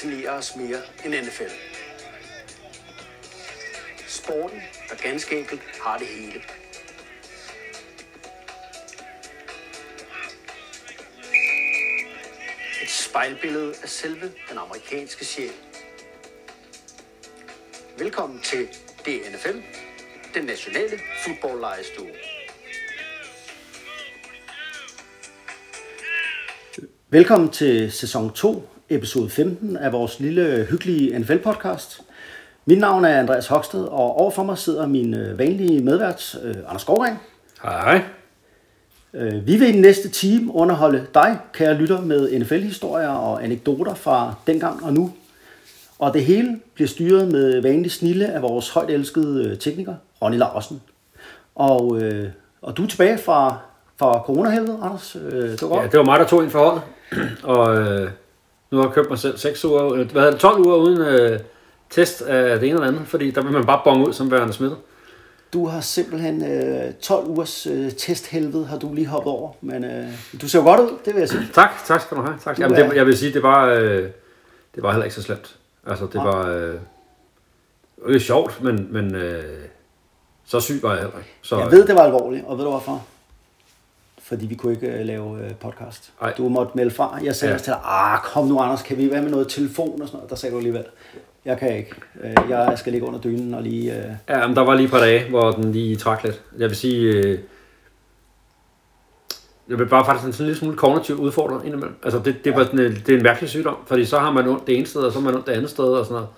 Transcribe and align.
fascinerer 0.00 0.38
os 0.38 0.56
mere 0.56 0.82
end 1.04 1.26
NFL. 1.26 1.50
Sporten, 4.06 4.60
der 4.88 4.96
ganske 4.96 5.38
enkelt 5.38 5.60
har 5.82 5.98
det 5.98 6.06
hele. 6.06 6.42
Et 12.82 12.90
spejlbillede 12.90 13.74
af 13.82 13.88
selve 13.88 14.32
den 14.48 14.58
amerikanske 14.58 15.24
sjæl. 15.24 15.50
Velkommen 17.98 18.40
til 18.42 18.68
DNFL, 19.06 19.58
den 20.34 20.44
nationale 20.44 20.98
fodboldlejestue. 21.24 22.10
Velkommen 27.10 27.50
til 27.50 27.92
sæson 27.92 28.32
2, 28.32 28.68
episode 28.90 29.30
15 29.30 29.76
af 29.76 29.92
vores 29.92 30.20
lille 30.20 30.66
hyggelige 30.70 31.18
NFL-podcast. 31.18 32.02
Mit 32.64 32.78
navn 32.78 33.04
er 33.04 33.18
Andreas 33.20 33.46
Hoksted, 33.46 33.84
og 33.84 34.20
overfor 34.20 34.42
mig 34.42 34.58
sidder 34.58 34.86
min 34.86 35.14
øh, 35.14 35.38
vanlige 35.38 35.84
medvært, 35.84 36.36
øh, 36.42 36.54
Anders 36.68 36.82
Skovring. 36.82 37.18
Hej. 37.62 38.02
Øh, 39.14 39.46
Vi 39.46 39.56
vil 39.56 39.68
i 39.68 39.72
den 39.72 39.80
næste 39.80 40.08
time 40.08 40.54
underholde 40.54 41.06
dig, 41.14 41.38
kære 41.52 41.74
lytter, 41.74 42.00
med 42.00 42.38
NFL-historier 42.40 43.08
og 43.08 43.44
anekdoter 43.44 43.94
fra 43.94 44.34
dengang 44.46 44.84
og 44.84 44.92
nu. 44.92 45.12
Og 45.98 46.14
det 46.14 46.24
hele 46.24 46.60
bliver 46.74 46.88
styret 46.88 47.32
med 47.32 47.62
vanlig 47.62 47.90
snille 47.90 48.26
af 48.32 48.42
vores 48.42 48.68
højt 48.70 48.90
elskede 48.90 49.56
tekniker, 49.56 49.94
Ronny 50.22 50.38
Larsen. 50.38 50.80
Og, 51.54 52.02
øh, 52.02 52.28
og 52.62 52.76
du 52.76 52.82
er 52.82 52.86
tilbage 52.88 53.18
fra, 53.18 53.56
fra 53.98 54.22
coronahelvede, 54.26 54.78
Anders. 54.82 55.16
Øh, 55.16 55.42
det 55.50 55.62
var 55.62 55.68
godt. 55.68 55.82
Ja, 55.82 55.86
det 55.88 55.98
var 55.98 56.04
mig, 56.04 56.18
der 56.20 56.26
tog 56.26 56.42
ind 56.42 56.50
for 56.50 56.64
holdet. 56.64 56.82
Og 57.42 57.76
øh, 57.78 58.10
nu 58.70 58.78
har 58.78 58.84
jeg 58.84 58.94
købt 58.94 59.10
mig 59.10 59.18
selv 59.18 59.38
6 59.38 59.64
uger, 59.64 59.84
øh, 59.84 59.92
hvad 59.92 60.22
hedder 60.22 60.30
det, 60.30 60.40
12 60.40 60.66
uger 60.66 60.76
uden 60.76 61.00
øh, 61.00 61.40
test 61.90 62.22
af 62.22 62.60
det 62.60 62.68
ene 62.68 62.74
eller 62.74 62.88
andet, 62.88 63.02
fordi 63.06 63.30
der 63.30 63.42
vil 63.42 63.52
man 63.52 63.66
bare 63.66 63.80
bonge 63.84 64.08
ud 64.08 64.12
som 64.12 64.30
værende 64.30 64.52
smittet. 64.52 64.78
Du 65.52 65.66
har 65.66 65.80
simpelthen 65.80 66.44
øh, 66.52 66.94
12 66.94 67.26
ugers 67.28 67.66
øh, 67.66 67.92
testhelvede, 67.92 68.66
har 68.66 68.78
du 68.78 68.94
lige 68.94 69.06
hoppet 69.06 69.32
over. 69.32 69.52
Men 69.60 69.84
øh, 69.84 70.08
du 70.42 70.48
ser 70.48 70.58
jo 70.58 70.64
godt 70.64 70.80
ud, 70.80 70.90
det 71.04 71.14
vil 71.14 71.20
jeg 71.20 71.28
sige. 71.28 71.48
Tak, 71.52 71.70
tak 71.86 72.00
skal 72.00 72.16
du 72.16 72.22
have. 72.22 72.38
Tak. 72.44 72.56
Du 72.56 72.62
Jamen, 72.62 72.76
det, 72.76 72.96
jeg 72.96 73.06
vil 73.06 73.18
sige, 73.18 73.32
det 73.32 73.42
var, 73.42 73.66
øh, 73.66 74.08
det 74.74 74.82
var 74.82 74.90
heller 74.90 75.04
ikke 75.04 75.14
så 75.14 75.22
slemt. 75.22 75.56
Altså, 75.86 76.04
det 76.04 76.14
Nej. 76.14 76.24
var 76.24 76.48
øh, 76.48 76.74
det 78.06 78.12
var 78.12 78.18
sjovt, 78.18 78.62
men, 78.62 78.88
men 78.90 79.14
øh, 79.14 79.42
så 80.44 80.60
syg 80.60 80.82
var 80.82 80.90
jeg 80.90 80.98
heller 80.98 81.18
ikke. 81.18 81.30
Så, 81.42 81.58
Jeg 81.58 81.70
ved, 81.70 81.86
det 81.86 81.94
var 81.94 82.02
alvorligt, 82.02 82.44
og 82.46 82.58
ved 82.58 82.64
du 82.64 82.70
hvorfor? 82.70 83.06
Fordi 84.30 84.46
vi 84.46 84.54
kunne 84.54 84.72
ikke 84.72 84.86
øh, 84.86 85.06
lave 85.06 85.44
øh, 85.44 85.50
podcast. 85.54 86.12
Ej. 86.22 86.32
Du 86.36 86.48
måtte 86.48 86.72
melde 86.74 86.90
fra. 86.90 87.18
Jeg 87.24 87.34
sagde 87.36 87.50
Ja. 87.52 87.56
ja. 87.58 87.62
til 87.62 87.72
dig, 87.72 87.80
ah, 87.84 88.18
kom 88.24 88.46
nu 88.46 88.58
Anders, 88.60 88.82
kan 88.82 88.98
vi 88.98 89.10
være 89.10 89.22
med 89.22 89.30
noget 89.30 89.48
telefon 89.48 90.02
og 90.02 90.08
sådan 90.08 90.16
noget? 90.18 90.30
Der 90.30 90.36
sagde 90.36 90.52
du 90.52 90.56
alligevel, 90.58 90.84
jeg 91.44 91.58
kan 91.58 91.76
ikke. 91.76 91.90
Øh, 92.24 92.34
Jeg 92.50 92.72
skal 92.78 92.92
ligge 92.92 93.06
under 93.06 93.20
dynen 93.20 93.54
og 93.54 93.62
lige... 93.62 93.96
øh, 93.96 94.10
Ja, 94.28 94.46
men 94.46 94.56
der 94.56 94.62
var 94.62 94.74
lige 94.74 94.84
et 94.84 94.90
par 94.90 94.98
dage, 94.98 95.28
hvor 95.30 95.50
den 95.50 95.72
lige 95.72 95.96
trak 95.96 96.24
lidt. 96.24 96.42
Jeg 96.58 96.68
vil 96.68 96.76
sige, 96.76 97.12
øh, 97.12 97.38
jeg 99.68 99.78
vil 99.78 99.86
bare 99.86 100.04
faktisk 100.04 100.26
en 100.26 100.32
sådan 100.32 100.46
lille 100.46 100.58
smule 100.58 100.76
kognitivt 100.76 101.18
udfordret 101.20 101.64
indimellem. 101.64 101.96
Altså, 102.02 102.18
det, 102.24 102.44
det, 102.44 102.54
var 102.56 102.64
sådan, 102.64 102.78
en- 102.80 102.92
det 103.06 103.08
er 103.08 103.16
en 103.16 103.22
mærkelig 103.22 103.50
sygdom, 103.50 103.76
fordi 103.86 104.04
så 104.04 104.18
har 104.18 104.32
man 104.32 104.48
ondt 104.48 104.66
det 104.66 104.76
ene 104.76 104.86
sted, 104.86 105.00
og 105.02 105.12
så 105.12 105.18
har 105.18 105.24
man 105.24 105.34
ondt 105.34 105.46
det 105.46 105.52
andet 105.52 105.70
sted, 105.70 105.84
og 105.84 106.04
sådan 106.04 106.14
noget. 106.14 106.28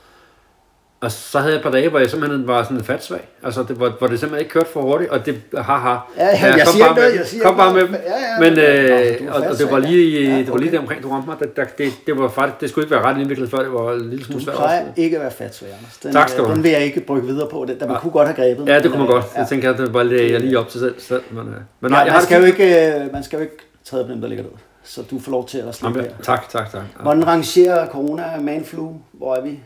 Og 1.03 1.13
så 1.13 1.39
havde 1.39 1.53
jeg 1.53 1.57
et 1.59 1.63
par 1.63 1.71
dage, 1.71 1.89
hvor 1.89 1.99
jeg 1.99 2.11
simpelthen 2.11 2.47
var 2.47 2.63
sådan 2.63 2.85
fatsvag. 2.85 3.21
Altså, 3.45 3.63
det, 3.69 3.77
hvor, 3.77 3.89
hvor 3.99 4.07
det 4.07 4.21
simpelthen 4.21 4.45
ikke 4.45 4.53
kørte 4.53 4.67
for 4.73 4.81
hurtigt, 4.83 5.11
og 5.11 5.27
det, 5.27 5.41
haha. 5.59 5.89
Ja, 5.91 6.27
ja, 6.27 6.47
jeg 6.47 6.67
kom 6.67 6.75
siger 6.75 6.85
noget, 6.87 6.97
med, 6.97 7.19
jeg 7.19 7.27
siger 7.27 7.45
Kom 7.45 7.57
bare 7.57 7.75
med 7.75 7.83
dem. 7.83 7.95
Ja, 7.95 7.99
ja, 8.01 8.51
Men, 8.51 8.59
Altså, 8.59 9.19
du 9.19 9.25
øh, 9.25 9.29
er 9.29 9.33
og, 9.33 9.51
og 9.51 9.59
det 9.59 9.71
var 9.71 9.79
lige, 9.79 10.23
ja. 10.23 10.31
Ja, 10.31 10.39
det 10.39 10.51
var 10.51 10.57
lige 10.57 10.69
okay. 10.69 10.77
der 10.77 10.81
omkring, 10.81 11.03
du 11.03 11.11
ramte 11.11 11.29
mig. 11.29 11.37
Det, 11.41 11.57
det, 11.57 11.79
det, 11.79 11.93
det, 12.07 12.19
var 12.19 12.29
faktisk, 12.29 12.61
det 12.61 12.71
skulle 12.71 12.85
ikke 12.85 12.95
være 12.95 13.05
ret 13.05 13.21
indviklet 13.21 13.51
før, 13.51 13.59
det 13.59 13.73
var 13.73 13.93
en 13.93 14.11
lille 14.11 14.25
smule 14.25 14.41
Du 14.41 14.45
svært. 14.45 14.55
at 14.55 14.59
plejer 14.61 14.85
ikke 14.97 15.17
at 15.17 15.23
være 15.23 15.31
fatsvag, 15.31 15.71
Anders. 15.79 15.97
Den, 16.03 16.13
Tak 16.13 16.29
skal 16.29 16.45
du 16.45 16.49
øh. 16.49 16.55
Den 16.55 16.63
vil 16.63 16.71
jeg 16.71 16.81
ikke 16.85 17.01
brygge 17.01 17.27
videre 17.29 17.49
på. 17.49 17.65
Den, 17.69 17.81
der 17.81 17.87
man 17.87 17.97
kunne 18.01 18.13
godt 18.13 18.29
have 18.29 18.37
grebet. 18.37 18.69
Ja, 18.69 18.81
det 18.81 18.91
kunne 18.91 18.99
man 18.99 19.09
øh, 19.09 19.15
godt. 19.15 19.25
Jeg 19.37 19.47
tænker, 19.49 19.73
at 19.73 19.79
det 19.79 19.95
var 19.95 20.03
lidt, 20.03 20.33
jeg 20.33 20.41
lige 20.41 20.59
op 20.59 20.69
til 20.69 20.81
selv. 20.81 20.95
selv 20.99 21.23
men, 21.31 21.39
øh, 21.41 21.55
men 21.81 21.91
nej, 21.91 21.99
Ja, 22.01 22.05
jeg 22.05 22.13
man, 22.13 22.21
det 22.21 22.25
skal 22.29 22.41
jo 22.41 22.47
ikke, 22.47 22.95
øh, 23.05 23.13
man 23.13 23.25
skal 23.25 23.37
jo 23.37 23.43
ikke 23.43 23.57
træde 23.85 24.05
på 24.05 24.13
dem, 24.13 24.21
der 24.21 24.29
ligger 24.29 24.45
ned. 24.45 24.53
Så 24.85 25.03
du 25.11 25.19
får 25.21 25.33
lov 25.33 25.49
til 25.49 25.59
at 25.59 25.75
slippe 25.75 25.99
Jamen, 25.99 26.15
tak, 26.23 26.49
tak, 26.49 26.71
tak. 26.73 26.83
Ja. 26.99 27.03
Hvordan 27.03 27.27
rangerer 27.27 27.89
corona 27.89 28.25
manflu? 28.41 28.89
Hvor 29.13 29.35
er 29.35 29.43
vi? 29.43 29.59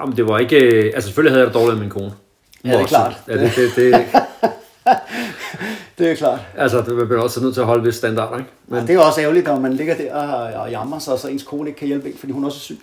Jamen, 0.00 0.16
det 0.16 0.28
var 0.28 0.38
ikke... 0.38 0.56
øh, 0.56 0.92
Altså, 0.94 1.08
selvfølgelig 1.08 1.32
havde 1.32 1.40
jeg 1.40 1.46
det 1.46 1.54
dårligt 1.54 1.74
med 1.78 1.80
min 1.86 1.90
kone. 1.90 2.12
Ja, 2.64 2.72
det 2.72 2.80
er 2.80 2.86
klart. 2.86 3.22
Ja, 3.28 3.32
det, 3.32 3.52
det, 3.56 3.70
det, 3.76 3.94
Det 5.98 6.10
er 6.10 6.14
klart. 6.14 6.40
altså, 6.56 6.78
det 6.78 7.08
bliver 7.08 7.22
også 7.22 7.42
nødt 7.42 7.54
til 7.54 7.60
at 7.60 7.66
holde 7.66 7.82
vis 7.84 7.94
standard, 7.94 8.38
ikke? 8.38 8.50
Men 8.66 8.86
det 8.86 8.94
er 8.94 8.98
også 9.00 9.20
ærgerligt, 9.20 9.46
når 9.46 9.60
man 9.60 9.72
ligger 9.72 9.96
der 9.96 10.14
og, 10.14 10.62
og 10.62 10.70
jammer 10.70 10.98
sig, 10.98 11.18
så 11.18 11.28
ens 11.28 11.42
kone 11.42 11.68
ikke 11.68 11.78
kan 11.78 11.88
hjælpe 11.88 12.08
en, 12.10 12.18
fordi 12.18 12.32
hun 12.32 12.44
også 12.44 12.56
er 12.56 12.60
syg. 12.60 12.78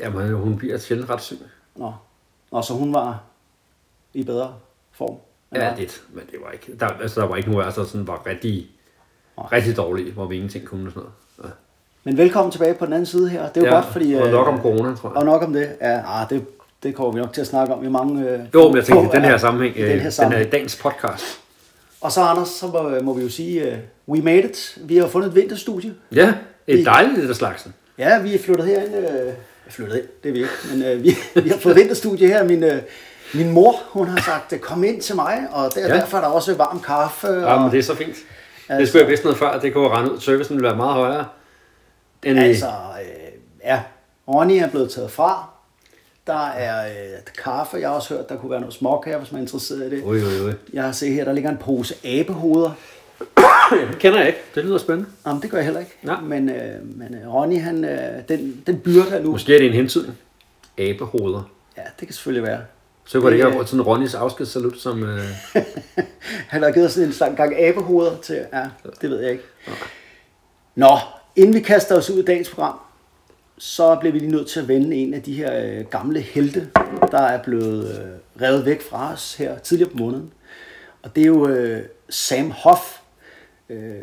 Jamen, 0.00 0.32
hun 0.34 0.56
bliver 0.58 0.78
sjældent 0.78 1.10
ret 1.10 1.22
syg. 1.22 1.38
Nå. 1.76 1.92
Nå, 2.52 2.62
så 2.62 2.74
hun 2.74 2.94
var 2.94 3.22
i 4.14 4.22
bedre 4.24 4.54
form. 4.92 5.16
Ja, 5.54 5.60
dig. 5.60 5.74
lidt. 5.78 6.02
Men 6.12 6.22
det 6.30 6.34
var 6.44 6.50
ikke... 6.52 6.76
Der, 6.80 6.86
altså, 6.86 7.20
der 7.20 7.26
var 7.26 7.36
ikke 7.36 7.50
nogen 7.50 7.64
af 7.64 7.68
os, 7.68 7.74
der 7.74 7.84
sådan 7.84 8.06
var 8.06 8.26
rigtig, 8.26 8.66
rigtig 9.52 9.76
dårlige, 9.76 10.12
hvor 10.12 10.26
vi 10.26 10.34
ingenting 10.34 10.64
kunne 10.64 10.86
og 10.88 10.92
sådan 10.92 11.02
noget. 11.02 11.14
Ja. 11.44 11.48
Men 12.04 12.16
velkommen 12.16 12.52
tilbage 12.52 12.74
på 12.74 12.84
den 12.86 12.92
anden 12.92 13.06
side 13.06 13.28
her. 13.28 13.48
Det 13.48 13.56
er 13.56 13.60
jo 13.60 13.66
Ja, 13.74 13.74
godt, 13.80 13.92
fordi... 13.92 14.14
og 14.14 14.26
øh, 14.26 14.32
nok 14.32 14.48
om 14.48 14.60
corona, 14.60 14.94
tror 14.94 15.08
jeg. 15.08 15.16
Og 15.16 15.24
nok 15.24 15.42
om 15.42 15.52
det. 15.52 15.68
Ja, 15.80 16.02
ah, 16.22 16.30
det, 16.30 16.46
det 16.84 16.94
kommer 16.94 17.12
vi 17.12 17.20
nok 17.20 17.32
til 17.32 17.40
at 17.40 17.46
snakke 17.46 17.74
om 17.74 17.84
i 17.84 17.88
mange... 17.88 18.28
Øh, 18.30 18.40
Jo, 18.54 18.68
men 18.68 18.76
jeg 18.76 18.84
tænkte, 18.84 19.06
i 19.18 19.20
den 19.20 19.22
her 19.30 19.36
sammenhæng, 19.38 19.74
øh, 19.78 19.82
den 19.90 19.96
her 19.96 20.02
den 20.02 20.12
sammenhæng. 20.12 20.44
her 20.44 20.50
dagens 20.50 20.76
podcast. 20.76 21.24
Og 22.00 22.12
så 22.12 22.20
Anders, 22.20 22.48
så 22.48 22.66
må, 22.66 23.00
må 23.02 23.14
vi 23.14 23.22
jo 23.22 23.28
sige, 23.30 23.68
uh, 24.08 24.14
we 24.16 24.22
made 24.22 24.42
it. 24.42 24.78
Vi 24.80 24.96
har 24.96 25.06
fundet 25.08 25.28
et 25.28 25.34
vinterstudie. 25.34 25.94
Ja, 26.14 26.34
Vi- 26.66 26.72
et 26.80 26.86
dejligt 26.86 27.20
det 27.20 27.28
der 27.28 27.34
slagsen. 27.34 27.74
Ja, 27.98 28.22
vi 28.22 28.34
er 28.34 28.38
flyttet 28.38 28.66
herind. 28.66 28.94
Øh, 28.94 29.32
flyttet 29.68 29.96
ind, 29.96 30.04
det 30.22 30.28
er 30.28 30.32
vi 30.32 30.38
ikke. 30.38 30.50
Men 30.72 30.82
øh, 30.82 31.02
vi, 31.04 31.16
vi 31.42 31.48
har 31.48 31.58
fået 31.58 31.76
vinterstudie 31.76 32.28
her. 32.28 32.44
Min, 32.44 32.62
øh, 32.62 32.82
min 33.34 33.50
mor, 33.50 33.74
hun 33.88 34.06
har 34.08 34.20
sagt, 34.22 34.52
øh, 34.52 34.58
kom 34.58 34.84
ind 34.84 35.00
til 35.00 35.14
mig. 35.14 35.38
Og 35.52 35.70
der, 35.74 35.80
Ja. 35.80 35.94
derfor 35.94 36.16
er 36.16 36.20
der 36.20 36.28
også 36.28 36.54
varm 36.54 36.80
kaffe. 36.80 37.26
Ja, 37.28 37.44
og, 37.54 37.60
men 37.62 37.70
det 37.70 37.78
er 37.78 37.82
så 37.82 37.94
fint. 37.94 38.14
Det 38.14 38.24
Altså- 38.68 38.86
skulle 38.90 39.02
jeg 39.02 39.10
vidste 39.10 39.26
noget 39.26 39.38
før, 39.38 39.48
at 39.48 39.62
det 39.62 39.72
kunne 39.74 39.88
rende 39.88 40.12
ud. 40.12 40.20
Servicen 40.20 40.56
ville 40.56 40.66
være 40.68 40.76
meget 40.76 40.94
højere. 40.94 41.24
End 42.22 42.38
Altså, 42.38 42.66
øh, 42.66 43.32
ja, 43.64 43.80
Ronny 44.28 44.52
er 44.62 44.68
blevet 44.68 44.90
taget 44.90 45.10
fra. 45.10 45.48
Der 46.26 46.46
er 46.48 46.86
øh, 46.88 47.18
kaffe, 47.42 47.76
jeg 47.76 47.88
har 47.88 47.96
også 47.96 48.14
hørt, 48.14 48.28
der 48.28 48.36
kunne 48.36 48.50
være 48.50 48.60
noget 48.60 48.74
småkager, 48.74 49.18
hvis 49.18 49.32
man 49.32 49.38
er 49.38 49.42
interesseret 49.42 49.92
i 49.92 49.96
det. 49.96 50.04
Ui, 50.04 50.16
ui, 50.22 50.46
ui. 50.46 50.52
Jeg 50.72 50.84
har 50.84 50.92
set 50.92 51.14
her, 51.14 51.24
der 51.24 51.32
ligger 51.32 51.50
en 51.50 51.56
pose 51.56 51.94
abehoveder. 52.04 52.70
Det 53.70 53.98
kender 54.00 54.18
jeg 54.18 54.26
ikke. 54.26 54.38
Det 54.54 54.64
lyder 54.64 54.78
spændende. 54.78 55.10
Jamen, 55.26 55.42
det 55.42 55.50
gør 55.50 55.58
jeg 55.58 55.64
heller 55.64 55.80
ikke. 55.80 55.96
Nej. 56.02 56.20
Men, 56.20 56.48
øh, 56.50 56.96
men 56.98 57.14
øh, 57.14 57.34
Ronny, 57.34 57.60
han, 57.60 57.84
øh, 57.84 58.28
den, 58.28 58.62
den 58.66 58.78
byrde 58.78 59.10
er 59.10 59.22
nu. 59.22 59.30
Måske 59.30 59.54
er 59.54 59.58
det 59.58 59.66
en 59.66 59.72
hentydning. 59.72 60.18
Abehoveder. 60.78 61.50
Ja, 61.76 61.82
det 62.00 62.08
kan 62.08 62.14
selvfølgelig 62.14 62.48
være. 62.48 62.60
Så 63.04 63.20
var 63.20 63.30
det 63.30 63.36
ikke 63.36 63.46
Det, 63.46 63.54
have 63.54 63.66
sådan 63.66 63.82
Ronnys 63.82 64.14
afskedssalut, 64.14 64.78
som... 64.78 65.02
Øh... 65.02 65.20
Han 66.52 66.62
har 66.62 66.70
givet 66.70 66.92
sådan 66.92 67.08
en 67.08 67.14
slang 67.14 67.36
gang 67.36 67.60
abehoveder 67.60 68.16
til. 68.16 68.46
Ja, 68.52 68.64
det 69.00 69.10
ved 69.10 69.20
jeg 69.20 69.30
ikke. 69.30 69.44
Nå, 70.74 70.98
inden 71.36 71.54
vi 71.54 71.60
kaster 71.60 71.96
os 71.96 72.10
ud 72.10 72.18
i 72.18 72.24
dagens 72.24 72.50
program, 72.50 72.78
så 73.58 73.96
blev 74.00 74.12
vi 74.12 74.18
lige 74.18 74.30
nødt 74.32 74.46
til 74.48 74.60
at 74.60 74.68
vende 74.68 74.96
en 74.96 75.14
af 75.14 75.22
de 75.22 75.34
her 75.34 75.62
øh, 75.64 75.84
gamle 75.86 76.20
helte, 76.20 76.68
der 77.10 77.18
er 77.20 77.42
blevet 77.42 77.90
øh, 78.00 78.42
revet 78.42 78.64
væk 78.66 78.82
fra 78.82 79.12
os 79.12 79.34
her 79.34 79.58
tidligere 79.58 79.90
på 79.90 79.96
måneden. 79.98 80.32
Og 81.02 81.16
det 81.16 81.22
er 81.22 81.26
jo 81.26 81.48
øh, 81.48 81.82
Sam 82.08 82.50
Hoff, 82.50 82.80
øh, 83.68 83.94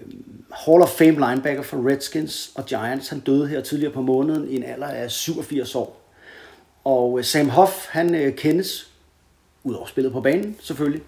Hall 0.52 0.82
of 0.82 0.90
Fame 0.90 1.12
linebacker 1.12 1.62
for 1.64 1.90
Redskins 1.92 2.52
og 2.56 2.66
Giants. 2.66 3.10
Han 3.10 3.20
døde 3.20 3.48
her 3.48 3.62
tidligere 3.62 3.94
på 3.94 4.02
måneden 4.02 4.48
i 4.50 4.56
en 4.56 4.64
alder 4.64 4.88
af 4.88 5.12
87 5.12 5.76
år. 5.76 6.02
Og 6.84 7.20
øh, 7.20 7.26
Sam 7.26 7.50
Hoff, 7.50 7.88
han 7.90 8.16
øh, 8.16 8.36
kendes, 8.36 8.92
udover 9.64 9.86
spillet 9.88 10.14
på 10.14 10.22
banen 10.22 10.56
selvfølgelig, 10.60 11.02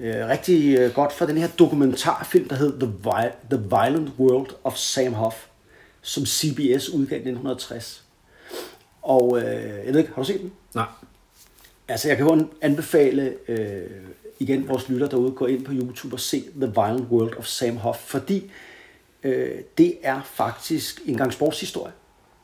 øh, 0.00 0.14
rigtig 0.28 0.78
øh, 0.78 0.94
godt 0.94 1.12
for 1.12 1.26
den 1.26 1.36
her 1.38 1.48
dokumentarfilm, 1.58 2.48
der 2.48 2.56
hed 2.56 2.80
The, 2.80 2.92
Vi- 3.04 3.56
The 3.56 3.64
Violent 3.68 4.10
World 4.18 4.46
of 4.64 4.76
Sam 4.76 5.12
Hoff, 5.14 5.36
som 6.02 6.26
CBS 6.26 6.88
udgav 6.88 7.16
i 7.16 7.28
1960. 7.28 8.04
Og 9.02 9.38
øh, 9.38 9.86
jeg 9.86 9.92
ved 9.92 9.98
ikke, 9.98 10.12
har 10.14 10.22
du 10.22 10.26
set 10.26 10.40
den? 10.40 10.52
Nej. 10.74 10.86
Altså, 11.88 12.08
jeg 12.08 12.16
kan 12.16 12.26
kun 12.26 12.50
anbefale 12.60 13.34
øh, 13.48 13.90
igen 14.38 14.68
vores 14.68 14.88
lytter 14.88 15.08
derude, 15.08 15.30
gå 15.32 15.46
ind 15.46 15.64
på 15.64 15.72
YouTube 15.72 16.14
og 16.14 16.20
se 16.20 16.44
The 16.56 16.72
Violent 16.74 17.08
World 17.10 17.36
of 17.38 17.46
Sam 17.46 17.76
Hoff, 17.76 17.98
fordi 17.98 18.50
øh, 19.22 19.58
det 19.78 19.98
er 20.02 20.22
faktisk 20.22 21.00
en 21.06 21.16
gang 21.16 21.32
sportshistorie. 21.32 21.92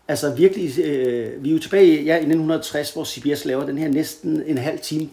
Altså 0.08 0.34
virkelig, 0.34 0.78
øh, 0.78 1.44
vi 1.44 1.48
er 1.48 1.52
jo 1.52 1.58
tilbage 1.58 1.86
i, 1.86 2.04
ja, 2.04 2.14
i 2.14 2.16
1960, 2.16 2.92
hvor 2.92 3.04
CBS 3.04 3.44
laver 3.44 3.66
den 3.66 3.78
her 3.78 3.88
næsten 3.88 4.42
en 4.46 4.58
halv 4.58 4.78
time 4.78 5.08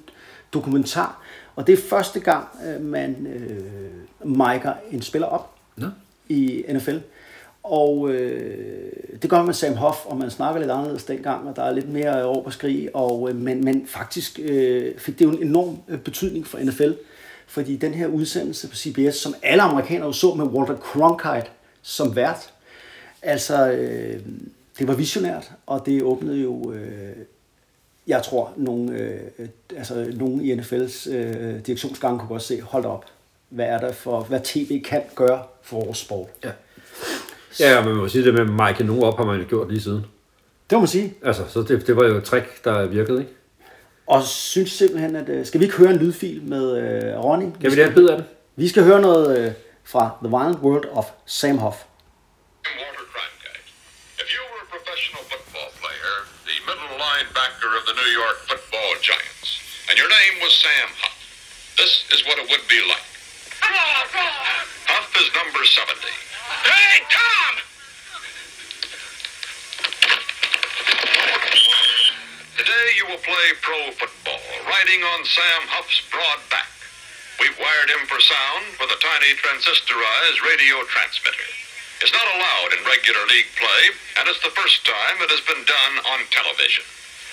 dokumentar, 0.53 1.21
og 1.55 1.67
det 1.67 1.73
er 1.73 1.77
første 1.77 2.19
gang, 2.19 2.47
øh, 2.67 2.81
man 2.81 3.27
øh, 3.27 4.27
micer 4.29 4.73
en 4.91 5.01
spiller 5.01 5.27
op 5.27 5.55
Nå. 5.75 5.87
i 6.29 6.65
NFL. 6.69 6.97
Og 7.67 8.09
øh, 8.09 8.91
det 9.21 9.29
gør 9.29 9.37
man 9.37 9.45
med 9.45 9.53
Sam 9.53 9.75
Hoff, 9.75 10.05
og 10.05 10.17
man 10.17 10.31
snakker 10.31 10.59
lidt 10.59 10.71
anderledes 10.71 11.03
dengang, 11.03 11.47
og 11.47 11.55
der 11.55 11.63
er 11.63 11.73
lidt 11.73 11.89
mere 11.89 12.25
råb 12.25 12.45
og 12.45 12.53
skrig, 12.53 12.89
og, 12.93 13.29
øh, 13.29 13.35
men, 13.35 13.65
men 13.65 13.87
faktisk 13.87 14.39
øh, 14.43 14.97
fik 14.97 15.19
det 15.19 15.25
jo 15.25 15.31
en 15.31 15.43
enorm 15.43 15.77
øh, 15.87 15.99
betydning 15.99 16.47
for 16.47 16.57
NFL, 16.57 16.91
fordi 17.47 17.75
den 17.75 17.93
her 17.93 18.07
udsendelse 18.07 18.69
på 18.69 18.75
CBS, 18.75 19.15
som 19.15 19.35
alle 19.43 19.63
amerikanere 19.63 20.13
så 20.13 20.33
med 20.33 20.45
Walter 20.45 20.77
Cronkite 20.77 21.47
som 21.81 22.15
vært, 22.15 22.53
altså 23.21 23.71
øh, 23.71 24.19
det 24.79 24.87
var 24.87 24.93
visionært, 24.95 25.51
og 25.65 25.85
det 25.85 26.03
åbnede 26.03 26.37
jo, 26.37 26.71
øh, 26.71 27.15
jeg 28.07 28.23
tror, 28.23 28.53
nogle, 28.57 28.91
øh, 28.91 29.47
altså, 29.77 30.13
nogle 30.13 30.43
i 30.43 30.55
NFL's 30.55 31.09
øh, 31.11 31.59
direktionsgang 31.65 32.19
kunne 32.19 32.29
godt 32.29 32.41
se, 32.41 32.61
hold 32.61 32.85
op, 32.85 33.05
hvad 33.49 33.65
er 33.65 33.77
der 33.77 33.91
for, 33.91 34.21
hvad 34.21 34.39
tv 34.43 34.83
kan 34.83 35.01
gøre 35.15 35.43
for 35.61 35.85
vores 35.85 35.97
sport. 35.97 36.27
Ja. 36.43 36.51
Ja, 37.59 37.77
og 37.77 37.85
man 37.85 37.95
må 37.95 38.07
sige 38.07 38.23
det 38.25 38.33
med 38.33 38.45
Mike 38.45 38.83
nogen 38.83 39.03
op, 39.03 39.17
har 39.17 39.25
man 39.25 39.39
jo 39.41 39.45
gjort 39.49 39.69
lige 39.69 39.81
siden. 39.81 40.05
Det 40.69 40.75
må 40.75 40.79
man 40.79 40.87
sige. 40.87 41.13
Altså, 41.23 41.43
så 41.53 41.59
det, 41.61 41.87
det 41.87 41.95
var 41.95 42.05
jo 42.05 42.17
et 42.17 42.23
trick, 42.23 42.63
der 42.65 42.85
virkede, 42.85 43.19
ikke? 43.19 43.33
Og 44.07 44.23
synes 44.23 44.71
simpelthen, 44.71 45.15
at 45.15 45.29
øh, 45.29 45.45
skal 45.45 45.59
vi 45.59 45.65
ikke 45.65 45.77
høre 45.77 45.91
en 45.91 45.99
lydfil 46.03 46.41
med 46.43 46.65
øh, 46.83 47.23
Ronny? 47.25 47.47
Kan 47.61 47.71
vi 47.71 47.75
det 47.75 47.95
bid 47.95 48.07
af 48.09 48.17
det? 48.17 48.25
Vi 48.55 48.67
skal 48.69 48.83
høre 48.83 49.01
noget 49.01 49.27
øh, 49.39 49.51
fra 49.91 50.03
The 50.23 50.29
Wild 50.35 50.55
World 50.65 50.85
of 50.99 51.05
Sam 51.25 51.57
Hoff. 51.57 51.77
Walter 52.79 53.05
Cronkite. 53.13 53.61
If 54.21 54.27
you 54.35 54.41
were 54.51 54.61
a 54.67 54.69
professional 54.75 55.23
football 55.31 55.69
player, 55.81 56.13
the 56.49 56.57
middle 56.69 56.91
linebacker 57.05 57.71
of 57.79 57.83
the 57.89 57.95
New 58.01 58.11
York 58.21 58.37
football 58.49 58.89
giants, 59.09 59.47
and 59.87 59.95
your 60.01 60.11
name 60.19 60.33
was 60.45 60.53
Sam 60.63 60.87
Huff, 61.01 61.15
this 61.81 61.93
is 62.15 62.19
what 62.27 62.35
it 62.41 62.45
would 62.51 62.65
be 62.75 62.79
like. 62.93 63.07
Huff 64.91 65.09
is 65.21 65.27
number 65.39 65.61
70. 65.65 66.34
Hey, 66.45 67.01
Tom! 67.09 67.53
Today 72.53 72.87
you 73.01 73.09
will 73.09 73.17
play 73.25 73.47
pro 73.65 73.89
football, 73.97 74.45
riding 74.69 75.01
on 75.01 75.25
Sam 75.25 75.61
Huff's 75.73 76.05
broad 76.13 76.45
back. 76.53 76.69
We've 77.41 77.57
wired 77.57 77.89
him 77.89 78.05
for 78.05 78.21
sound 78.21 78.77
with 78.77 78.93
a 78.93 79.01
tiny 79.01 79.33
transistorized 79.41 80.45
radio 80.45 80.85
transmitter. 80.85 81.49
It's 82.05 82.13
not 82.13 82.29
allowed 82.37 82.77
in 82.77 82.85
regular 82.93 83.25
league 83.25 83.49
play, 83.57 83.83
and 84.21 84.29
it's 84.29 84.43
the 84.45 84.53
first 84.53 84.85
time 84.85 85.25
it 85.25 85.33
has 85.33 85.41
been 85.49 85.65
done 85.65 85.95
on 86.13 86.29
television. 86.29 86.85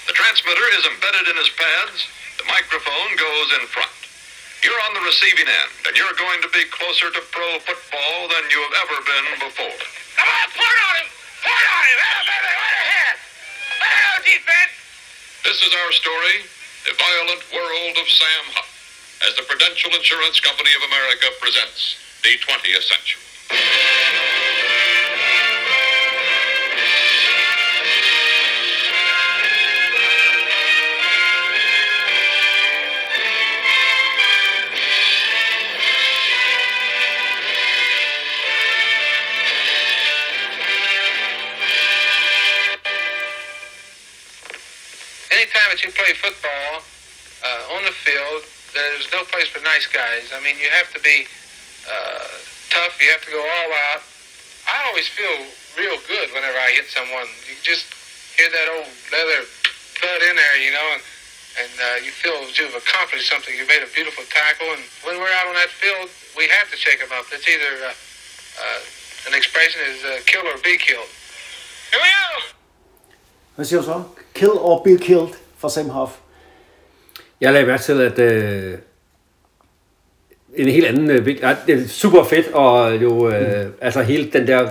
The 0.08 0.16
transmitter 0.16 0.66
is 0.80 0.88
embedded 0.88 1.28
in 1.28 1.36
his 1.36 1.52
pads, 1.52 2.08
the 2.40 2.48
microphone 2.48 3.12
goes 3.20 3.60
in 3.60 3.68
front. 3.68 4.01
You're 4.62 4.78
on 4.86 4.94
the 4.94 5.02
receiving 5.02 5.50
end, 5.50 5.72
and 5.90 5.92
you're 5.98 6.14
going 6.14 6.38
to 6.38 6.50
be 6.54 6.62
closer 6.70 7.10
to 7.10 7.20
pro 7.34 7.58
football 7.66 8.30
than 8.30 8.46
you 8.46 8.62
have 8.62 8.76
ever 8.86 8.98
been 9.02 9.26
before. 9.50 9.78
Come 10.14 10.30
on, 10.30 10.48
point 10.54 10.78
on 10.86 10.94
him! 11.02 11.08
Point 11.42 11.66
on 11.66 11.82
him! 11.82 11.98
Hey, 11.98 12.22
baby, 12.30 12.52
right 12.62 12.78
ahead! 12.78 13.16
Hey, 13.82 14.38
defense! 14.38 14.74
This 15.42 15.58
is 15.66 15.72
our 15.74 15.90
story, 15.98 16.46
The 16.86 16.94
Violent 16.94 17.42
World 17.50 17.94
of 17.98 18.06
Sam 18.06 18.44
Huff, 18.54 18.70
as 19.26 19.34
the 19.34 19.42
Prudential 19.50 19.90
Insurance 19.98 20.38
Company 20.38 20.70
of 20.78 20.86
America 20.94 21.26
presents 21.42 21.98
the 22.22 22.38
20th 22.46 22.86
century. 22.86 24.21
You 45.84 45.90
play 45.90 46.14
football 46.14 46.82
uh, 47.42 47.74
on 47.76 47.82
the 47.84 47.90
field, 47.90 48.42
there's 48.74 49.10
no 49.12 49.24
place 49.28 49.48
for 49.48 49.60
nice 49.66 49.86
guys. 49.86 50.30
I 50.32 50.40
mean, 50.40 50.56
you 50.56 50.70
have 50.72 50.88
to 50.94 51.00
be 51.02 51.26
uh, 51.84 52.26
tough. 52.70 52.96
You 53.02 53.10
have 53.12 53.24
to 53.26 53.32
go 53.32 53.42
all 53.42 53.70
out. 53.92 54.02
I 54.64 54.88
always 54.88 55.08
feel 55.10 55.42
real 55.76 55.98
good 56.06 56.30
whenever 56.32 56.56
I 56.56 56.70
hit 56.72 56.86
someone. 56.88 57.26
You 57.44 57.58
just 57.60 57.84
hear 58.38 58.48
that 58.48 58.66
old 58.78 58.88
leather 59.10 59.44
thud 59.98 60.20
in 60.30 60.34
there, 60.38 60.56
you 60.62 60.72
know, 60.72 60.88
and 60.94 61.02
and 61.52 61.74
uh, 61.76 61.86
you 62.00 62.08
feel 62.08 62.32
you've 62.56 62.72
accomplished 62.72 63.28
something. 63.28 63.52
You 63.52 63.66
made 63.68 63.84
a 63.84 63.90
beautiful 63.92 64.24
tackle, 64.32 64.72
and 64.72 64.80
when 65.04 65.20
we're 65.20 65.34
out 65.36 65.52
on 65.52 65.56
that 65.60 65.68
field, 65.68 66.08
we 66.32 66.48
have 66.48 66.70
to 66.72 66.78
shake 66.80 67.00
them 67.04 67.12
up. 67.12 67.28
It's 67.28 67.44
either 67.44 67.72
uh, 67.84 67.92
uh, 67.92 69.28
an 69.28 69.34
expression 69.36 69.82
is 69.84 70.00
uh, 70.00 70.24
kill 70.24 70.48
or 70.48 70.56
be 70.64 70.78
killed. 70.78 71.10
Here 71.92 72.00
we 72.00 72.08
go. 72.08 72.28
Hvad 73.54 73.66
siger 73.66 73.80
du 73.80 73.84
så? 73.84 74.04
Kill 74.34 74.50
or 74.50 74.84
be 74.84 75.04
killed 75.04 75.41
for 75.62 75.68
Sam 75.68 75.88
Hoff. 75.88 76.12
Jeg 77.40 77.52
lagde 77.52 77.66
mærke 77.66 77.82
til, 77.82 78.00
at 78.00 78.18
øh, 78.18 78.74
en 80.54 80.68
helt 80.68 80.86
anden... 80.86 81.10
Øh, 81.10 81.26
det 81.66 81.82
er 81.82 81.88
super 81.88 82.24
fedt, 82.24 82.52
og 82.52 83.02
jo, 83.02 83.30
øh, 83.30 83.66
mm. 83.66 83.72
altså 83.80 84.02
hele 84.02 84.30
den 84.32 84.46
der 84.46 84.68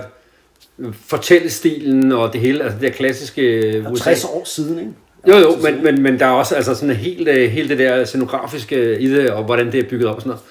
fortællestilen 1.06 2.12
og 2.12 2.32
det 2.32 2.40
hele, 2.40 2.64
altså 2.64 2.78
det 2.78 2.88
der 2.88 2.96
klassiske 2.96 3.42
øh, 3.42 3.92
USA. 3.92 4.04
60 4.04 4.24
år 4.24 4.42
siden, 4.44 4.78
ikke? 4.78 4.92
Jo, 5.28 5.38
jo, 5.38 5.56
men, 5.62 5.84
men, 5.84 6.02
men 6.02 6.20
der 6.20 6.26
er 6.26 6.30
også 6.30 6.54
altså 6.54 6.74
sådan 6.74 6.96
helt, 6.96 7.28
øh, 7.28 7.50
helt 7.50 7.70
det 7.70 7.78
der 7.78 8.04
scenografiske 8.04 8.98
i 8.98 9.08
det, 9.10 9.30
og 9.30 9.44
hvordan 9.44 9.72
det 9.72 9.80
er 9.80 9.88
bygget 9.88 10.08
op 10.08 10.16
og 10.16 10.22
sådan 10.22 10.30
noget. 10.30 10.42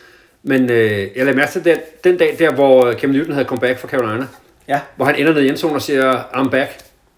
Men 0.44 0.70
øh, 0.70 1.08
jeg 1.16 1.26
lagde 1.26 1.38
mærke 1.38 1.52
til 1.52 1.66
den, 1.66 1.78
den 2.04 2.18
dag 2.18 2.36
der, 2.40 2.54
hvor 2.54 2.94
Cam 2.94 3.10
Newton 3.10 3.34
havde 3.34 3.48
comeback 3.48 3.80
fra 3.80 3.88
Carolina, 3.88 4.28
Ja, 4.68 4.80
hvor 4.96 5.06
han 5.06 5.16
ender 5.16 5.34
ned 5.34 5.42
i 5.42 5.50
endzone 5.50 5.76
og 5.76 5.82
siger, 5.82 6.24
I'm 6.24 6.50
back, 6.50 6.70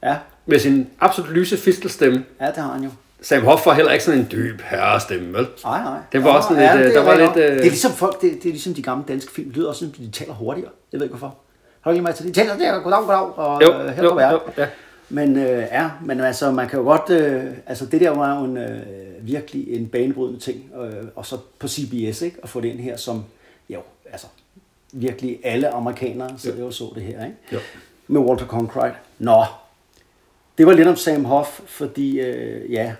ja, 0.03 0.15
med 0.45 0.59
sin 0.59 0.87
absolut 0.99 1.31
lyse 1.31 1.57
fistelstemme. 1.57 2.23
ja, 2.41 2.47
det 2.47 2.57
har 2.57 2.73
han 2.73 2.83
jo. 2.83 2.89
Sam 3.23 3.43
Hoff 3.43 3.65
var 3.65 3.73
heller 3.73 3.91
ikke 3.91 4.03
sådan 4.03 4.19
en 4.19 4.27
dyb 4.31 4.61
herrestemme, 4.61 5.33
vel? 5.33 5.47
Nej, 5.63 5.83
nej. 5.83 5.99
Det 6.11 6.23
var 6.23 6.29
også 6.29 6.49
sådan 6.49 6.63
lidt, 6.63 6.79
øh, 6.79 6.85
det 6.85 6.95
der 6.95 7.01
er 7.01 7.05
var 7.05 7.17
lidt, 7.17 7.37
øh, 7.37 7.51
Det 7.51 7.59
er 7.59 7.63
ligesom 7.63 7.91
folk, 7.91 8.21
det, 8.21 8.31
det 8.33 8.45
er 8.45 8.53
ligesom 8.53 8.73
de 8.73 8.81
gamle 8.83 9.03
danske 9.07 9.31
film. 9.31 9.47
Det 9.47 9.57
lyder 9.57 9.69
også, 9.69 9.79
som 9.79 9.91
de 9.91 10.11
taler 10.11 10.33
hurtigere. 10.33 10.71
Jeg 10.91 10.99
ved 10.99 11.05
ikke 11.05 11.17
hvorfor. 11.17 11.35
Har 11.81 11.91
du 11.91 11.93
ikke 11.93 12.03
med 12.03 12.13
til 12.13 12.25
det? 12.25 12.35
De 12.35 12.39
taler 12.39 12.57
der, 12.57 12.79
goddag, 12.79 12.99
goddag, 12.99 13.37
og 13.37 13.61
Jo, 13.61 13.73
øh, 13.73 13.89
her 13.89 14.03
jo, 14.03 14.19
jo, 14.19 14.39
ja. 14.57 14.67
Men 15.09 15.37
øh, 15.37 15.59
ja, 15.71 15.89
men 16.05 16.19
altså, 16.19 16.51
man 16.51 16.69
kan 16.69 16.79
jo 16.79 16.85
godt, 16.85 17.09
øh, 17.09 17.43
altså 17.67 17.85
det 17.85 18.01
der 18.01 18.09
var 18.09 18.39
jo 18.39 18.45
en, 18.45 18.57
øh, 18.57 18.79
virkelig 19.21 19.75
en 19.75 19.87
banebrydende 19.87 20.39
ting, 20.39 20.71
øh, 20.81 21.07
og 21.15 21.25
så 21.25 21.37
på 21.59 21.67
CBS, 21.67 22.21
ikke, 22.21 22.37
at 22.43 22.49
få 22.49 22.61
det 22.61 22.67
ind 22.67 22.79
her, 22.79 22.97
som, 22.97 23.23
jo, 23.69 23.79
altså, 24.11 24.27
virkelig 24.93 25.39
alle 25.43 25.69
amerikanere 25.69 26.29
så 26.37 26.53
jo 26.59 26.71
så 26.71 26.91
det 26.95 27.03
her, 27.03 27.25
ikke? 27.25 27.37
Jo. 27.53 27.59
Med 28.07 28.21
Walter 28.21 28.45
Cronkite. 28.45 28.95
Nå, 29.19 29.43
det 30.57 30.67
var 30.67 30.73
lidt 30.73 30.87
om 30.87 30.95
Sam 30.95 31.25
Hoff, 31.25 31.59
fordi, 31.65 32.19
øh, 32.19 32.71
ja, 32.71 32.93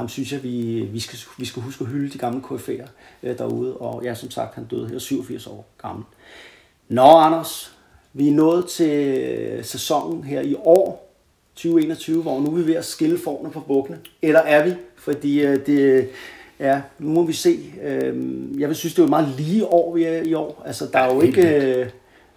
ham 0.00 0.08
synes 0.08 0.32
jeg, 0.32 0.42
vi, 0.42 0.80
vi, 0.92 1.00
skal, 1.00 1.18
vi 1.38 1.44
skal 1.44 1.62
huske 1.62 1.84
at 1.84 1.90
hylde 1.90 2.12
de 2.12 2.18
gamle 2.18 2.42
KF'er 2.46 2.88
øh, 3.22 3.38
derude, 3.38 3.76
og 3.76 4.04
ja, 4.04 4.14
som 4.14 4.30
sagt, 4.30 4.54
han 4.54 4.64
døde 4.64 4.88
her 4.88 4.98
87 4.98 5.46
år 5.46 5.66
gammel. 5.82 6.04
Nå, 6.88 7.02
Anders, 7.02 7.76
vi 8.12 8.28
er 8.28 8.32
nået 8.32 8.66
til 8.66 8.90
øh, 8.90 9.64
sæsonen 9.64 10.24
her 10.24 10.40
i 10.40 10.54
år, 10.54 11.14
2021, 11.54 12.22
hvor 12.22 12.40
nu 12.40 12.46
er 12.46 12.54
vi 12.54 12.66
ved 12.66 12.74
at 12.74 12.84
skille 12.84 13.18
forne 13.18 13.50
på 13.50 13.60
bukkene. 13.60 13.98
Eller 14.22 14.40
er 14.40 14.64
vi? 14.64 14.74
Fordi 14.96 15.40
øh, 15.40 15.66
det, 15.66 16.08
ja, 16.58 16.82
nu 16.98 17.10
må 17.10 17.22
vi 17.22 17.32
se. 17.32 17.58
Øh, 17.82 18.14
jeg 18.60 18.68
vil 18.68 18.76
synes, 18.76 18.94
det 18.94 19.02
er 19.02 19.04
et 19.04 19.10
meget 19.10 19.28
lige 19.38 19.66
år, 19.66 19.94
vi 19.94 20.04
er 20.04 20.22
i 20.22 20.34
år. 20.34 20.62
Altså, 20.66 20.88
der 20.92 20.98
er 20.98 21.14
jo 21.14 21.20
ikke, 21.20 21.48
øh, 21.56 21.90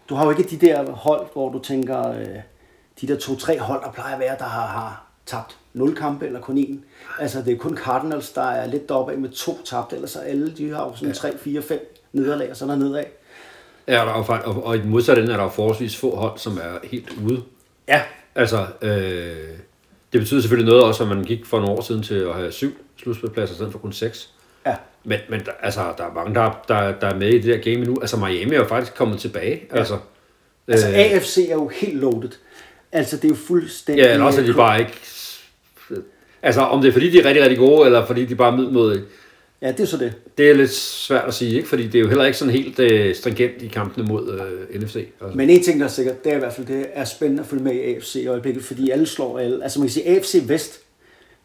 du 0.10 0.16
har 0.16 0.26
jo 0.26 0.32
ikke 0.32 0.44
de 0.44 0.68
der 0.68 0.92
hold, 0.92 1.28
hvor 1.34 1.52
du 1.52 1.60
tænker, 1.60 2.10
øh, 2.10 2.40
de 3.02 3.08
der 3.08 3.18
to-tre 3.18 3.60
hold, 3.60 3.84
der 3.84 3.92
plejer 3.92 4.14
at 4.14 4.20
være, 4.20 4.36
der 4.38 4.46
har, 4.46 4.68
har 4.68 5.03
tabt 5.26 5.58
0 5.74 5.96
kampe 5.96 6.26
eller 6.26 6.42
kun 6.42 6.58
én. 6.58 6.78
Altså, 7.20 7.42
det 7.42 7.54
er 7.54 7.58
kun 7.58 7.78
Cardinals, 7.78 8.30
der 8.32 8.42
er 8.42 8.68
lidt 8.68 8.90
deroppe 8.90 9.12
af 9.12 9.18
med 9.18 9.30
to 9.30 9.58
tabte, 9.66 9.96
ellers 9.96 10.16
er 10.16 10.22
alle, 10.22 10.52
de 10.58 10.70
har 10.70 10.86
jo 10.86 10.96
sådan 10.96 11.14
3, 11.14 11.38
4, 11.38 11.62
5 11.62 12.02
nederlag, 12.14 12.50
og 12.50 12.58
så 12.58 12.66
der 12.66 12.76
nedad. 12.76 13.04
Ja, 13.88 13.94
der 13.94 14.00
er 14.00 14.42
jo, 14.46 14.52
og, 14.52 14.66
og 14.66 14.76
i 14.76 14.80
den 14.80 14.90
modsatte 14.90 15.22
ende 15.22 15.34
er 15.34 15.38
der 15.38 15.44
jo 15.44 15.50
forholdsvis 15.50 15.98
få 15.98 16.16
hold, 16.16 16.38
som 16.38 16.58
er 16.58 16.88
helt 16.88 17.10
ude. 17.26 17.44
Ja, 17.88 18.02
Altså, 18.36 18.66
øh, 18.82 19.58
det 20.14 20.22
betyder 20.22 20.42
selvfølgelig 20.42 20.70
noget 20.70 20.84
også, 20.84 21.04
at 21.04 21.10
man 21.10 21.24
gik 21.24 21.46
for 21.46 21.60
nogle 21.60 21.78
år 21.78 21.82
siden 21.82 22.04
til 22.04 22.16
at 22.16 22.34
have 22.36 22.52
syv 22.52 22.72
slutspilpladser, 22.98 23.54
i 23.54 23.56
stedet 23.56 23.72
for 23.72 23.80
kun 23.80 23.94
seks. 23.94 24.30
ja. 24.66 24.76
Men, 25.04 25.20
men 25.30 25.40
der, 25.40 25.52
altså, 25.62 25.94
der 25.98 26.04
er 26.04 26.14
mange, 26.14 26.36
der, 26.36 26.64
der, 26.68 27.00
der 27.00 27.08
er 27.08 27.16
med 27.16 27.30
i 27.30 27.42
det 27.42 27.44
der 27.44 27.72
game 27.74 27.86
nu. 27.86 27.98
Altså, 28.02 28.18
Miami 28.18 28.56
er 28.56 28.60
jo 28.60 28.68
faktisk 28.68 28.96
kommet 28.96 29.20
tilbage. 29.20 29.62
Ja. 29.72 29.78
Altså, 29.78 29.98
Altså, 30.68 30.88
øh, 30.88 30.94
AFC 30.96 31.38
er 31.50 31.54
jo 31.54 31.68
helt 31.68 31.98
loaded. 31.98 32.30
Altså, 32.94 33.18
det 33.18 33.24
er 33.26 33.30
jo 33.30 33.36
fuldstændig... 33.36 34.04
ja, 34.04 34.14
eller 34.14 34.26
også 34.26 34.42
er 34.42 34.46
de 34.46 34.54
bare 34.54 34.80
ikke... 34.80 34.94
Altså, 36.42 36.62
om 36.62 36.82
det 36.82 36.88
er 36.90 36.94
fordi, 36.94 37.10
de 37.10 37.20
er 37.20 37.26
rigtig, 37.26 37.44
rigtig 37.44 37.58
gode, 37.58 37.86
eller 37.86 38.06
fordi 38.06 38.26
de 38.26 38.36
bare 38.36 38.52
er 38.52 38.58
middelmådige, 38.58 39.04
Ja, 39.62 39.72
det 39.72 39.80
er 39.80 39.86
så 39.86 39.98
det. 39.98 40.14
det 40.38 40.50
er 40.50 40.54
lidt 40.54 40.72
svært 40.74 41.26
at 41.28 41.34
sige, 41.34 41.56
ikke? 41.56 41.70
Fordi 41.70 41.88
det 41.88 41.96
er 41.96 42.00
jo 42.00 42.08
heller 42.08 42.26
ikke 42.26 42.38
sådan 42.38 42.54
helt 42.54 42.80
øh, 42.80 43.16
stringent 43.16 43.62
i 43.62 43.68
kampene 43.68 44.08
mod 44.08 44.40
øh, 44.72 44.82
NFC. 44.82 44.96
Altså. 44.96 45.38
Men 45.38 45.50
en 45.50 45.64
ting, 45.64 45.80
der 45.80 45.86
er 45.86 45.90
sikkert, 45.90 46.24
det 46.24 46.32
er 46.32 46.36
i 46.36 46.40
hvert 46.40 46.54
fald, 46.54 46.68
det 46.68 46.86
er 46.94 47.06
spændende 47.06 47.42
at 47.44 47.48
følge 47.48 47.64
med 47.64 47.74
i 47.74 47.80
AFC 47.80 48.16
i 48.16 48.28
øjeblikket, 48.28 48.64
fordi 48.64 48.90
alle 48.90 49.06
slår 49.06 49.40
alle. 49.40 49.64
Altså 49.64 49.80
man 49.80 49.88
kan 49.88 49.94
sige, 49.94 50.08
AFC 50.08 50.44
Vest, 50.48 50.80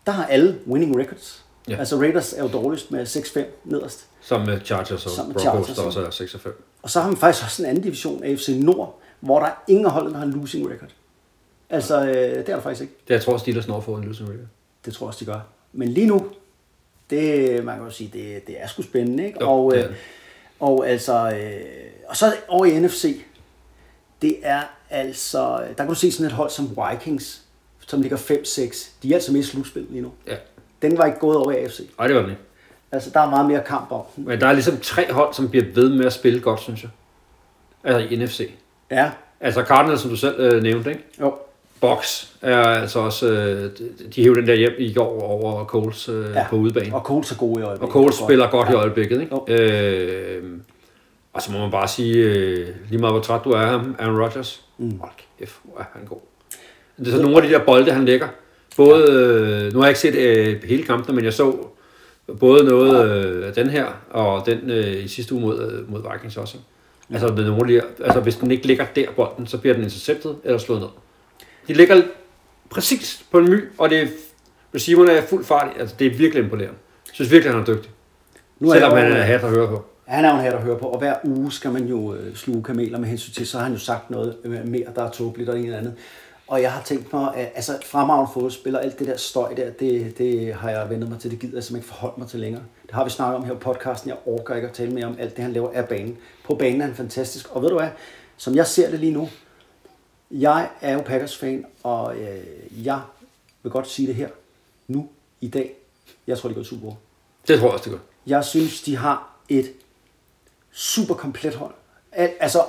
der 0.07 0.13
har 0.13 0.27
alle 0.27 0.59
winning 0.67 0.99
records. 0.99 1.45
Ja. 1.69 1.77
Altså 1.77 1.97
Raiders 1.97 2.33
er 2.33 2.43
jo 2.43 2.49
dårligst 2.49 2.91
med 2.91 3.07
6-5 3.07 3.41
nederst. 3.65 4.07
Sammen 4.21 4.51
med 4.51 4.61
Chargers 4.65 5.07
og 5.07 5.11
Sammen 5.11 5.35
med 5.35 5.43
Broncos, 5.43 5.67
Chargers, 5.67 5.95
der 5.95 6.01
også 6.03 6.07
er 6.07 6.11
6 6.11 6.35
og 6.35 6.41
5. 6.41 6.65
Og 6.83 6.91
så 6.91 7.01
har 7.01 7.09
man 7.09 7.17
faktisk 7.17 7.45
også 7.45 7.63
en 7.63 7.69
anden 7.69 7.83
division, 7.83 8.25
AFC 8.25 8.49
Nord, 8.49 9.01
hvor 9.21 9.39
der 9.39 9.47
er 9.47 9.65
ingen 9.69 9.87
holdene, 9.87 10.13
der 10.13 10.19
har 10.19 10.27
en 10.27 10.33
losing 10.33 10.71
record. 10.71 10.91
Altså, 11.71 12.01
øh, 12.01 12.15
det 12.15 12.39
er 12.39 12.43
der 12.43 12.61
faktisk 12.61 12.83
ikke. 12.83 12.95
Det 13.09 13.15
jeg 13.15 13.23
tror 13.23 13.37
Steelers 13.37 13.69
når 13.69 13.81
for 13.81 13.97
en 13.97 14.05
losing 14.05 14.29
record. 14.29 14.47
Det 14.85 14.95
tror 14.95 15.07
jeg 15.07 15.09
også, 15.09 15.21
de 15.21 15.31
gør. 15.31 15.41
Men 15.73 15.89
lige 15.89 16.07
nu, 16.07 16.27
det, 17.11 17.65
man 17.65 17.77
kan 17.77 17.85
jo 17.85 17.91
sige, 17.91 18.11
det, 18.13 18.47
det 18.47 18.63
er 18.63 18.67
sgu 18.67 18.83
spændende, 18.83 19.27
ikke? 19.27 19.39
Jo, 19.41 19.51
og, 19.51 19.77
øh, 19.77 19.95
og 20.61 20.89
altså, 20.89 21.31
øh, 21.31 21.61
og 22.09 22.17
så 22.17 22.35
over 22.49 22.65
i 22.65 22.81
NFC, 22.81 23.25
det 24.23 24.37
er 24.43 24.63
altså, 24.91 25.59
der 25.59 25.75
kan 25.77 25.89
du 25.89 25.95
se 25.95 26.13
sådan 26.13 26.27
et 26.27 26.33
hold 26.33 26.51
som 26.51 26.71
Vikings, 26.91 27.43
som 27.87 28.03
ligger 28.03 28.17
5-6. 28.17 28.91
De 29.03 29.11
er 29.11 29.15
altså 29.15 29.33
med 29.33 29.41
i 29.41 29.43
slutspillet 29.43 29.91
lige 29.91 30.03
nu. 30.03 30.13
Ja. 30.27 30.37
Den 30.83 30.99
var 30.99 31.07
ikke 31.07 31.19
gået 31.19 31.37
over 31.37 31.53
AFC. 31.53 31.81
Ej, 31.99 32.07
det 32.07 32.17
var 32.17 32.23
den 32.23 32.31
ikke. 32.31 32.43
Altså, 32.93 33.11
der 33.11 33.21
er 33.21 33.31
meget 33.31 33.47
mere 33.47 33.63
kamp 33.67 33.93
om. 33.93 34.03
Men 34.17 34.41
der 34.41 34.47
er 34.47 34.53
ligesom 34.53 34.81
tre 34.83 35.13
hold, 35.13 35.35
som 35.35 35.49
bliver 35.49 35.65
ved 35.75 35.89
med 35.89 36.07
at 36.07 36.13
spille 36.13 36.41
godt, 36.41 36.61
synes 36.61 36.83
jeg. 36.83 36.91
Altså 37.85 38.15
i 38.15 38.17
NFC. 38.17 38.51
Ja, 38.91 39.11
Altså 39.41 39.63
Cardinals, 39.63 40.01
som 40.01 40.11
du 40.11 40.17
selv 40.17 40.41
øh, 40.41 40.63
nævnte, 40.63 40.91
ikke? 40.91 41.05
jo. 41.21 41.35
Box 41.81 42.27
er 42.43 42.59
altså 42.59 42.99
også... 42.99 43.33
Øh, 43.33 43.71
de 44.15 44.23
hævde 44.23 44.41
den 44.41 44.49
der 44.49 44.55
hjem 44.55 44.75
i 44.79 44.93
går 44.93 45.23
over 45.23 45.65
Coles 45.65 46.09
øh, 46.09 46.27
ja. 46.35 46.47
På 46.51 46.57
udebane. 46.57 46.95
Og 46.95 47.01
Colts 47.01 47.33
er 47.33 47.37
gode 47.37 47.61
i 47.61 47.65
øjeblikket. 47.65 47.89
Og 47.89 47.93
Coles 47.93 48.21
er 48.21 48.25
spiller 48.25 48.51
godt 48.51 48.69
ja. 48.69 48.73
i 48.73 48.77
øjeblikket, 48.77 49.21
ikke? 49.21 49.35
Jo. 49.49 49.55
Øh, 49.55 50.43
og 51.33 51.43
så 51.43 51.53
må 51.53 51.59
man 51.59 51.71
bare 51.71 51.89
sige, 51.89 52.17
øh, 52.17 52.69
lige 52.89 53.01
meget 53.01 53.13
hvor 53.13 53.23
træt 53.23 53.41
du 53.45 53.51
er 53.51 53.67
ham, 53.67 53.97
Aaron 53.99 54.21
Rodgers, 54.21 54.63
mm. 54.79 54.99
hold 55.01 55.13
kæft, 55.39 55.55
hvor 55.65 55.81
er 55.81 55.85
han 55.93 56.05
god. 56.05 56.19
Det 56.99 57.09
er 57.09 57.11
så 57.11 57.23
nogle 57.23 57.37
af 57.37 57.43
de 57.43 57.49
der 57.49 57.65
bolde, 57.65 57.93
han 57.93 58.05
lægger. 58.05 58.29
Både, 58.77 59.13
øh, 59.13 59.73
nu 59.73 59.79
har 59.79 59.87
jeg 59.87 59.91
ikke 59.91 60.01
set 60.01 60.15
øh, 60.15 60.65
hele 60.65 60.83
kampen, 60.83 61.15
men 61.15 61.25
jeg 61.25 61.33
så 61.33 61.57
både 62.41 62.65
noget 62.65 63.11
øh, 63.11 63.47
af 63.47 63.53
den 63.53 63.71
her, 63.71 63.87
og 64.11 64.47
den 64.47 64.71
øh, 64.71 65.05
i 65.05 65.09
sidste 65.09 65.35
uge 65.35 65.43
mod, 65.43 65.73
øh, 65.73 65.93
mod 65.93 66.03
Vikings 66.13 66.37
også. 66.37 66.57
Altså, 67.11 67.27
er 67.27 67.33
nogle 67.33 67.61
af 67.61 67.67
de 67.67 68.05
altså, 68.05 68.21
hvis 68.21 68.37
den 68.37 68.51
ikke 68.51 68.67
ligger 68.67 68.85
der, 68.97 69.07
bolden, 69.17 69.47
så 69.47 69.59
bliver 69.59 69.75
den 69.75 69.83
interceptet 69.83 70.37
eller 70.45 70.59
slået 70.59 70.81
ned. 70.81 70.89
De 71.69 71.73
ligger 71.73 72.03
præcis 72.71 73.25
på 73.31 73.39
en 73.39 73.51
my, 73.51 73.65
og 73.79 73.91
det 73.91 74.03
er, 74.03 74.07
receiverne 74.75 75.13
er 75.13 75.23
fuld 75.27 75.45
fart. 75.45 75.69
Altså, 75.79 75.97
det 75.99 76.07
er 76.07 76.17
virkelig 76.17 76.45
imponerende. 76.45 76.79
Jeg 77.07 77.15
synes 77.15 77.31
virkelig, 77.31 77.53
han 77.53 77.61
er 77.61 77.67
dygtig. 77.67 77.91
Nu 78.59 78.69
er 78.69 78.73
Selvom 78.73 78.97
han 78.97 79.13
er 79.13 79.23
hat 79.23 79.45
at 79.45 79.51
høre 79.51 79.69
på. 79.69 79.85
Han 80.07 80.25
er 80.25 80.29
jo 80.29 80.37
en 80.37 80.43
hat 80.43 80.53
at 80.53 80.63
høre 80.63 80.79
på, 80.79 80.87
og 80.87 80.99
hver 80.99 81.15
uge 81.25 81.53
skal 81.53 81.71
man 81.71 81.85
jo 81.85 82.15
øh, 82.15 82.35
sluge 82.37 82.63
kameler 82.63 82.99
med 82.99 83.09
hensyn 83.09 83.33
til, 83.33 83.47
så 83.47 83.57
har 83.57 83.65
han 83.65 83.73
jo 83.73 83.79
sagt 83.79 84.11
noget 84.11 84.37
øh, 84.45 84.67
mere, 84.67 84.87
der 84.95 85.03
er 85.05 85.11
tåbeligt 85.11 85.49
og 85.49 85.59
en 85.59 85.65
eller 85.65 85.79
andet. 85.79 85.95
Og 86.49 86.63
jeg 86.63 86.73
har 86.73 86.83
tænkt 86.83 87.13
mig, 87.13 87.37
at 87.37 87.53
altså, 87.55 87.73
fremragende 87.87 88.31
fodspil 88.35 88.77
og 88.77 88.85
alt 88.85 88.99
det 88.99 89.07
der 89.07 89.17
støj 89.17 89.55
der, 89.55 89.71
det, 89.71 90.19
det 90.19 90.55
har 90.55 90.71
jeg 90.71 90.91
vendt 90.91 91.09
mig 91.09 91.19
til, 91.19 91.31
det 91.31 91.39
gider 91.39 91.57
jeg 91.57 91.65
simpelthen 91.65 91.77
ikke 91.77 91.89
forholde 91.89 92.15
mig 92.21 92.29
til 92.29 92.41
længere. 92.41 92.63
Det 92.87 92.95
har 92.95 93.05
vi 93.05 93.11
snakket 93.11 93.37
om 93.37 93.45
her 93.45 93.55
på 93.55 93.73
podcasten, 93.73 94.09
jeg 94.09 94.17
orker 94.27 94.55
ikke 94.55 94.69
at 94.69 94.75
tale 94.75 94.91
mere 94.91 95.07
om 95.07 95.17
alt 95.19 95.37
det, 95.37 95.45
han 95.45 95.53
laver 95.53 95.71
af 95.75 95.89
banen. 95.89 96.17
På 96.45 96.55
banen 96.55 96.81
er 96.81 96.87
han 96.87 96.95
fantastisk, 96.95 97.47
og 97.51 97.63
ved 97.63 97.69
du 97.69 97.79
hvad, 97.79 97.89
som 98.37 98.55
jeg 98.55 98.67
ser 98.67 98.91
det 98.91 99.01
lige 99.01 99.13
nu, 99.13 99.29
jeg 100.31 100.69
er 100.81 100.93
jo 100.93 101.01
Packers-fan, 101.01 101.67
og 101.83 102.17
øh, 102.17 102.45
jeg 102.85 103.01
vil 103.63 103.73
godt 103.73 103.89
sige 103.89 104.07
det 104.09 104.15
her, 104.15 104.29
nu, 104.89 105.09
i 105.41 105.49
dag, 105.49 105.75
jeg 106.27 106.39
tror, 106.39 106.49
det 106.49 106.57
går 106.57 106.63
Super 106.63 106.83
Bowl. 106.83 106.97
Det 107.49 107.59
tror 107.59 107.67
jeg 107.67 107.73
også, 107.73 107.85
det 107.85 107.93
gør. 107.93 107.99
Jeg 108.27 108.45
synes, 108.45 108.83
de 108.83 108.97
har 108.97 109.37
et 109.49 109.73
super 110.73 111.15
komplet 111.15 111.55
hold. 111.55 111.75
Al, 112.13 112.31
altså, 112.41 112.63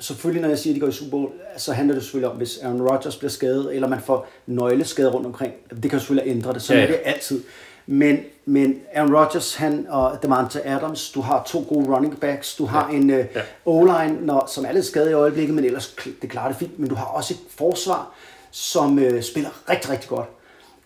selvfølgelig 0.00 0.42
når 0.42 0.48
jeg 0.48 0.58
siger, 0.58 0.72
at 0.72 0.74
de 0.74 0.80
går 0.80 0.88
i 0.88 0.92
Super 0.92 1.10
Bowl, 1.10 1.30
så 1.56 1.72
handler 1.72 1.94
det 1.94 2.02
selvfølgelig 2.04 2.30
om, 2.30 2.36
hvis 2.36 2.58
Aaron 2.58 2.82
Rodgers 2.82 3.16
bliver 3.16 3.30
skadet, 3.30 3.74
eller 3.74 3.88
man 3.88 4.00
får 4.00 4.28
nøgleskade 4.46 5.10
rundt 5.10 5.26
omkring. 5.26 5.54
Det 5.82 5.90
kan 5.90 6.00
selvfølgelig 6.00 6.30
ændre 6.30 6.52
det, 6.52 6.62
så 6.62 6.74
Ja, 6.74 6.80
ja, 6.80 6.86
ja. 6.86 6.92
er 6.92 6.96
det 6.96 7.10
altid. 7.14 7.42
Men, 7.86 8.24
men 8.44 8.80
Aaron 8.92 9.16
Rodgers 9.16 9.54
han, 9.54 9.86
og 9.88 10.18
Devante 10.22 10.66
Adams, 10.66 11.10
du 11.10 11.20
har 11.20 11.42
to 11.46 11.64
gode 11.68 11.96
running 11.96 12.20
backs, 12.20 12.56
du 12.56 12.66
har 12.66 12.90
ja. 12.90 12.96
en 12.96 13.10
uh, 13.10 13.16
Ja. 13.16 13.24
O-line, 13.64 14.26
når, 14.26 14.50
som 14.54 14.64
er 14.64 14.72
lidt 14.72 14.84
skadet 14.84 15.10
i 15.10 15.12
øjeblikket, 15.12 15.54
men 15.54 15.64
ellers 15.64 15.96
det 16.22 16.30
klarer 16.30 16.48
det 16.48 16.56
fint. 16.56 16.78
Men 16.78 16.88
du 16.88 16.94
har 16.94 17.04
også 17.04 17.34
et 17.34 17.40
forsvar, 17.58 18.14
som 18.50 18.98
uh, 18.98 19.20
spiller 19.20 19.50
rigtig, 19.70 19.90
rigtig 19.90 20.08
godt. 20.08 20.28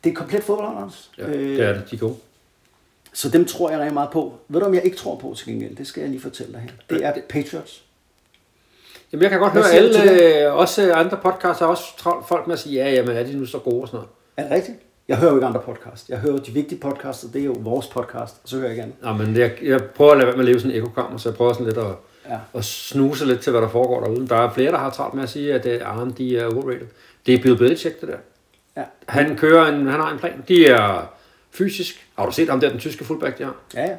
Det 0.04 0.10
er 0.10 0.12
et 0.12 0.18
komplet 0.18 0.44
fodboldhold, 0.44 0.76
Anders. 0.76 1.10
Ja, 1.18 1.26
det 1.26 1.60
er 1.60 1.72
det. 1.72 1.90
De 1.90 1.96
er 1.96 2.00
gode. 2.00 2.16
Så 3.12 3.28
dem 3.28 3.44
tror 3.44 3.70
jeg 3.70 3.78
rigtig 3.78 3.94
meget 3.94 4.10
på. 4.10 4.34
Ved 4.48 4.60
du, 4.60 4.66
om 4.66 4.74
jeg 4.74 4.84
ikke 4.84 4.96
tror 4.96 5.16
på 5.16 5.34
til 5.36 5.46
gengæld? 5.46 5.76
Det 5.76 5.86
skal 5.86 6.00
jeg 6.00 6.10
lige 6.10 6.20
fortælle 6.20 6.52
dig 6.52 6.60
her. 6.60 6.70
Det 6.90 7.04
er 7.04 7.12
Patriots. 7.28 7.82
Jamen, 9.12 9.22
jeg 9.22 9.30
kan 9.30 9.38
godt 9.40 9.52
Hvad 9.52 9.62
høre 9.62 9.72
alle, 9.72 10.44
øh, 10.46 10.54
også 10.54 10.92
andre 10.92 11.16
podcasts 11.22 11.60
har 11.60 11.66
også 11.66 11.96
travlt 11.98 12.28
folk 12.28 12.46
med 12.46 12.54
at 12.54 12.60
sige, 12.60 12.84
ja, 12.84 12.90
jamen, 12.90 13.16
er 13.16 13.22
de 13.22 13.32
nu 13.32 13.46
så 13.46 13.58
gode 13.58 13.82
og 13.82 13.88
sådan 13.88 13.96
noget. 13.96 14.08
Er 14.36 14.42
det 14.42 14.52
rigtigt? 14.52 14.78
Jeg 15.08 15.16
hører 15.16 15.30
jo 15.30 15.36
ikke 15.36 15.46
andre 15.46 15.60
podcast. 15.60 16.08
Jeg 16.08 16.18
hører 16.18 16.36
de 16.36 16.50
vigtige 16.52 16.80
podcasts, 16.80 17.24
og 17.24 17.32
det 17.32 17.40
er 17.40 17.44
jo 17.44 17.54
vores 17.58 17.86
podcast, 17.86 18.34
og 18.42 18.48
så 18.48 18.56
hører 18.56 18.66
jeg 18.68 18.72
ikke 18.72 18.82
andet. 18.82 18.96
Nå, 19.02 19.12
men 19.24 19.36
jeg, 19.36 19.52
jeg 19.62 19.84
prøver 19.84 20.12
at 20.12 20.18
lade 20.18 20.26
være 20.26 20.36
med 20.36 20.44
at 20.44 20.48
leve 20.48 20.60
sådan 20.60 20.76
en 20.76 20.82
ekokammer, 20.82 21.18
så 21.18 21.28
jeg 21.28 21.36
prøver 21.36 21.52
sådan 21.52 21.66
lidt 21.66 21.78
at, 21.78 21.84
Ja. 22.28 22.32
ja. 22.32 22.38
at 22.54 22.64
snuse 22.64 23.26
lidt 23.26 23.40
til, 23.40 23.50
hvad 23.50 23.62
der 23.62 23.68
foregår 23.68 24.00
derude. 24.00 24.28
Der 24.28 24.36
er 24.36 24.50
flere, 24.50 24.72
der 24.72 24.78
har 24.78 24.90
travlt 24.90 25.14
med 25.14 25.22
at 25.22 25.28
sige, 25.28 25.54
at 25.54 25.66
øh, 25.66 25.80
Arne, 25.84 26.12
de 26.18 26.38
er 26.38 26.46
overrated. 26.46 26.86
Det 27.26 27.34
er 27.34 27.42
Bill 27.42 27.56
Belichick, 27.58 28.00
det 28.00 28.08
der. 28.08 28.16
Ja, 28.76 28.82
Han 29.08 29.36
kører 29.36 29.66
en, 29.68 29.86
han 29.86 30.00
har 30.00 30.12
en 30.12 30.18
plan. 30.18 30.44
De 30.48 30.66
er 30.66 31.10
fysisk. 31.54 32.06
Har 32.18 32.26
du 32.26 32.32
set 32.32 32.48
ham 32.48 32.60
der, 32.60 32.68
den 32.70 32.78
tyske 32.78 33.04
fullback, 33.04 33.38
de 33.38 33.44
har? 33.44 33.54
ja. 33.74 33.82
ja. 33.82 33.96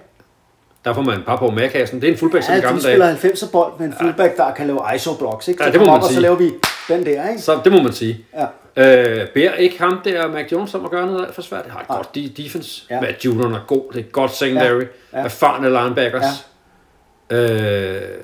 Der 0.86 0.94
får 0.94 1.02
man 1.02 1.18
en 1.18 1.24
par 1.24 1.36
på 1.38 1.52
magakassen. 1.52 2.02
Det 2.02 2.08
er 2.08 2.12
en 2.12 2.18
fullback 2.18 2.44
som 2.44 2.52
i 2.54 2.56
ja 2.56 2.62
de 2.62 2.66
gamle 2.68 2.82
spiller 2.82 3.06
dage. 3.06 3.18
90'er 3.34 3.52
bold 3.52 3.74
med 3.80 3.88
en 3.88 3.94
fullback, 4.02 4.38
der 4.38 4.54
kan 4.54 4.68
lave 4.68 4.80
ISO-blocks, 4.96 5.48
ikke? 5.48 5.64
Ja, 5.64 5.68
Så 5.70 5.72
det 5.72 5.80
må 5.80 5.86
man 5.86 5.96
op, 5.96 6.02
og 6.02 6.08
så 6.08 6.14
sige. 6.14 6.22
laver 6.22 6.36
vi 6.36 6.52
den 6.90 7.06
der, 7.06 7.30
ikke? 7.30 7.42
Så 7.42 7.60
det 7.64 7.72
må 7.72 7.82
man 7.84 7.94
sige. 7.94 8.26
Ja. 8.34 8.46
Øh, 8.80 9.28
beder 9.34 9.54
ikke 9.54 9.80
ham 9.80 10.02
der, 10.04 10.28
Mac 10.28 10.52
Jones, 10.52 10.74
om 10.76 10.86
at 10.86 10.92
gøre 10.92 11.06
noget 11.08 11.34
for 11.36 11.42
svært. 11.42 11.64
Det 11.64 11.72
har 11.72 11.82
et 11.82 11.90
Nej. 11.90 11.98
godt 11.98 12.16
de- 12.16 12.30
defense. 12.30 12.86
Ja. 12.90 12.96
Ja. 12.96 13.02
Matt 13.02 13.26
Judon 13.26 13.54
er 13.54 13.66
god. 13.68 13.92
Det 13.94 14.00
er 14.00 14.10
godt 14.12 14.32
secondary. 14.36 14.80
Ja. 14.80 14.86
Ja. 15.14 15.20
Ja. 15.20 15.24
Erfarne 15.26 15.70
linebackers. 15.70 16.48
Ja. 17.32 17.38
Øh, 17.38 18.18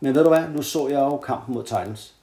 Men 0.00 0.14
ved 0.14 0.22
du 0.22 0.28
hvad? 0.28 0.42
Nu 0.54 0.62
så 0.62 0.88
jeg 0.88 0.98
jo 0.98 1.16
kampen 1.16 1.54
mod 1.54 1.64
Titans. 1.64 2.14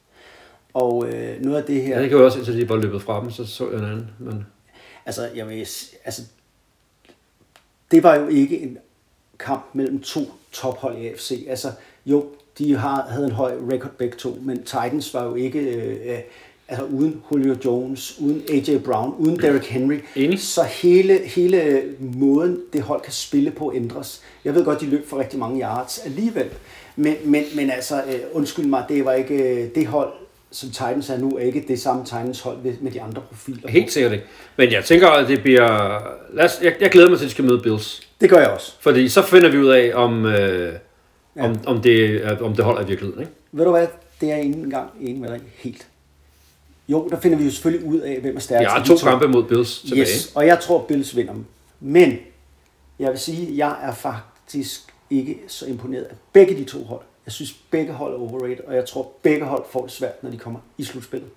Og 0.73 1.05
øh, 1.07 1.41
noget 1.41 1.57
af 1.57 1.63
det 1.63 1.81
her... 1.83 1.95
ja, 1.95 2.01
det 2.01 2.09
kan 2.09 2.17
jo 2.19 2.25
også, 2.25 2.37
indtil 2.37 2.57
de 2.57 2.69
var 2.69 2.75
løbet 2.75 3.01
fra 3.01 3.21
dem, 3.21 3.31
så 3.31 3.45
så 3.47 3.69
jeg 3.69 3.79
en 3.79 3.85
anden. 3.85 4.09
Men, 4.19 4.45
Altså, 5.05 5.29
jeg 5.35 5.47
vil, 5.49 5.67
altså, 6.05 6.21
det 7.91 8.03
var 8.03 8.15
jo 8.15 8.27
ikke 8.27 8.59
en 8.59 8.77
kamp 9.39 9.65
mellem 9.73 10.01
to 10.01 10.21
tophold 10.51 10.97
i 10.97 11.07
AFC. 11.07 11.45
Altså, 11.49 11.67
jo, 12.05 12.25
de 12.57 12.75
har, 12.77 13.05
havde 13.09 13.25
en 13.25 13.31
høj 13.31 13.53
record 13.71 13.91
begge 13.91 14.17
to, 14.17 14.37
men 14.41 14.57
Titans 14.63 15.13
var 15.13 15.23
jo 15.23 15.35
ikke, 15.35 15.59
øh, 15.59 16.13
øh, 16.13 16.19
altså 16.71 16.85
uden 16.85 17.21
Julio 17.31 17.55
Jones, 17.65 18.17
uden 18.19 18.41
AJ 18.53 18.77
Brown, 18.77 19.13
uden 19.17 19.39
Derrick 19.39 19.65
Henry. 19.65 19.99
Enig. 20.15 20.39
Så 20.39 20.63
hele, 20.63 21.19
hele 21.25 21.81
måden, 21.99 22.59
det 22.73 22.81
hold 22.81 23.01
kan 23.01 23.13
spille 23.13 23.51
på, 23.51 23.73
ændres. 23.75 24.21
Jeg 24.45 24.55
ved 24.55 24.65
godt, 24.65 24.81
de 24.81 24.85
løb 24.85 25.07
for 25.09 25.19
rigtig 25.19 25.39
mange 25.39 25.61
yards 25.61 26.01
alligevel. 26.05 26.45
Men, 26.95 27.15
men, 27.25 27.43
men 27.55 27.69
altså, 27.71 27.95
øh, 27.95 28.19
undskyld 28.33 28.65
mig, 28.65 28.83
det 28.89 29.05
var 29.05 29.13
ikke 29.13 29.63
øh, 29.63 29.69
det 29.75 29.87
hold, 29.87 30.09
som 30.51 30.69
Titans 30.69 31.09
er 31.09 31.17
nu, 31.17 31.37
er 31.37 31.41
ikke 31.43 31.65
det 31.67 31.79
samme 31.79 32.03
Titans 32.05 32.39
hold 32.39 32.57
med, 32.81 32.91
de 32.91 33.01
andre 33.01 33.21
profiler. 33.29 33.69
helt 33.69 33.91
sikkert 33.91 34.11
ikke. 34.13 34.25
Men 34.57 34.71
jeg 34.71 34.85
tænker, 34.85 35.07
at 35.07 35.27
det 35.27 35.41
bliver... 35.41 35.99
Lad 36.33 36.45
os, 36.45 36.59
jeg, 36.63 36.73
jeg 36.81 36.89
glæder 36.89 37.09
mig 37.09 37.17
til, 37.17 37.25
at 37.25 37.27
de 37.29 37.31
skal 37.31 37.45
møde 37.45 37.59
Bills. 37.63 38.07
Det 38.21 38.29
gør 38.29 38.37
jeg 38.39 38.49
også. 38.49 38.73
Fordi 38.79 39.09
så 39.09 39.21
finder 39.21 39.49
vi 39.49 39.57
ud 39.57 39.67
af, 39.67 39.91
om, 39.95 40.25
øh, 40.25 40.73
Ja. 41.35 41.43
om, 41.45 41.57
om, 41.65 41.81
det, 41.81 42.23
om 42.41 42.55
det 42.55 42.65
holder 42.65 42.81
i 42.81 42.87
virkeligheden. 42.87 43.21
Ikke? 43.21 43.31
Ved 43.51 43.65
du 43.65 43.71
hvad, 43.71 43.87
det 44.21 44.31
er 44.31 44.35
jeg 44.35 44.45
ikke 44.45 44.57
engang 44.57 44.89
enig 45.01 45.21
med 45.21 45.29
dig 45.29 45.39
helt. 45.55 45.87
Jo, 46.91 47.07
der 47.09 47.19
finder 47.19 47.37
vi 47.37 47.43
jo 47.45 47.51
selvfølgelig 47.51 47.87
ud 47.87 47.99
af, 47.99 48.19
hvem 48.21 48.35
er 48.35 48.39
stærkest. 48.39 48.71
har 48.71 48.79
af 48.79 48.85
to 48.85 48.95
kampe 48.95 49.27
mod 49.27 49.43
Bills 49.43 49.81
tilbage. 49.81 50.01
Yes, 50.01 50.31
og 50.35 50.45
jeg 50.47 50.59
tror, 50.59 50.85
Bills 50.87 51.15
vinder 51.15 51.33
dem. 51.33 51.45
Men 51.79 52.17
jeg 52.99 53.11
vil 53.11 53.19
sige, 53.19 53.47
at 53.47 53.57
jeg 53.57 53.75
er 53.81 53.93
faktisk 53.93 54.81
ikke 55.09 55.39
så 55.47 55.65
imponeret 55.65 56.03
af 56.03 56.15
begge 56.33 56.55
de 56.57 56.63
to 56.63 56.83
hold. 56.83 57.01
Jeg 57.25 57.31
synes, 57.31 57.53
begge 57.71 57.93
hold 57.93 58.13
er 58.13 58.17
overrated, 58.17 58.63
og 58.67 58.75
jeg 58.75 58.85
tror, 58.85 59.11
begge 59.23 59.45
hold 59.45 59.63
får 59.71 59.81
det 59.81 59.91
svært, 59.91 60.23
når 60.23 60.29
de 60.31 60.37
kommer 60.37 60.59
i 60.77 60.83
slutspillet. 60.83 61.29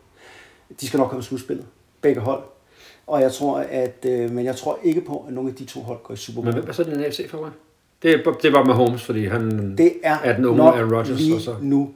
De 0.81 0.87
skal 0.87 0.99
nok 0.99 1.09
komme 1.09 1.21
i 1.21 1.25
slutspillet. 1.25 1.67
Begge 2.01 2.21
hold. 2.21 2.43
Og 3.07 3.21
jeg 3.21 3.33
tror, 3.33 3.59
at, 3.59 4.07
øh, 4.09 4.31
men 4.31 4.45
jeg 4.45 4.57
tror 4.57 4.79
ikke 4.85 5.01
på, 5.01 5.25
at 5.29 5.35
nogen 5.35 5.51
af 5.51 5.55
de 5.57 5.65
to 5.65 5.81
hold 5.81 5.99
går 6.03 6.15
i 6.15 6.17
Super 6.17 6.43
Men 6.43 6.45
Bowl. 6.53 6.61
hvem 6.61 6.69
er 6.69 6.73
så 6.73 6.85
din 6.85 7.05
AFC 7.05 7.31
for 7.31 7.41
mig? 7.41 7.51
Det, 8.03 8.11
er- 8.27 8.33
det 8.43 8.53
var 8.53 8.65
med 8.65 8.75
Holmes, 8.75 9.03
fordi 9.03 9.27
han 9.27 9.75
Det 9.79 9.93
er, 10.03 10.19
er 10.25 10.37
den 10.37 10.45
unge 10.45 10.63
Aaron 10.63 10.95
Rodgers. 10.95 11.21
lige 11.21 11.35
Og 11.35 11.41
så. 11.41 11.55
nu, 11.63 11.91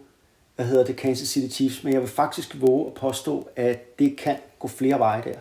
hvad 0.59 0.67
hedder 0.67 0.85
det, 0.85 0.97
Kansas 0.97 1.29
City 1.29 1.55
Chiefs, 1.55 1.85
men 1.85 1.93
jeg 1.93 2.01
vil 2.01 2.09
faktisk 2.09 2.57
våge 2.61 2.87
at 2.87 2.95
påstå, 2.95 3.49
at 3.57 3.99
det 3.99 4.17
kan 4.17 4.37
gå 4.59 4.69
flere 4.69 4.99
veje 4.99 5.23
der. 5.25 5.39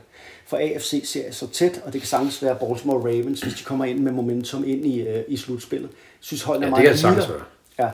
For 0.47 0.57
AFC 0.57 1.01
ser 1.09 1.31
så 1.31 1.47
tæt, 1.47 1.81
og 1.85 1.93
det 1.93 2.01
kan 2.01 2.07
sagtens 2.07 2.43
være 2.43 2.55
Baltimore 2.55 2.99
Ravens, 2.99 3.41
hvis 3.41 3.53
de 3.53 3.63
kommer 3.63 3.85
ind 3.85 3.99
med 3.99 4.11
momentum 4.11 4.63
ind 4.67 4.85
i, 4.85 5.01
øh, 5.01 5.23
i 5.27 5.37
slutspillet. 5.37 5.89
Jeg 5.89 5.97
synes, 6.19 6.43
holdene 6.43 6.65
Ja, 6.65 6.71
er 6.71 6.75
det 6.75 6.83
meget 6.83 6.85
kan 6.85 6.91
det 6.93 6.99
sagtens 7.01 7.25
ligelige. 7.27 7.45
være. 7.77 7.85
Ja. 7.87 7.91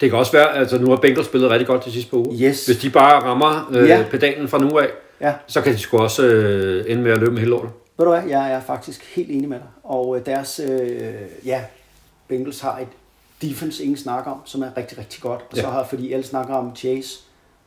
Det 0.00 0.10
kan 0.10 0.18
også 0.18 0.32
være, 0.32 0.56
altså 0.56 0.78
nu 0.78 0.88
har 0.88 0.96
Bengals 0.96 1.26
spillet 1.26 1.50
rigtig 1.50 1.66
godt 1.66 1.84
de 1.84 1.92
sidste 1.92 2.10
par 2.10 2.16
uger. 2.18 2.36
Yes. 2.40 2.66
Hvis 2.66 2.76
de 2.76 2.90
bare 2.90 3.22
rammer 3.22 3.70
øh, 3.72 3.88
Ja. 3.88 3.96
ja. 3.98 4.04
pedalen 4.10 4.48
fra 4.48 4.58
nu 4.58 4.78
af, 4.78 4.86
ja, 5.20 5.32
så 5.46 5.60
kan 5.60 5.72
de 5.72 5.78
sgu 5.78 5.98
også 5.98 6.22
øh, 6.24 6.84
ende 6.88 7.02
med 7.02 7.12
at 7.12 7.18
løbe 7.18 7.30
med 7.32 7.38
hele 7.38 7.50
lortet. 7.50 7.70
ved 7.98 8.06
du 8.06 8.10
hvad, 8.12 8.22
jeg 8.28 8.52
er 8.52 8.60
faktisk 8.60 9.14
helt 9.16 9.30
enig 9.30 9.48
med 9.48 9.58
dig. 9.58 9.66
Og 9.82 10.16
øh, 10.18 10.26
deres, 10.26 10.60
øh, 10.70 11.00
ja, 11.44 11.60
Bengals 12.28 12.60
har 12.60 12.78
et 12.78 12.88
defense, 13.42 13.82
ingen 13.82 13.96
snakker 13.96 14.30
om, 14.30 14.38
som 14.44 14.62
er 14.62 14.76
rigtig, 14.76 14.98
rigtig 14.98 15.20
godt. 15.22 15.40
Og 15.50 15.56
så 15.56 15.62
Ja. 15.62 15.70
har, 15.70 15.84
fordi 15.86 16.12
alle 16.12 16.24
snakker 16.26 16.54
om 16.54 16.76
Chase 16.76 17.18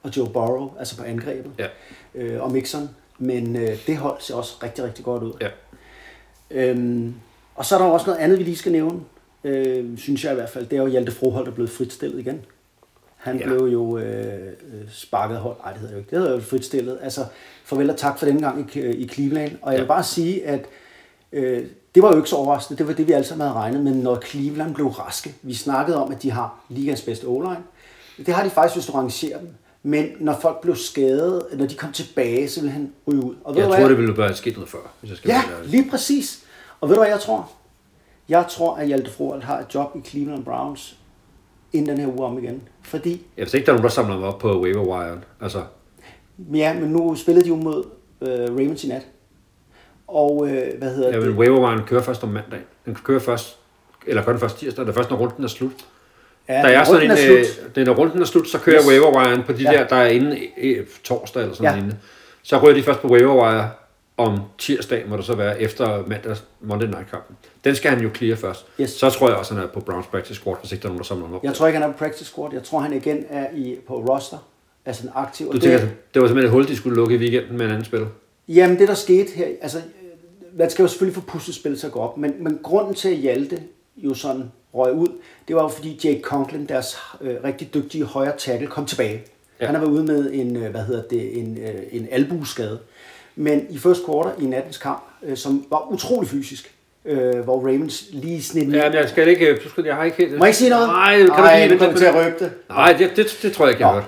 og 0.03 0.17
Joe 0.17 0.29
Burrow, 0.29 0.71
altså 0.79 0.97
på 0.97 1.03
angrebet, 1.03 1.51
Ja. 1.59 1.67
øh, 2.15 2.43
og 2.43 2.51
Mixon. 2.51 2.89
Men 3.19 3.55
øh, 3.55 3.87
det 3.87 3.97
hold 3.97 4.17
ser 4.21 4.35
også 4.35 4.55
rigtig, 4.63 4.83
rigtig 4.83 5.05
godt 5.05 5.23
ud. 5.23 5.33
Ja. 5.41 5.47
Øhm, 6.51 7.13
og 7.55 7.65
så 7.65 7.75
er 7.75 7.79
der 7.79 7.85
også 7.85 8.05
noget 8.05 8.19
andet, 8.19 8.39
vi 8.39 8.43
lige 8.43 8.55
skal 8.57 8.71
nævne, 8.71 8.99
øh, 9.43 9.97
synes 9.97 10.23
jeg 10.23 10.31
i 10.31 10.35
hvert 10.35 10.49
fald. 10.49 10.65
Det 10.65 10.77
er 10.77 10.81
jo 10.81 10.87
Hjalte 10.87 11.11
Froholt, 11.11 11.45
der 11.45 11.51
er 11.51 11.55
blevet 11.55 11.69
fritstillet 11.71 12.19
igen. 12.19 12.41
Han 13.15 13.39
Ja. 13.39 13.45
blev 13.45 13.57
jo 13.67 13.97
øh, 13.97 14.47
øh, 14.47 14.89
sparket 14.91 15.37
hold. 15.37 15.55
Nej, 15.63 15.71
det 15.71 15.79
hedder 15.81 15.93
jo 15.93 15.99
ikke. 15.99 16.09
Det 16.09 16.19
hedder 16.19 16.33
jo 16.33 16.41
fritstillet. 16.41 16.99
Altså, 17.01 17.25
farvel 17.63 17.89
og 17.89 17.97
tak 17.97 18.19
for 18.19 18.25
den 18.25 18.41
gang 18.41 18.71
i, 18.75 18.79
i 18.79 19.07
Cleveland. 19.07 19.51
Og 19.61 19.71
jeg 19.71 19.79
vil 19.79 19.83
Ja. 19.85 19.87
bare 19.87 20.03
sige, 20.03 20.45
at 20.47 20.65
øh, 21.31 21.65
det 21.95 22.03
var 22.03 22.11
jo 22.11 22.17
ikke 22.17 22.29
så 22.29 22.35
overraskende. 22.35 22.77
Det 22.77 22.87
var 22.87 22.93
det, 22.93 23.07
vi 23.07 23.11
alle 23.11 23.27
sammen 23.27 23.47
havde 23.47 23.59
regnet 23.59 23.83
med, 23.83 23.93
når 23.93 24.21
Cleveland 24.25 24.75
blev 24.75 24.87
raske. 24.87 25.35
Vi 25.41 25.53
snakkede 25.53 26.03
om, 26.03 26.11
at 26.11 26.23
de 26.23 26.31
har 26.31 26.59
ligas 26.69 27.01
bedste 27.01 27.25
o 27.25 27.43
-line. 27.43 27.61
Det 28.25 28.33
har 28.33 28.43
de 28.43 28.49
faktisk, 28.49 28.75
hvis 28.75 28.85
du 28.85 28.91
rangerer 28.91 29.39
dem. 29.39 29.49
Men 29.83 30.07
når 30.19 30.37
folk 30.41 30.61
blev 30.61 30.75
skadet, 30.75 31.43
når 31.53 31.65
de 31.65 31.75
kom 31.75 31.91
tilbage, 31.91 32.49
så 32.49 32.59
ville 32.61 32.71
han 32.71 32.91
ryge 33.07 33.23
ud. 33.23 33.35
Og 33.43 33.55
ved 33.55 33.61
Jeg 33.61 33.69
du 33.69 33.73
tror, 33.73 33.79
hvad? 33.79 33.89
det 33.89 33.97
ville 33.97 34.17
være 34.17 34.35
sket 34.35 34.53
noget 34.53 34.69
før, 34.69 34.93
hvis 34.99 35.09
jeg 35.09 35.17
skal 35.17 35.29
Ja, 35.29 35.41
lige 35.65 35.89
præcis. 35.89 36.43
Og 36.81 36.89
ved 36.89 36.95
du 36.95 37.01
hvad 37.01 37.11
jeg 37.11 37.19
tror? 37.19 37.51
Jeg 38.29 38.45
tror, 38.49 38.75
at 38.75 38.87
Hjalte 38.87 39.11
Froholt 39.11 39.43
har 39.43 39.59
et 39.59 39.75
job 39.75 39.95
i 39.95 40.09
Cleveland 40.09 40.43
Browns 40.45 40.97
inden 41.73 41.89
den 41.89 42.05
her 42.05 42.17
uge 42.17 42.25
om 42.25 42.37
igen. 42.37 42.61
Fordi, 42.81 43.21
Jeg 43.37 43.45
ved 43.45 43.53
ikke, 43.53 43.65
der 43.65 43.71
er 43.71 43.75
nogen, 43.75 43.83
der 43.83 43.89
samler 43.89 44.13
ham 44.13 44.23
op 44.23 44.39
på 44.39 44.61
waiver 44.61 44.83
wire. 44.83 45.19
Altså, 45.41 45.63
ja, 46.53 46.73
men 46.73 46.89
nu 46.89 47.15
spillede 47.15 47.43
de 47.43 47.49
jo 47.49 47.55
mod 47.55 47.83
øh, 48.21 48.49
Ravens 48.49 48.83
i 48.83 48.87
nat. 48.87 49.07
Og 50.07 50.47
øh, 50.49 50.77
hvad 50.79 50.95
hedder 50.95 51.09
ja, 51.09 51.19
men 51.19 51.27
det? 51.29 51.35
waiver 51.37 51.69
wire 51.71 51.83
kører 51.87 52.01
først 52.01 52.23
om 52.23 52.29
mandag. 52.29 52.59
Den 52.85 52.97
kører 53.03 53.19
først, 53.19 53.57
eller 54.07 54.21
kører 54.21 54.33
den 54.33 54.39
først 54.39 54.57
tirsdag, 54.57 54.85
det 54.85 54.91
er 54.91 54.95
først, 54.95 55.09
når 55.09 55.17
runden 55.17 55.43
er 55.43 55.47
slut. 55.47 55.71
Ja, 56.49 56.53
der 56.53 56.59
er 56.59 56.83
sådan 56.83 57.01
en, 57.03 57.11
runden 57.11 57.25
er 57.31 57.39
øh, 57.39 57.45
slut. 57.45 57.77
er, 57.77 57.85
når 57.85 57.93
runden 57.93 58.21
er 58.21 58.25
slut, 58.25 58.47
så 58.49 58.59
kører 58.59 58.75
Yes. 58.77 58.83
yes. 58.85 58.89
waiver 58.89 59.17
wiren 59.17 59.43
på 59.43 59.51
de 59.53 59.61
Ja. 59.63 59.71
ja. 59.71 59.77
der, 59.79 59.87
der 59.87 59.95
er 59.95 60.07
inde 60.07 60.39
øh, 60.57 60.85
torsdag 61.03 61.41
eller 61.43 61.55
sådan 61.55 61.71
Ja. 61.71 61.75
ja. 61.75 61.81
noget. 61.81 61.97
Så 62.43 62.57
rører 62.57 62.73
de 62.73 62.83
først 62.83 62.99
på 63.01 63.07
waiver 63.07 63.33
wire 63.51 63.69
om 64.17 64.39
tirsdag, 64.57 65.03
må 65.07 65.17
det 65.17 65.25
så 65.25 65.35
være 65.35 65.61
efter 65.61 66.03
mandags 66.07 66.43
Monday 66.61 66.87
Night 66.87 67.09
kampen. 67.11 67.35
Den 67.63 67.75
skal 67.75 67.91
han 67.91 68.01
jo 68.01 68.09
clear 68.15 68.35
først. 68.35 68.65
Yes. 68.81 68.89
Så 68.89 69.09
tror 69.09 69.27
jeg 69.29 69.37
også, 69.37 69.53
han 69.53 69.63
er 69.63 69.67
på 69.67 69.79
Browns 69.79 70.07
practice 70.07 70.35
squad, 70.35 70.55
hvis 70.61 70.71
ikke 70.71 70.81
der 70.81 70.87
er 70.87 70.89
nogen, 70.91 70.99
der 70.99 71.05
samler 71.05 71.25
ham 71.25 71.35
op. 71.35 71.43
Jeg 71.43 71.53
tror 71.53 71.67
ikke, 71.67 71.79
han 71.79 71.89
er 71.89 71.93
på 71.93 71.97
practice 71.97 72.25
squad. 72.25 72.49
Jeg 72.53 72.63
tror, 72.63 72.79
han 72.79 72.93
igen 72.93 73.25
er 73.29 73.47
i, 73.55 73.75
på 73.87 73.93
roster. 74.09 74.37
Altså 74.85 75.03
en 75.03 75.11
aktiv. 75.15 75.53
Du 75.53 75.59
tænker, 75.59 75.79
det, 75.79 75.89
det 76.13 76.21
var 76.21 76.27
simpelthen 76.27 76.45
et 76.47 76.51
hul, 76.51 76.67
de 76.67 76.75
skulle 76.75 76.95
lukke 76.95 77.15
i 77.15 77.17
weekenden 77.17 77.57
med 77.57 77.65
en 77.65 77.71
anden 77.71 77.85
spiller? 77.85 78.07
Jamen, 78.47 78.79
det 78.79 78.87
der 78.87 78.93
skete 78.93 79.31
her, 79.31 79.47
altså, 79.61 79.77
øh, 79.77 80.59
man 80.59 80.69
skal 80.69 80.83
jo 80.83 80.87
selvfølgelig 80.87 81.15
få 81.15 81.21
puslespillet 81.21 81.79
til 81.79 81.87
at 81.87 81.93
gå 81.93 81.99
op, 81.99 82.17
men, 82.17 82.33
men 82.39 82.59
grunden 82.63 82.93
til, 82.93 83.09
at 83.09 83.15
Hjalte 83.15 83.63
jo 83.97 84.13
sådan 84.13 84.51
røg 84.73 84.93
ud, 84.93 85.07
det 85.47 85.55
var 85.55 85.61
jo 85.61 85.67
fordi 85.67 85.99
Jake 86.03 86.21
Conklin, 86.21 86.65
deres 86.65 86.97
øh, 87.21 87.35
rigtig 87.43 87.73
dygtige 87.73 88.03
højre 88.03 88.37
tackle, 88.37 88.67
kom 88.67 88.85
tilbage. 88.85 89.23
Ja. 89.61 89.65
Han 89.65 89.75
har 89.75 89.81
været 89.81 89.91
ude 89.91 90.03
med 90.03 90.33
en, 90.33 90.55
øh, 90.55 90.71
hvad 90.71 90.83
hedder 90.83 91.01
det, 91.01 91.39
en, 91.39 91.57
øh, 91.57 91.81
en 91.91 92.07
albueskade. 92.11 92.79
Men 93.35 93.67
i 93.69 93.77
første 93.77 94.05
quarter 94.05 94.31
i 94.41 94.45
nattens 94.45 94.77
kamp, 94.77 95.03
øh, 95.23 95.37
som 95.37 95.65
var 95.69 95.91
utrolig 95.91 96.29
fysisk, 96.29 96.75
øh, 97.05 97.39
hvor 97.39 97.59
Ravens 97.59 98.05
lige 98.11 98.43
snit 98.43 98.73
Ja, 98.73 98.89
men 98.89 98.93
jeg 98.93 99.09
skal 99.09 99.27
ikke... 99.27 99.55
Du 99.63 99.69
skal, 99.69 99.85
jeg 99.85 99.95
har 99.95 100.03
ikke 100.03 100.17
helt... 100.17 100.31
Må 100.31 100.37
jeg 100.37 100.47
ikke 100.47 100.57
sige 100.57 100.69
noget? 100.69 100.87
Nej, 100.87 101.17
kan 101.17 101.29
Ej, 101.29 101.67
du 101.67 101.73
nu 101.73 101.79
kommer 101.79 101.97
til 101.97 102.05
at 102.05 102.15
røbe 102.15 102.35
det. 102.39 102.51
Nej, 102.69 102.93
det, 102.93 103.11
det, 103.15 103.39
det 103.41 103.53
tror 103.53 103.65
jeg 103.65 103.73
ikke, 103.73 103.87
jeg. 103.87 104.03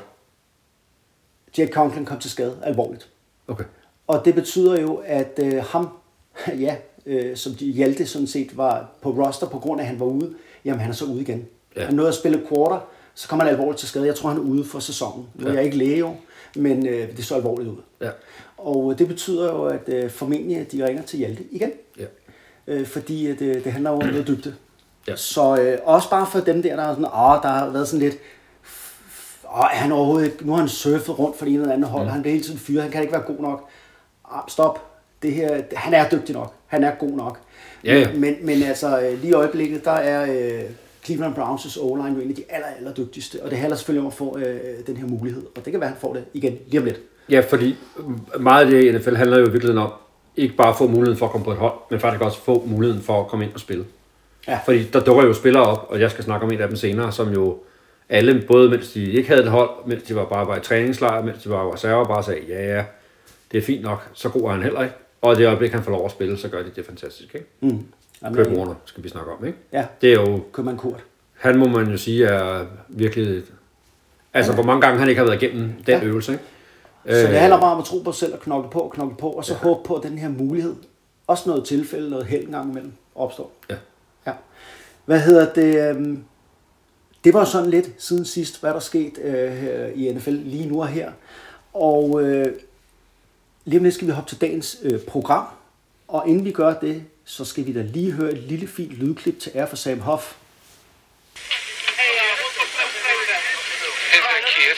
Jake 1.58 1.74
Conklin 1.74 2.06
kom 2.06 2.20
til 2.20 2.32
skade 2.32 2.58
alvorligt. 2.64 3.08
Okay. 3.48 3.64
Og 4.08 4.26
det 4.26 4.36
betyder 4.36 4.82
jo, 4.82 5.02
at 5.06 5.40
øh, 5.44 5.64
ham, 5.64 5.90
ja, 6.66 6.76
øh, 7.06 7.38
som 7.38 7.54
de 7.54 7.66
Hjalte 7.72 8.06
sådan 8.08 8.28
set 8.28 8.58
var 8.58 8.90
på 9.02 9.10
roster 9.10 9.48
på 9.48 9.60
grund 9.60 9.82
af, 9.82 9.84
at 9.84 9.90
han 9.90 10.00
var 10.00 10.06
ude, 10.06 10.34
jamen 10.66 10.80
han 10.80 10.90
er 10.90 10.96
så 10.96 11.06
ude 11.06 11.22
igen. 11.22 11.46
Ja. 11.76 11.86
Han 11.86 11.96
nåede 11.96 12.10
at 12.10 12.16
spille 12.16 12.42
quarter, 12.50 12.80
så 13.16 13.28
kommer 13.28 13.46
han 13.46 13.54
alvorligt 13.54 13.80
til 13.80 13.88
skade. 13.88 14.06
Jeg 14.06 14.16
tror, 14.16 14.30
han 14.30 14.38
er 14.38 14.42
ude 14.44 14.66
for 14.66 14.80
sæsonen. 14.80 15.26
Nu 15.36 15.46
er 15.46 15.50
Ja. 15.50 15.56
jeg 15.56 15.66
ikke 15.66 15.78
læge 15.78 16.14
men 16.56 16.88
øh, 16.88 17.18
det 17.18 17.26
så 17.26 17.36
alvorligt 17.36 17.70
ud. 17.70 17.76
Ja. 18.02 18.10
Og 18.58 18.92
øh, 18.92 19.00
det 19.00 19.08
betyder 19.08 19.54
jo, 19.54 19.66
at 19.66 19.82
øh, 19.88 20.10
formentlig 20.10 20.58
at 20.58 20.72
de 20.72 20.86
ringer 20.88 21.04
til 21.04 21.20
Hjalte 21.20 21.44
igen. 21.52 21.72
Ja. 22.00 22.06
Øh, 22.68 22.86
fordi 22.86 23.28
at, 23.28 23.42
øh, 23.42 23.64
det 23.64 23.72
handler 23.72 23.90
jo 23.92 23.96
om 23.98 24.06
noget 24.08 24.28
dybde. 24.38 24.56
Ja. 25.08 25.16
Så 25.16 25.58
øh, 25.62 25.78
også 25.84 26.10
bare 26.10 26.28
for 26.32 26.40
dem 26.40 26.62
der, 26.62 26.76
der 26.76 26.84
er 26.84 26.90
sådan, 26.90 27.06
åh, 27.06 27.42
der 27.44 27.48
har 27.50 27.70
været 27.70 27.88
sådan 27.88 28.00
lidt, 28.00 28.18
åh, 29.56 29.60
er 29.60 29.68
han 29.78 29.92
overhovedet 29.92 30.26
ikke, 30.26 30.46
nu 30.48 30.52
har 30.52 30.60
han 30.60 30.70
surfet 30.70 31.20
rundt 31.20 31.38
for 31.38 31.46
det 31.46 31.54
ene 31.54 31.62
eller 31.62 31.76
andet 31.76 31.90
hold, 31.90 32.04
mm. 32.04 32.10
han 32.10 32.22
bliver 32.22 32.34
hele 32.34 32.46
tiden 32.46 32.60
fyret, 32.60 32.82
han 32.84 32.92
kan 32.92 33.02
ikke 33.02 33.14
være 33.14 33.22
god 33.22 33.40
nok. 33.40 33.70
Ah, 34.32 34.42
stop, 34.48 34.86
det 35.22 35.34
her, 35.34 35.62
han 35.76 35.94
er 35.94 36.10
dygtig 36.10 36.36
nok, 36.36 36.54
han 36.68 36.84
er 36.84 36.92
god 37.00 37.12
nok. 37.12 37.40
Ja, 37.84 38.00
ja. 38.00 38.08
Men, 38.14 38.36
men 38.42 38.64
altså, 38.64 39.00
øh, 39.00 39.22
lige 39.22 39.30
i 39.30 39.34
øjeblikket, 39.34 39.86
der 39.86 39.92
er 39.92 40.32
øh, 40.32 40.64
Cleveland 41.06 41.36
Browns' 41.36 41.80
o-line 41.82 42.16
jo 42.16 42.22
en 42.22 42.30
af 42.30 42.36
de 42.36 42.44
aller, 42.50 42.68
aller 42.78 42.94
dygtigste, 42.94 43.44
og 43.44 43.50
det 43.50 43.58
handler 43.58 43.78
selvfølgelig 43.78 44.02
om 44.02 44.08
at 44.08 44.14
få 44.14 44.38
øh, 44.38 44.60
den 44.88 44.98
her 44.98 45.08
mulighed, 45.08 45.44
og 45.56 45.66
det 45.66 45.72
kan 45.72 45.80
være, 45.80 45.90
at 45.90 45.94
han 45.94 46.02
får 46.02 46.14
det 46.14 46.24
igen 46.34 46.58
lige 46.68 46.80
om 46.80 46.86
lidt. 46.86 47.00
Ja, 47.30 47.40
fordi 47.40 47.76
meget 48.40 48.66
af 48.66 48.72
det 48.72 48.84
i 48.84 48.98
NFL 48.98 49.16
handler 49.16 49.38
jo 49.38 49.48
i 49.48 49.52
virkeligheden 49.52 49.84
om, 49.84 49.92
ikke 50.38 50.56
bare 50.56 50.70
at 50.70 50.76
få 50.76 50.88
muligheden 50.88 51.18
for 51.18 51.26
at 51.26 51.32
komme 51.32 51.46
på 51.46 51.52
et 51.52 51.58
hold, 51.58 51.74
men 51.92 52.00
faktisk 52.00 52.24
også 52.24 52.42
få 52.42 52.64
muligheden 52.66 53.04
for 53.04 53.22
at 53.22 53.28
komme 53.28 53.46
ind 53.46 53.54
og 53.54 53.60
spille. 53.60 53.86
Ja. 54.48 54.60
Fordi 54.66 54.84
der 54.84 55.00
dukker 55.00 55.24
jo 55.24 55.34
spillere 55.34 55.64
op, 55.64 55.86
og 55.90 56.00
jeg 56.00 56.12
skal 56.12 56.24
snakke 56.24 56.46
om 56.46 56.52
en 56.52 56.62
af 56.62 56.68
dem 56.68 56.78
senere, 56.78 57.12
som 57.12 57.34
jo 57.34 57.58
alle, 58.10 58.44
både 58.48 58.70
mens 58.70 58.92
de 58.92 59.12
ikke 59.12 59.30
havde 59.30 59.44
et 59.44 59.50
hold, 59.50 59.70
mens 59.86 60.04
de 60.04 60.16
var 60.16 60.26
bare 60.26 60.48
var 60.48 60.58
i 60.58 60.60
træningslejr, 60.60 61.24
mens 61.24 61.44
de 61.44 61.50
var 61.50 61.74
reserver, 61.74 62.06
bare 62.06 62.24
sagde, 62.24 62.42
ja 62.48 62.76
ja, 62.76 62.84
det 63.52 63.58
er 63.58 63.62
fint 63.62 63.82
nok, 63.84 64.10
så 64.14 64.30
god 64.30 64.42
er 64.42 64.50
han 64.50 64.64
heller 64.64 64.84
ikke. 64.84 64.96
Og 65.22 65.34
i 65.34 65.36
det 65.36 65.48
øjeblik, 65.48 65.72
han 65.72 65.84
får 65.84 65.92
lov 65.92 66.06
at 66.06 66.12
spille, 66.12 66.38
så 66.38 66.48
gør 66.50 66.64
de 66.64 66.72
det 66.76 66.86
fantastisk. 66.86 67.36
Ikke? 67.36 67.48
Mm. 67.62 67.86
Jamen, 68.24 68.36
Kurt 68.46 68.48
Warner 68.58 68.76
skal 68.86 69.04
vi 69.04 69.10
snakke 69.10 69.32
om. 69.32 69.46
Ikke? 69.46 69.58
Ja, 69.74 69.86
Det 70.02 70.10
er 70.10 70.14
jo, 70.14 70.44
Købmann 70.54 70.78
Kurt. 70.78 71.04
han 71.34 71.58
må 71.58 71.68
man 71.68 71.92
jo 71.92 71.98
sige 71.98 72.26
er 72.26 72.66
virkelig, 72.88 73.44
altså 74.34 74.54
hvor 74.54 74.64
mange 74.64 74.82
gange 74.82 75.00
han 75.00 75.10
ikke 75.10 75.20
har 75.20 75.26
været 75.30 75.44
igennem 75.44 75.64
den 75.70 75.74
Ja. 75.88 75.98
ja. 75.98 76.04
øvelse. 76.04 76.32
Ikke? 76.32 76.44
Så 77.06 77.12
Øh, 77.12 77.32
det 77.32 77.40
handler 77.40 77.60
bare 77.60 77.74
om 77.74 77.80
at 77.80 77.86
tro 77.86 78.00
på 78.00 78.12
sig 78.12 78.20
selv 78.20 78.34
og 78.34 78.40
knokle 78.40 78.70
på 78.72 78.80
og 78.80 78.92
knokle 78.92 79.16
på, 79.18 79.30
og 79.30 79.46
så 79.46 79.54
ja. 79.54 79.60
håbe 79.60 79.88
på, 79.88 79.96
at 79.96 80.04
den 80.04 80.18
her 80.18 80.30
mulighed, 80.30 80.76
også 81.28 81.50
noget 81.50 81.66
tilfælde, 81.66 82.10
noget 82.10 82.26
held 82.26 82.46
en 82.46 82.52
gang 82.52 82.70
imellem, 82.72 82.92
opstår. 83.16 83.52
Ja. 83.70 83.76
ja. 84.28 84.32
Hvad 85.06 85.20
hedder 85.20 85.54
det? 85.54 85.90
øhm, 85.90 86.24
Det 87.24 87.34
var 87.34 87.44
sådan 87.46 87.70
lidt 87.70 87.90
siden 87.98 88.26
sidst, 88.26 88.60
hvad 88.62 88.72
der 88.74 88.80
skete 88.80 89.22
øh, 89.22 89.92
i 89.96 90.14
NFL 90.14 90.30
lige 90.32 90.70
nu 90.70 90.82
og 90.82 90.88
her. 90.88 91.12
Og 91.74 92.22
øh, 92.24 92.48
lige 93.68 93.80
om 93.80 93.84
lidt 93.84 93.96
skal 93.96 94.08
vi 94.08 94.12
hoppe 94.12 94.30
til 94.30 94.42
dagens 94.42 94.78
øh, 94.84 95.00
program. 95.14 95.46
Og 96.08 96.28
inden 96.30 96.46
vi 96.46 96.52
gør 96.52 96.74
det, 96.80 97.06
så 97.26 97.46
skal 97.46 97.66
vi 97.66 97.74
da 97.74 97.82
lige 97.82 98.12
høre 98.12 98.32
et 98.32 98.38
lille 98.52 98.68
fint 98.68 98.92
lydklip 98.92 99.40
til 99.40 99.52
ære 99.56 99.70
for 99.70 99.76
Sam 99.76 100.00
Hoff. 100.00 100.24
Hit 104.14 104.24
that 104.30 104.44
kid. 104.54 104.76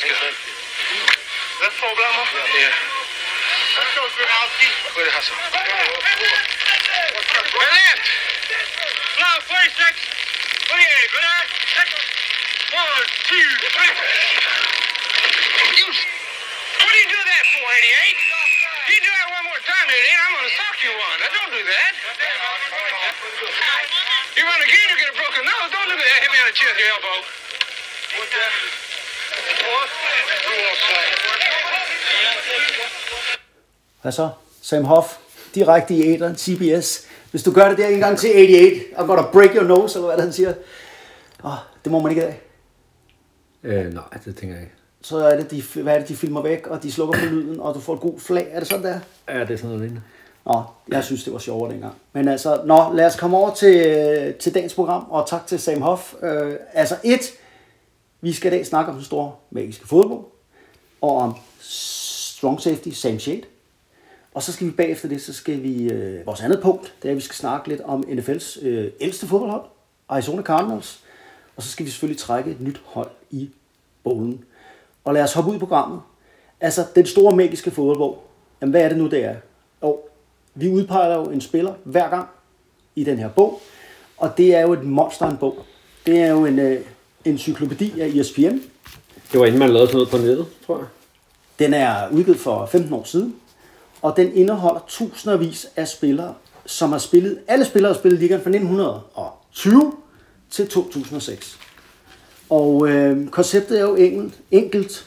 That's 1.62 1.76
four 1.82 1.94
Blammer. 2.00 2.26
Yeah. 2.60 2.74
Let's 3.78 3.94
go 4.00 4.04
through 4.14 4.30
house 4.38 4.54
deep. 4.62 4.76
Good 4.96 5.10
hustle. 5.16 5.38
Right 7.62 7.74
left. 7.80 8.06
Slow, 9.16 9.36
46. 9.48 9.98
28. 10.70 11.14
Good 11.14 11.26
ass! 11.36 11.48
Second. 11.78 12.02
One, 12.82 12.90
two, 13.30 13.48
three. 13.76 13.94
You, 15.80 15.88
what 16.84 16.92
do 16.94 17.00
you 17.04 17.10
do 17.18 17.22
that 17.32 17.44
for, 17.54 17.66
88? 17.70 18.39
You 18.90 19.00
do 19.08 19.12
that 19.20 19.30
one 19.38 19.46
more 19.52 19.62
time, 19.72 19.86
88, 19.86 20.24
I'm 20.26 20.34
gonna 20.38 20.56
sock 20.60 20.78
you 20.86 20.92
one. 21.06 21.18
Now, 21.22 21.30
don't 21.38 21.52
do 21.58 21.62
that. 21.74 21.92
You 24.38 24.44
run 24.52 24.62
again, 24.68 24.86
you 24.92 24.98
get 25.02 25.10
a 25.14 25.18
broken 25.22 25.44
nose. 25.52 25.70
Don't 25.76 25.90
do 25.94 25.98
that. 26.06 26.18
Hit 26.24 26.30
me 26.34 26.40
on 26.44 26.48
the 26.50 26.56
with 26.58 26.64
your 26.66 26.76
elbow. 26.90 27.18
What? 28.18 29.90
Hvad 34.02 34.12
så? 34.12 34.30
Sam 34.62 34.86
Hoff, 34.86 35.08
direkte 35.56 35.94
i 35.94 36.14
æderen, 36.14 36.38
CBS. 36.38 37.08
Hvis 37.32 37.44
du 37.44 37.52
gør 37.52 37.70
det 37.70 37.78
der 37.78 37.88
en 37.88 38.00
gang 38.00 38.18
til 38.18 38.30
88, 38.30 39.00
I'm 39.00 39.06
gonna 39.06 39.32
break 39.32 39.56
your 39.56 39.64
nose, 39.64 39.98
eller 39.98 40.08
hvad 40.08 40.18
det, 40.18 40.24
han 40.24 40.34
siger. 40.34 40.54
Oh, 41.44 41.58
det 41.84 41.92
må 41.92 42.00
man 42.00 42.12
ikke 42.12 42.24
af. 42.24 42.42
Øh, 43.64 43.94
nej, 43.94 44.04
det 44.26 44.36
tænker 44.38 44.56
jeg 44.56 44.64
ikke. 44.64 44.79
Så 45.02 45.18
er 45.18 45.36
det, 45.36 45.52
de, 45.52 45.82
hvad 45.82 45.96
er 45.96 46.00
det, 46.00 46.08
de 46.10 46.16
filmer 46.16 46.42
væk, 46.42 46.68
og 46.68 46.84
de 46.84 46.92
slukker 46.92 47.20
på 47.20 47.26
lyden, 47.26 47.60
og 47.60 47.76
du 47.76 47.80
får 47.80 47.94
et 47.94 48.00
god 48.00 48.20
flag. 48.20 48.48
Er 48.52 48.60
det 48.60 48.68
sådan 48.68 48.86
der? 48.86 49.00
Ja, 49.30 49.40
det 49.40 49.52
er 49.52 49.58
sådan 49.58 49.70
noget 49.70 49.82
lignende. 49.82 50.02
Nå, 50.46 50.64
jeg 50.88 51.04
synes, 51.04 51.24
det 51.24 51.34
var 51.34 51.40
sjovere 51.40 51.72
dengang. 51.72 51.96
Men 52.14 52.28
altså, 52.28 52.62
nå, 52.66 52.94
lad 52.94 53.06
os 53.06 53.16
komme 53.16 53.38
over 53.38 53.54
til, 53.54 54.34
til 54.40 54.54
dagens 54.54 54.74
program, 54.74 55.06
og 55.10 55.28
tak 55.28 55.48
til 55.48 55.60
Sam 55.60 55.82
Hoff. 55.82 56.14
Øh, 56.24 56.54
altså 56.74 56.96
et, 57.04 57.32
vi 58.22 58.34
skal 58.34 58.54
i 58.54 58.56
dag 58.56 58.66
snakke 58.66 58.90
om 58.90 58.96
den 58.96 59.06
store 59.06 59.32
magiske 59.52 59.88
fodbold, 59.88 60.24
og 61.02 61.18
om 61.18 61.36
strong 61.60 62.62
safety 62.62 62.90
Sam 62.90 63.20
Shade. 63.20 63.42
Og 64.34 64.44
så 64.44 64.54
skal 64.54 64.68
vi 64.68 64.72
bagefter 64.72 65.08
det, 65.08 65.22
så 65.22 65.34
skal 65.34 65.64
vi, 65.64 65.84
øh, 65.84 66.26
vores 66.26 66.42
andet 66.42 66.62
punkt, 66.62 66.94
det 67.02 67.08
er, 67.08 67.12
at 67.12 67.16
vi 67.16 67.22
skal 67.22 67.36
snakke 67.36 67.68
lidt 67.68 67.82
om 67.82 68.04
NFL's 68.08 68.66
øh, 68.66 68.92
ældste 69.02 69.28
fodboldhold, 69.28 69.64
Arizona 70.10 70.42
Cardinals. 70.42 71.00
Og 71.56 71.64
så 71.64 71.70
skal 71.70 71.86
vi 71.86 71.92
selvfølgelig 71.92 72.20
trække 72.20 72.52
et 72.52 72.62
nyt 72.62 72.82
hold 72.86 73.10
i 73.32 73.50
bowlen. 74.04 74.44
Og 75.10 75.16
lad 75.16 75.24
os 75.24 75.34
hoppe 75.34 75.52
ud 75.52 75.56
i 75.56 75.60
programmet. 75.60 76.02
Altså, 76.62 76.86
den 76.96 77.06
store 77.06 77.36
magiske 77.36 77.72
fodboldbog. 77.72 78.24
Jamen, 78.62 78.72
hvad 78.72 78.82
er 78.82 78.90
det 78.90 78.98
nu, 78.98 79.08
det 79.08 79.26
er? 79.26 79.36
Jo, 79.84 80.00
vi 80.56 80.70
udpeger 80.70 81.16
jo 81.16 81.24
en 81.24 81.42
spiller 81.42 81.74
hver 81.84 82.10
gang 82.10 82.28
i 82.96 83.04
den 83.04 83.18
her 83.18 83.30
bog. 83.30 83.62
Og 84.18 84.38
det 84.38 84.56
er 84.56 84.62
jo 84.62 84.74
et 84.74 84.84
monster 84.84 85.30
en 85.30 85.38
bog. 85.38 85.58
Det 86.06 86.20
er 86.20 86.28
jo 86.28 86.46
en 86.46 86.60
øh, 86.60 86.82
encyklopædi 87.26 88.02
af 88.02 88.08
ESPN. 88.08 88.58
Det 89.32 89.40
var 89.40 89.46
inden 89.46 89.60
man 89.60 89.70
lavede 89.70 89.88
sådan 89.88 89.98
noget 89.98 90.10
på 90.10 90.18
nettet, 90.18 90.46
tror 90.66 90.78
jeg. 90.78 90.88
Den 91.60 91.74
er 91.74 92.10
udgivet 92.12 92.40
for 92.40 92.66
15 92.66 92.94
år 92.94 93.04
siden, 93.04 93.36
og 94.02 94.18
den 94.18 94.34
indeholder 94.34 94.82
tusindvis 94.88 95.68
af 95.76 95.88
spillere, 95.88 96.34
som 96.66 96.92
har 96.92 97.00
spillet, 97.00 97.40
alle 97.48 97.66
spillere 97.66 97.94
har 97.94 98.00
spillet 98.00 98.20
ligaen 98.20 98.42
fra 98.42 98.50
1920 98.50 99.94
til 100.50 100.68
2006. 100.68 101.60
Og 102.50 102.90
øh, 102.90 103.28
konceptet 103.28 103.80
er 103.80 103.84
jo 103.84 103.96
enkelt, 103.96 104.34
enkelt. 104.52 105.06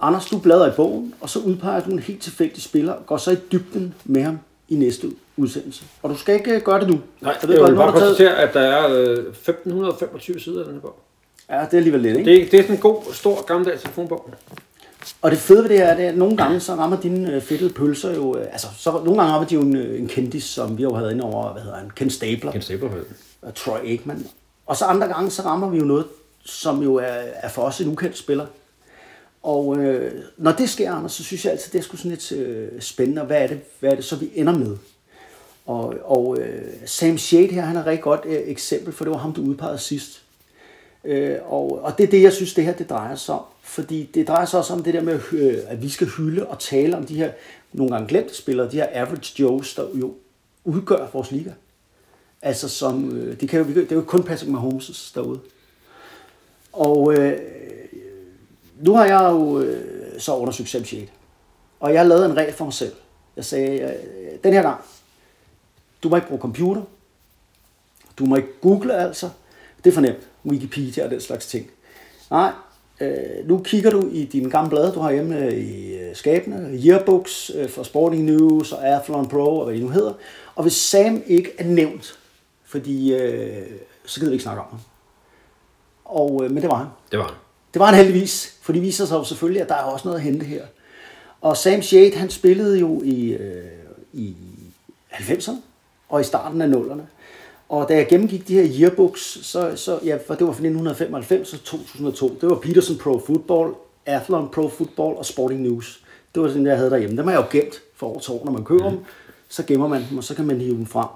Anders, 0.00 0.26
du 0.26 0.38
bladrer 0.38 0.68
i 0.72 0.74
bogen, 0.76 1.14
og 1.20 1.30
så 1.30 1.38
udpeger 1.38 1.80
du 1.80 1.90
en 1.90 1.98
helt 1.98 2.22
tilfældig 2.22 2.62
spiller, 2.62 2.92
og 2.92 3.06
går 3.06 3.16
så 3.16 3.30
i 3.30 3.36
dybden 3.52 3.94
med 4.04 4.22
ham 4.22 4.38
i 4.68 4.74
næste 4.74 5.10
udsendelse. 5.36 5.84
Og 6.02 6.10
du 6.10 6.16
skal 6.16 6.34
ikke 6.34 6.54
øh, 6.54 6.62
gøre 6.62 6.80
det 6.80 6.88
nu. 6.88 7.00
Nej, 7.20 7.36
jeg 7.42 7.50
jeg, 7.50 7.58
jeg 7.58 7.66
vil 7.70 7.76
bare 7.76 7.92
du 7.92 7.98
taget- 7.98 8.08
konstatere, 8.08 8.36
at 8.36 8.54
der 8.54 8.60
er 8.60 8.88
øh, 8.94 9.18
1525 9.18 10.40
sider 10.40 10.58
af 10.60 10.64
den 10.64 10.74
her 10.74 10.80
bog. 10.80 10.96
Ja, 11.50 11.60
det 11.64 11.72
er 11.72 11.76
alligevel 11.76 12.00
lidt, 12.00 12.16
ikke? 12.16 12.30
Det 12.30 12.42
er, 12.42 12.50
det 12.50 12.58
er 12.58 12.62
sådan 12.62 12.74
en 12.76 12.80
god, 12.80 13.02
stor, 13.12 13.44
gammeldags 13.44 13.82
telefonbog. 13.82 14.30
Og 15.22 15.30
det 15.30 15.38
fede 15.38 15.62
ved 15.62 15.68
det 15.68 15.78
her, 15.78 15.96
det 15.96 16.04
er, 16.04 16.08
at 16.08 16.16
nogle 16.18 16.36
gange 16.36 16.60
så 16.60 16.74
rammer 16.74 17.00
dine 17.00 17.34
øh, 17.34 17.42
fedtede 17.42 17.70
pølser 17.72 18.14
jo, 18.14 18.36
øh, 18.38 18.46
altså 18.52 18.66
så 18.76 18.90
nogle 18.92 19.04
gange 19.20 19.32
rammer 19.32 19.48
de 19.48 19.54
jo 19.54 19.60
en, 19.60 19.76
øh, 19.76 20.00
en 20.00 20.08
kendis, 20.08 20.44
som 20.44 20.78
vi 20.78 20.82
jo 20.82 20.94
havde 20.94 21.12
inde 21.12 21.24
over, 21.24 21.52
hvad 21.52 21.62
hedder 21.62 21.76
han, 21.76 21.90
Ken 21.96 22.10
Stabler, 22.10 22.52
Ken 22.52 22.62
Stabler. 22.62 22.88
og 23.42 23.54
Troy 23.54 23.78
Aikman. 23.84 24.26
Og 24.66 24.76
så 24.76 24.84
andre 24.84 25.06
gange, 25.06 25.30
så 25.30 25.42
rammer 25.42 25.70
vi 25.70 25.78
jo 25.78 25.84
noget, 25.84 26.04
som 26.48 26.82
jo 26.82 26.94
er, 26.94 27.02
er 27.42 27.48
for 27.48 27.62
os 27.62 27.80
en 27.80 27.88
ukendt 27.88 28.18
spiller. 28.18 28.46
Og 29.42 29.76
øh, 29.76 30.12
når 30.36 30.52
det 30.52 30.70
sker, 30.70 30.92
Anders, 30.92 31.12
så 31.12 31.24
synes 31.24 31.44
jeg 31.44 31.52
altid, 31.52 31.72
det 31.72 31.78
er 31.78 31.82
sgu 31.82 31.96
sådan 31.96 32.10
lidt 32.10 32.32
øh, 32.32 32.80
spændende, 32.80 33.22
og 33.22 33.26
hvad 33.26 33.42
er, 33.42 33.46
det, 33.46 33.60
hvad 33.80 33.90
er 33.90 33.94
det 33.94 34.04
så, 34.04 34.16
vi 34.16 34.30
ender 34.34 34.58
med? 34.58 34.76
Og, 35.66 35.94
og 36.04 36.38
øh, 36.40 36.62
Sam 36.86 37.18
Shade 37.18 37.46
her, 37.48 37.62
han 37.62 37.76
er 37.76 37.80
et 37.80 37.86
rigtig 37.86 38.02
godt 38.02 38.20
øh, 38.24 38.40
eksempel, 38.44 38.92
for 38.92 39.04
det 39.04 39.10
var 39.10 39.18
ham, 39.18 39.32
du 39.32 39.42
udpegede 39.42 39.78
sidst. 39.78 40.22
Øh, 41.04 41.36
og, 41.46 41.82
og 41.82 41.98
det 41.98 42.04
er 42.04 42.10
det, 42.10 42.22
jeg 42.22 42.32
synes, 42.32 42.54
det 42.54 42.64
her 42.64 42.72
det 42.72 42.90
drejer 42.90 43.14
sig 43.14 43.34
om. 43.34 43.44
Fordi 43.62 44.10
det 44.14 44.28
drejer 44.28 44.46
sig 44.46 44.58
også 44.58 44.72
om 44.72 44.82
det 44.82 44.94
der 44.94 45.02
med, 45.02 45.20
øh, 45.32 45.58
at 45.66 45.82
vi 45.82 45.88
skal 45.88 46.06
hylde 46.06 46.46
og 46.46 46.58
tale 46.58 46.96
om 46.96 47.06
de 47.06 47.16
her 47.16 47.30
nogle 47.72 47.92
gange 47.92 48.08
glemte 48.08 48.36
spillere, 48.36 48.70
de 48.70 48.76
her 48.76 48.86
average 48.92 49.42
Joes, 49.42 49.74
der 49.74 49.84
jo 49.94 50.14
udgør 50.64 51.08
vores 51.12 51.30
liga. 51.30 51.50
Altså 52.42 52.68
som, 52.68 53.16
øh, 53.16 53.40
det, 53.40 53.48
kan 53.48 53.60
jo, 53.60 53.74
det 53.74 53.92
er 53.92 53.96
jo 53.96 54.02
kun 54.02 54.22
Patrick 54.22 54.50
Mahomes 54.50 55.12
derude. 55.14 55.40
Og 56.78 57.14
øh, 57.14 57.38
nu 58.80 58.94
har 58.94 59.04
jeg 59.04 59.30
jo 59.32 59.60
øh, 59.60 60.20
så 60.20 60.36
undersøgt 60.36 60.68
Sam 60.68 60.84
Shade. 60.84 61.06
Og 61.80 61.94
jeg 61.94 62.06
lavede 62.06 62.26
en 62.26 62.36
regel 62.36 62.52
for 62.54 62.64
mig 62.64 62.74
selv. 62.74 62.92
Jeg 63.36 63.44
sagde, 63.44 63.80
øh, 63.80 64.38
den 64.44 64.52
her 64.52 64.62
gang, 64.62 64.80
du 66.02 66.08
må 66.08 66.16
ikke 66.16 66.28
bruge 66.28 66.40
computer. 66.40 66.82
Du 68.18 68.26
må 68.26 68.36
ikke 68.36 68.60
google 68.60 68.94
altså. 68.94 69.30
Det 69.84 69.90
er 69.90 69.94
for 69.94 70.00
nemt. 70.00 70.28
Wikipedia 70.44 71.04
og 71.04 71.10
den 71.10 71.20
slags 71.20 71.46
ting. 71.46 71.70
Nej, 72.30 72.52
øh, 73.00 73.48
nu 73.48 73.58
kigger 73.58 73.90
du 73.90 74.08
i 74.12 74.24
dine 74.24 74.50
gamle 74.50 74.70
blade, 74.70 74.92
du 74.92 75.00
har 75.00 75.12
hjemme 75.12 75.38
øh, 75.38 75.52
i 75.52 75.94
øh, 75.94 76.16
skabene, 76.16 76.80
yearbooks 76.84 77.50
øh, 77.54 77.68
for 77.68 77.82
Sporting 77.82 78.24
News 78.24 78.72
og 78.72 78.88
Athlon 78.88 79.28
Pro 79.28 79.58
og 79.58 79.64
hvad 79.64 79.74
det 79.74 79.82
nu 79.82 79.88
hedder. 79.88 80.12
Og 80.54 80.62
hvis 80.62 80.72
Sam 80.74 81.22
ikke 81.26 81.50
er 81.58 81.64
nævnt, 81.64 82.18
fordi 82.64 83.14
øh, 83.14 83.66
så 84.06 84.20
gider 84.20 84.30
vi 84.30 84.34
ikke 84.34 84.42
snakke 84.42 84.62
om 84.62 84.68
ham. 84.70 84.78
Og, 86.08 86.44
øh, 86.44 86.50
men 86.50 86.62
det 86.62 86.70
var 86.70 86.76
han. 86.76 86.86
Det 87.10 87.18
var 87.18 87.24
han. 87.24 87.34
Det 87.74 87.80
var 87.80 87.86
han 87.86 87.94
heldigvis, 87.94 88.58
for 88.62 88.72
det 88.72 88.82
viser 88.82 89.06
sig 89.06 89.16
jo 89.16 89.24
selvfølgelig, 89.24 89.62
at 89.62 89.68
der 89.68 89.74
er 89.74 89.82
også 89.82 90.08
noget 90.08 90.18
at 90.18 90.24
hente 90.24 90.46
her. 90.46 90.62
Og 91.40 91.56
Sam 91.56 91.82
Shade, 91.82 92.14
han 92.14 92.30
spillede 92.30 92.78
jo 92.78 93.02
i, 93.04 93.32
øh, 93.32 93.64
i 94.12 94.36
90'erne 95.12 95.56
og 96.08 96.20
i 96.20 96.24
starten 96.24 96.62
af 96.62 96.66
0'erne. 96.66 97.02
Og 97.68 97.88
da 97.88 97.94
jeg 97.94 98.08
gennemgik 98.08 98.48
de 98.48 98.54
her 98.54 98.66
yearbooks, 98.80 99.46
så, 99.46 99.72
så 99.76 99.98
ja, 100.04 100.18
for 100.26 100.34
det 100.34 100.46
var 100.46 100.52
fra 100.52 100.64
1995 100.64 101.52
og 101.52 101.64
2002, 101.64 102.38
det 102.40 102.48
var 102.50 102.56
Peterson 102.56 102.98
Pro 102.98 103.22
Football, 103.26 103.74
Athlon 104.06 104.48
Pro 104.48 104.68
Football 104.68 105.16
og 105.16 105.24
Sporting 105.24 105.60
News. 105.60 106.04
Det 106.34 106.42
var 106.42 106.48
sådan, 106.48 106.66
jeg 106.66 106.76
havde 106.76 106.90
derhjemme. 106.90 107.16
Dem 107.16 107.26
har 107.26 107.32
jeg 107.32 107.40
jo 107.40 107.58
gemt 107.58 107.82
for 107.96 108.06
år 108.06 108.18
til 108.18 108.32
år, 108.32 108.44
når 108.44 108.52
man 108.52 108.64
køber 108.64 108.90
mm. 108.90 108.96
dem. 108.96 109.04
Så 109.48 109.62
gemmer 109.62 109.88
man 109.88 110.04
dem, 110.10 110.18
og 110.18 110.24
så 110.24 110.34
kan 110.34 110.46
man 110.46 110.60
hive 110.60 110.76
dem 110.76 110.86
frem. 110.86 111.08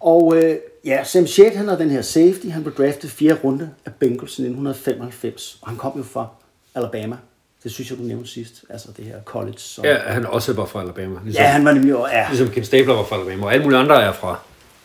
Og 0.00 0.36
øh, 0.36 0.56
ja, 0.84 1.04
Sam 1.04 1.26
Shade, 1.26 1.56
han 1.56 1.68
er 1.68 1.78
den 1.78 1.90
her 1.90 2.02
safety. 2.02 2.46
Han 2.46 2.62
blev 2.62 2.74
draftet 2.74 3.10
fjerde 3.10 3.40
runde 3.44 3.70
af 3.86 3.92
Bengals 3.94 4.38
i 4.38 4.42
1995. 4.42 5.58
Og 5.62 5.68
han 5.68 5.76
kom 5.76 5.92
jo 5.96 6.02
fra 6.02 6.28
Alabama. 6.74 7.16
Det 7.64 7.72
synes 7.72 7.90
jeg, 7.90 7.98
du 7.98 8.02
nævnte 8.02 8.30
sidst. 8.30 8.64
Altså 8.70 8.88
det 8.96 9.04
her 9.04 9.22
college. 9.24 9.58
Som... 9.58 9.84
Ja, 9.84 9.96
han 9.96 10.26
også 10.26 10.52
var 10.52 10.66
fra 10.66 10.80
Alabama. 10.80 11.20
Ligesom, 11.24 11.42
ja, 11.42 11.48
han 11.48 11.64
var 11.64 11.72
nemlig 11.72 11.90
jo, 11.90 12.06
ja, 12.06 12.28
ligesom 12.28 12.48
Ken 12.50 12.64
Stabler 12.64 12.94
var 12.94 13.04
fra 13.04 13.16
Alabama, 13.16 13.44
og 13.44 13.52
alle 13.52 13.64
mulige 13.64 13.78
andre 13.78 14.02
er 14.02 14.12
fra 14.12 14.40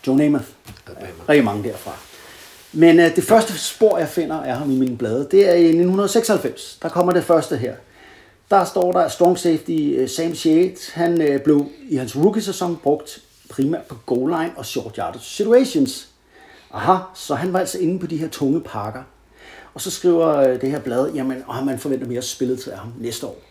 Joe 0.08 0.18
Namath. 0.18 0.46
Alabama. 0.88 1.24
Rigtig 1.30 1.46
mange 1.46 1.64
derfra. 1.64 1.92
Men 2.74 3.00
øh, 3.00 3.16
det 3.16 3.24
første 3.24 3.60
spor, 3.60 3.98
jeg 3.98 4.08
finder 4.08 4.36
af 4.44 4.58
ham 4.58 4.72
i 4.72 4.76
mine 4.76 4.98
blade, 4.98 5.28
det 5.32 5.50
er 5.50 5.54
i 5.54 5.66
1996. 5.66 6.78
Der 6.82 6.90
kommer 6.90 7.14
det 7.14 7.24
første 7.24 7.58
her. 7.58 7.76
Der 8.52 8.66
står 8.66 8.92
der 8.92 9.08
strong 9.08 9.40
safety 9.40 9.96
øh, 9.98 10.10
Sam 10.10 10.36
Shade. 10.36 10.76
Han 10.94 11.22
øh, 11.22 11.42
blev 11.42 11.70
i 11.90 11.96
hans 11.96 12.16
rookie-sæson 12.16 12.80
brugt 12.84 13.20
primært 13.54 13.86
på 13.86 13.96
goal 14.06 14.30
line 14.30 14.54
og 14.58 14.66
short 14.66 14.96
yardage 14.96 15.24
situations. 15.24 16.10
Aha, 16.72 16.98
så 17.14 17.36
han 17.36 17.54
var 17.54 17.60
altså 17.60 17.80
inde 17.80 18.00
på 18.00 18.08
de 18.08 18.18
her 18.18 18.30
tunge 18.30 18.62
pakker. 18.62 19.04
Og 19.74 19.82
så 19.82 19.92
skriver 19.92 20.28
øh, 20.28 20.62
det 20.62 20.72
her 20.72 20.80
blad, 20.80 21.12
jamen, 21.12 21.44
og 21.48 21.66
man 21.66 21.80
forventer 21.80 22.08
mere 22.08 22.22
spillet 22.22 22.60
til 22.60 22.74
ham 22.74 22.94
næste 23.00 23.28
år. 23.28 23.42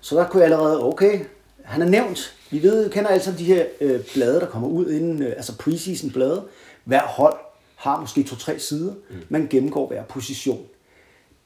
Så 0.00 0.16
der 0.16 0.28
kunne 0.28 0.42
jeg 0.42 0.52
allerede, 0.52 0.84
okay, 0.84 1.20
han 1.64 1.82
er 1.82 1.86
nævnt. 1.86 2.34
Vi 2.50 2.62
ved, 2.62 2.90
kender 2.90 3.10
altså 3.10 3.32
de 3.38 3.44
her 3.44 3.64
øh, 3.80 4.00
blade, 4.14 4.40
der 4.40 4.46
kommer 4.46 4.68
ud 4.68 4.90
inden, 4.90 5.22
øh, 5.22 5.32
altså 5.36 5.56
preseason 5.56 6.10
blade. 6.10 6.44
Hver 6.84 7.02
hold 7.02 7.36
har 7.76 8.00
måske 8.00 8.22
to-tre 8.22 8.58
sider. 8.58 8.92
Man 9.28 9.46
gennemgår 9.50 9.88
hver 9.88 10.04
position. 10.04 10.66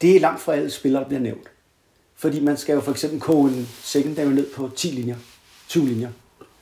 Det 0.00 0.16
er 0.16 0.20
langt 0.20 0.40
fra 0.40 0.54
alle 0.54 0.70
spillere, 0.70 1.02
der 1.02 1.08
bliver 1.08 1.20
nævnt. 1.20 1.50
Fordi 2.14 2.40
man 2.40 2.56
skal 2.56 2.74
jo 2.74 2.80
for 2.80 2.92
eksempel 2.92 3.20
koge 3.20 3.50
en 3.50 3.68
secondary 3.82 4.28
ned 4.28 4.46
på 4.46 4.70
10 4.76 4.86
linjer, 4.86 5.16
20 5.68 5.88
linjer. 5.88 6.10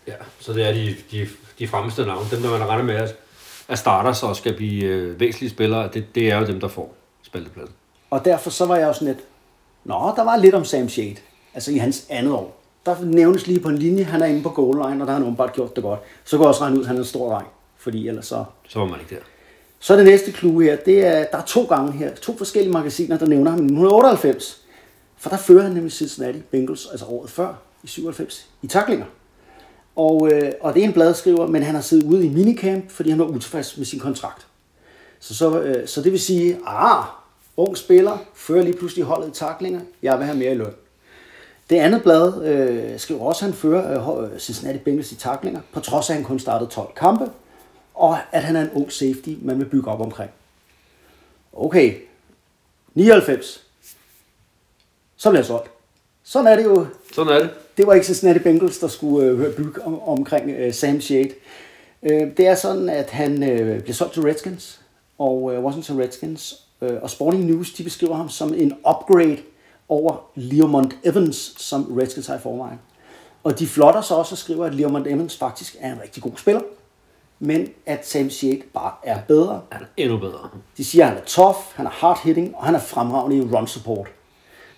Ja, 0.07 0.15
så 0.41 0.53
det 0.53 0.69
er 0.69 0.73
de, 0.73 0.97
de, 1.11 1.29
de 1.59 1.69
fremmeste 1.69 2.03
navne. 2.03 2.31
Dem, 2.31 2.43
der 2.43 2.59
man 2.59 2.69
regner 2.69 2.85
med 2.85 2.95
at, 2.95 3.17
at 3.69 3.79
starter 3.79 4.13
så 4.13 4.27
og 4.27 4.37
skal 4.37 4.57
blive 4.57 4.85
øh, 4.85 5.21
væsentlige 5.21 5.51
spillere, 5.51 5.89
det, 5.95 6.15
det 6.15 6.31
er 6.31 6.39
jo 6.39 6.47
dem, 6.47 6.61
der 6.61 6.69
får 6.69 6.95
spaltepladsen. 7.23 7.75
Og 8.11 8.25
derfor 8.25 8.51
så 8.51 8.67
var 8.67 8.77
jeg 8.77 8.87
jo 8.87 8.93
sådan 8.93 9.09
lidt, 9.09 9.25
nå, 9.85 10.13
der 10.17 10.25
var 10.25 10.37
lidt 10.37 10.55
om 10.55 10.65
Sam 10.65 10.89
Shade, 10.89 11.17
altså 11.55 11.71
i 11.73 11.79
hans 11.79 12.07
andet 12.09 12.33
år. 12.33 12.61
Der 12.87 13.05
nævnes 13.05 13.47
lige 13.47 13.61
på 13.61 13.69
en 13.69 13.79
linje, 13.79 14.05
han 14.05 14.23
er 14.23 14.27
inde 14.27 14.43
på 14.43 14.49
goal 14.49 14.75
line, 14.75 15.03
og 15.03 15.07
der 15.07 15.13
har 15.13 15.19
han 15.19 15.23
åbenbart 15.23 15.53
gjort 15.53 15.77
det 15.77 15.85
godt. 15.85 16.01
Så 16.25 16.37
går 16.37 16.45
jeg 16.45 16.49
også 16.49 16.61
regne 16.61 16.77
ud, 16.77 16.83
at 16.83 16.87
han 16.87 16.97
er 16.97 17.01
en 17.01 17.07
stor 17.07 17.33
dreng, 17.33 17.49
fordi 17.77 18.09
ellers 18.09 18.27
så... 18.27 18.45
Så 18.69 18.79
var 18.79 18.87
man 18.87 19.01
ikke 19.01 19.15
der. 19.15 19.21
Så 19.79 19.93
er 19.93 19.97
det 19.97 20.07
næste 20.07 20.33
clue 20.33 20.65
her, 20.65 20.77
det 20.77 21.07
er, 21.07 21.25
der 21.25 21.39
er 21.39 21.45
to 21.45 21.65
gange 21.65 21.93
her, 21.93 22.15
to 22.15 22.37
forskellige 22.37 22.73
magasiner, 22.73 23.19
der 23.19 23.27
nævner 23.27 23.51
ham 23.51 23.61
i 23.61 23.65
1998. 23.65 24.61
For 25.17 25.31
der 25.31 25.37
fører 25.37 25.63
han 25.63 25.73
nemlig 25.73 25.93
Cincinnati 25.93 26.39
Bengals, 26.51 26.89
altså 26.91 27.07
året 27.07 27.31
før, 27.31 27.55
i 27.83 27.87
97, 27.87 28.49
i 28.63 28.67
taklinger. 28.67 29.07
Og, 29.97 30.33
øh, 30.33 30.53
og 30.61 30.75
det 30.75 30.81
er 30.81 30.87
en 30.87 30.93
bladskriver, 30.93 31.47
men 31.47 31.63
han 31.63 31.75
har 31.75 31.83
siddet 31.83 32.05
ude 32.05 32.27
i 32.27 32.29
minicamp, 32.29 32.91
fordi 32.91 33.11
han 33.11 33.19
var 33.19 33.25
utilfreds 33.25 33.77
med 33.77 33.87
sin 33.87 33.99
kontrakt. 33.99 34.47
Så, 35.21 35.35
så, 35.35 35.61
øh, 35.61 35.89
så 35.89 36.03
det 36.03 36.13
vil 36.13 36.21
sige, 36.21 36.59
ah, 36.67 37.05
ung 37.57 37.77
spiller, 37.77 38.19
fører 38.35 38.63
lige 38.63 38.77
pludselig 38.77 39.05
holdet 39.05 39.29
i 39.29 39.31
taklinger, 39.31 39.81
jeg 40.03 40.19
vil 40.19 40.27
have 40.27 40.39
mere 40.39 40.53
i 40.53 40.55
løn. 40.55 40.75
Det 41.71 41.77
andet 41.77 42.03
blad 42.03 42.45
øh, 42.45 42.99
skriver 43.01 43.21
også, 43.21 43.45
at 43.45 43.51
han 43.51 43.59
fører 43.59 44.19
øh, 44.19 44.33
øh, 44.33 44.39
Cincinnati 44.39 44.79
Bengals 44.79 45.13
i 45.13 45.17
taklinger, 45.17 45.61
på 45.73 45.81
trods 45.81 46.11
af, 46.11 46.15
at 46.15 46.17
han 46.17 46.25
kun 46.25 46.39
startede 46.39 46.71
12 46.71 46.89
kampe, 46.97 47.31
og 47.95 48.19
at 48.33 48.43
han 48.43 48.57
er 48.57 48.61
en 48.61 48.71
ung 48.71 48.93
safety, 48.93 49.35
man 49.43 49.59
vil 49.59 49.65
bygge 49.65 49.91
op 49.91 50.01
omkring. 50.01 50.31
Okay, 51.53 51.95
99. 52.95 53.67
Så 55.17 55.31
bliver 55.31 55.41
jeg 55.41 55.47
solgt. 55.47 55.71
Sådan 56.23 56.47
er 56.53 56.57
det 56.57 56.65
jo. 56.65 56.87
Sådan 57.15 57.33
er 57.33 57.39
det. 57.39 57.51
Det 57.77 57.87
var 57.87 57.95
ikke 57.95 58.07
Cincinnati 58.07 58.39
Bengals, 58.39 58.79
der 58.79 58.89
skulle 58.89 59.29
øh, 59.29 59.57
bygge 59.57 59.83
om, 59.83 60.03
omkring 60.03 60.51
øh, 60.51 60.75
Sam 60.75 61.01
Shade. 61.01 61.31
Øh, 62.03 62.37
det 62.37 62.47
er 62.47 62.55
sådan, 62.55 62.89
at 62.89 63.11
han 63.11 63.43
øh, 63.43 63.81
bliver 63.81 63.95
solgt 63.95 64.13
til 64.15 64.23
Redskins, 64.23 64.81
og 65.19 65.55
øh, 65.55 65.65
Washington 65.65 66.01
Redskins, 66.01 66.61
øh, 66.83 67.03
og 67.03 67.11
Sporting 67.11 67.45
News, 67.45 67.73
de 67.73 67.85
beskriver 67.85 68.15
ham 68.15 68.29
som 68.29 68.55
en 68.55 68.73
upgrade 68.73 69.39
over 69.89 70.31
Leomont 70.35 70.97
Evans, 71.05 71.55
som 71.59 71.97
Redskins 72.01 72.27
har 72.27 72.37
i 72.37 72.41
forvejen. 72.41 72.79
Og 73.45 73.59
de 73.59 73.67
flotter 73.67 74.01
sig 74.01 74.17
også 74.17 74.35
og 74.35 74.39
skriver, 74.39 74.67
at 74.67 74.75
Leomont 74.75 75.07
Evans 75.07 75.37
faktisk 75.37 75.77
er 75.81 75.93
en 75.93 76.01
rigtig 76.03 76.23
god 76.23 76.33
spiller, 76.37 76.63
men 77.39 77.69
at 77.87 78.07
Sam 78.07 78.31
Shade 78.31 78.63
bare 78.75 78.93
er 79.03 79.19
bedre. 79.29 79.61
Han 79.71 79.83
er 79.83 79.87
endnu 79.97 80.19
bedre. 80.19 80.49
De 80.77 80.85
siger, 80.85 81.05
at 81.05 81.11
han 81.11 81.19
er 81.19 81.25
tough, 81.27 81.59
han 81.75 81.87
er 81.87 81.91
hard 81.91 82.21
hitting, 82.25 82.57
og 82.57 82.65
han 82.65 82.75
er 82.75 82.79
fremragende 82.79 83.37
i 83.37 83.41
run 83.41 83.67
support. 83.67 84.09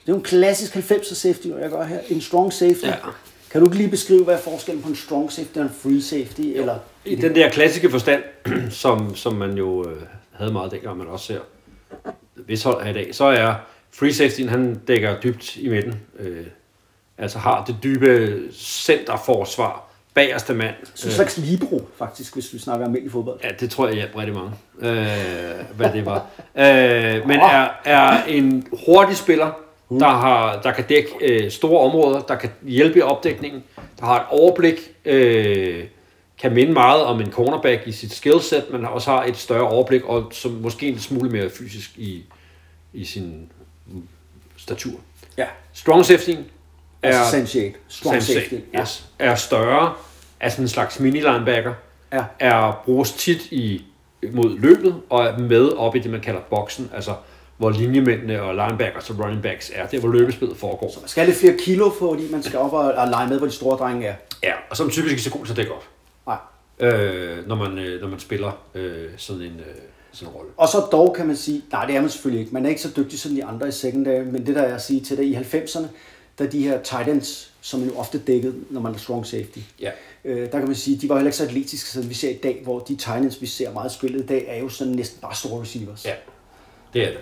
Det 0.06 0.12
er 0.12 0.16
jo 0.16 0.18
en 0.18 0.24
klassisk 0.24 0.76
90'er 0.76 1.14
safety, 1.14 1.46
jeg 1.46 1.70
gør 1.70 1.84
her. 1.84 1.98
En 2.08 2.20
strong 2.20 2.52
safety. 2.52 2.84
Ja. 2.84 2.94
Kan 3.50 3.60
du 3.60 3.66
ikke 3.66 3.76
lige 3.76 3.90
beskrive, 3.90 4.24
hvad 4.24 4.34
er 4.34 4.38
forskellen 4.38 4.82
på 4.82 4.88
en 4.88 4.96
strong 4.96 5.32
safety 5.32 5.58
og 5.58 5.62
en 5.62 5.70
free 5.82 6.02
safety? 6.02 6.40
Eller 6.40 6.78
I 7.04 7.14
den 7.14 7.34
der 7.34 7.50
klassiske 7.50 7.90
forstand, 7.90 8.22
som, 8.70 9.14
som 9.16 9.34
man 9.34 9.58
jo 9.58 9.90
øh, 9.90 10.02
havde 10.32 10.52
meget 10.52 10.72
dengang, 10.72 10.98
man 10.98 11.06
også 11.06 11.26
ser 11.26 11.40
hvis 12.46 12.62
hold 12.62 12.86
er 12.86 12.90
i 12.90 12.92
dag, 12.92 13.14
så 13.14 13.24
er 13.24 13.54
free 13.92 14.14
safety, 14.14 14.40
han 14.40 14.80
dækker 14.88 15.20
dybt 15.20 15.56
i 15.56 15.68
midten. 15.68 15.94
Øh, 16.18 16.46
altså 17.18 17.38
har 17.38 17.64
det 17.64 17.76
dybe 17.82 18.40
centerforsvar, 18.52 19.88
bagerste 20.14 20.54
mand. 20.54 20.74
Så 20.94 21.08
en 21.08 21.14
slags 21.14 21.38
libero, 21.38 21.80
faktisk, 21.98 22.34
hvis 22.34 22.52
vi 22.52 22.58
snakker 22.58 22.86
om 22.86 22.96
i 22.96 23.08
fodbold. 23.08 23.40
Ja, 23.44 23.48
det 23.60 23.70
tror 23.70 23.86
jeg 23.86 23.94
hjælper 23.94 24.18
rigtig 24.20 24.34
mange, 24.34 24.52
øh, 24.78 25.76
hvad 25.76 25.92
det 25.92 26.06
var. 26.06 26.26
øh, 26.56 27.28
men 27.28 27.40
er, 27.40 27.68
er 27.84 28.24
en 28.24 28.66
hurtig 28.86 29.16
spiller, 29.16 29.65
der, 29.90 30.08
har, 30.08 30.60
der 30.62 30.72
kan 30.72 30.84
dække 30.88 31.08
øh, 31.20 31.50
store 31.50 31.80
områder, 31.80 32.20
der 32.20 32.36
kan 32.36 32.50
hjælpe 32.62 32.98
i 32.98 33.02
opdækningen, 33.02 33.64
der 34.00 34.06
har 34.06 34.20
et 34.20 34.26
overblik, 34.30 34.74
øh, 35.04 35.84
kan 36.40 36.52
minde 36.54 36.72
meget 36.72 37.02
om 37.04 37.20
en 37.20 37.32
cornerback 37.32 37.86
i 37.86 37.92
sit 37.92 38.12
skillset, 38.12 38.64
men 38.72 38.84
også 38.84 39.10
har 39.10 39.24
et 39.24 39.36
større 39.36 39.68
overblik, 39.68 40.04
og 40.04 40.28
som 40.32 40.50
måske 40.52 40.88
en 40.88 40.98
smule 40.98 41.30
mere 41.30 41.50
fysisk 41.50 41.98
i, 41.98 42.24
i 42.92 43.04
sin 43.04 43.50
mm, 43.86 44.08
statur. 44.56 44.92
Ja. 45.36 45.46
Strong 45.72 46.04
safety 46.04 46.30
er, 47.02 47.08
Altså 47.08 47.30
Sam 47.30 47.46
Shade. 47.46 47.72
Strong 47.88 48.22
safety. 48.22 48.54
Yes, 48.80 49.06
er 49.18 49.34
større, 49.34 49.94
er 50.40 50.48
sådan 50.48 50.64
en 50.64 50.68
slags 50.68 51.00
mini-linebacker, 51.00 51.72
Ja. 52.12 52.24
er 52.38 52.82
bruges 52.84 53.12
tit 53.12 53.52
i, 53.52 53.84
mod 54.32 54.58
løbet, 54.58 55.00
og 55.10 55.24
er 55.24 55.38
med 55.38 55.68
op 55.68 55.96
i 55.96 55.98
det, 55.98 56.10
man 56.10 56.20
kalder 56.20 56.40
boksen, 56.40 56.90
altså 56.94 57.14
hvor 57.58 57.70
linjemændene 57.70 58.42
og 58.42 58.54
linebackers 58.54 59.10
og 59.10 59.18
running 59.18 59.42
backs 59.42 59.72
er, 59.74 59.86
der 59.86 60.00
hvor 60.00 60.08
løbespillet 60.08 60.56
foregår. 60.56 60.94
Man 61.00 61.08
skal 61.08 61.20
have 61.20 61.30
lidt 61.30 61.38
flere 61.40 61.56
kilo, 61.58 61.90
fordi 61.90 62.30
man 62.32 62.42
skal 62.42 62.58
op 62.58 62.72
og, 62.72 62.92
og 62.92 63.08
lege 63.08 63.28
med, 63.28 63.38
hvor 63.38 63.46
de 63.46 63.52
store 63.52 63.76
drenge 63.78 64.06
er. 64.06 64.14
Ja, 64.42 64.52
og 64.70 64.76
som 64.76 64.90
typisk 64.90 65.10
ikke 65.12 65.22
så 65.22 65.30
god 65.30 65.44
til 65.44 65.52
at 65.52 65.56
dække 65.56 65.72
op, 65.72 65.84
Nej. 66.26 66.36
øh, 66.90 67.48
når, 67.48 67.54
man, 67.56 67.78
øh, 67.78 68.00
når 68.00 68.08
man 68.08 68.18
spiller 68.20 68.52
øh, 68.74 69.04
sådan 69.16 69.42
en 69.42 69.48
øh, 69.60 69.74
sådan 70.12 70.28
en 70.32 70.36
rolle. 70.36 70.50
Og 70.56 70.68
så 70.68 70.80
dog 70.92 71.14
kan 71.16 71.26
man 71.26 71.36
sige, 71.36 71.62
nej 71.72 71.84
det 71.86 71.96
er 71.96 72.00
man 72.00 72.10
selvfølgelig 72.10 72.40
ikke, 72.40 72.54
man 72.54 72.64
er 72.64 72.68
ikke 72.68 72.80
så 72.82 72.90
dygtig 72.96 73.18
som 73.18 73.32
de 73.34 73.44
andre 73.44 73.68
i 73.68 73.70
secondary, 73.70 74.22
men 74.22 74.46
det 74.46 74.54
der 74.54 74.62
er 74.62 74.74
at 74.74 74.82
sige 74.82 75.00
til 75.00 75.16
dig, 75.16 75.24
i 75.26 75.34
90'erne, 75.34 75.86
da 76.38 76.46
de 76.46 76.62
her 76.62 76.82
tight 76.82 77.08
ends, 77.08 77.52
som 77.60 77.80
man 77.80 77.88
jo 77.88 77.96
ofte 77.98 78.18
dækkede, 78.18 78.54
når 78.70 78.80
man 78.80 78.94
er 78.94 78.98
strong 78.98 79.26
safety, 79.26 79.58
Ja. 79.80 79.90
øh, 80.24 80.52
der 80.52 80.58
kan 80.58 80.66
man 80.66 80.74
sige, 80.76 80.98
de 80.98 81.08
var 81.08 81.14
heller 81.14 81.28
ikke 81.28 81.36
så 81.36 81.44
atletiske, 81.44 81.90
som 81.90 82.08
vi 82.08 82.14
ser 82.14 82.30
i 82.30 82.36
dag, 82.42 82.60
hvor 82.64 82.78
de 82.78 82.96
tight 82.96 83.22
ends, 83.24 83.40
vi 83.40 83.46
ser 83.46 83.72
meget 83.72 83.92
spillet 83.92 84.22
i 84.22 84.26
dag, 84.26 84.44
er 84.48 84.58
jo 84.58 84.68
sådan 84.68 84.92
næsten 84.92 85.20
bare 85.20 85.34
store 85.34 85.62
receivers. 85.62 86.04
Ja, 86.04 86.12
det 86.94 87.02
er 87.02 87.10
det. 87.10 87.18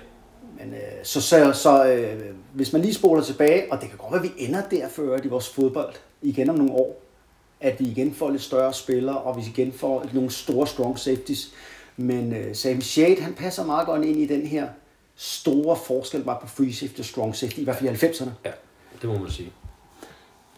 Men 0.59 0.75
øh, 0.75 0.81
så, 1.03 1.21
så, 1.21 1.53
så 1.53 1.85
øh, 1.85 2.21
hvis 2.53 2.73
man 2.73 2.83
lige 2.83 2.95
spoler 2.95 3.23
tilbage, 3.23 3.73
og 3.73 3.81
det 3.81 3.89
kan 3.89 3.99
godt 3.99 4.13
være, 4.13 4.23
at 4.23 4.29
vi 4.37 4.45
ender 4.45 4.63
der 4.69 4.89
før 4.89 5.19
i 5.25 5.29
vores 5.29 5.49
fodbold 5.49 5.95
igen 6.23 6.51
om 6.51 6.57
nogle 6.57 6.73
år, 6.73 7.03
at 7.61 7.81
vi 7.81 7.85
igen 7.85 8.15
får 8.15 8.31
lidt 8.31 8.43
større 8.43 8.73
spillere, 8.73 9.19
og 9.19 9.37
vi 9.37 9.43
igen 9.43 9.73
får 9.73 10.07
nogle 10.13 10.31
store 10.31 10.67
strong 10.67 10.99
safeties. 10.99 11.53
Men 11.97 12.33
øh, 12.33 12.55
Sami 12.55 12.81
Shade, 12.81 13.21
han 13.21 13.35
passer 13.35 13.65
meget 13.65 13.87
godt 13.87 14.05
ind 14.05 14.21
i 14.21 14.27
den 14.27 14.47
her 14.47 14.69
store 15.17 15.77
forskel 15.77 16.25
bare 16.25 16.39
på 16.41 16.47
free 16.47 16.73
safety 16.73 17.01
og 17.01 17.05
strong 17.05 17.37
safety, 17.37 17.59
i 17.59 17.65
hvert 17.65 17.77
fald 17.77 18.03
i 18.03 18.07
90'erne. 18.07 18.31
Ja, 18.45 18.51
det 19.03 19.11
må 19.11 19.19
man 19.19 19.31
sige. 19.31 19.53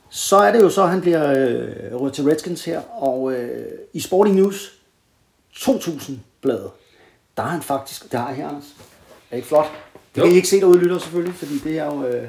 Så 0.08 0.36
er 0.36 0.52
det 0.52 0.62
jo 0.62 0.70
så, 0.70 0.82
at 0.82 0.90
han 0.90 1.00
bliver 1.00 1.30
øh, 1.30 2.00
rødt 2.00 2.14
til 2.14 2.24
Redskins 2.24 2.64
her, 2.64 2.80
og 2.80 3.32
øh, 3.32 3.78
i 3.92 4.00
Sporting 4.00 4.36
News 4.36 4.80
2000-bladet, 5.54 6.70
der 7.36 7.42
er 7.42 7.46
han 7.46 7.62
faktisk, 7.62 8.12
der 8.12 8.26
jeg 8.26 8.36
her, 8.36 8.48
Anders. 8.48 8.76
Er 9.30 9.36
ikke 9.36 9.48
flot? 9.48 9.66
Det 10.16 10.22
Jo. 10.22 10.26
kan 10.26 10.32
I 10.32 10.36
ikke 10.36 10.48
se 10.48 10.60
derude, 10.60 10.78
lytter 10.78 10.98
selvfølgelig, 10.98 11.34
fordi 11.34 11.58
det 11.58 11.78
er 11.78 11.84
jo... 11.84 12.04
Øh, 12.06 12.28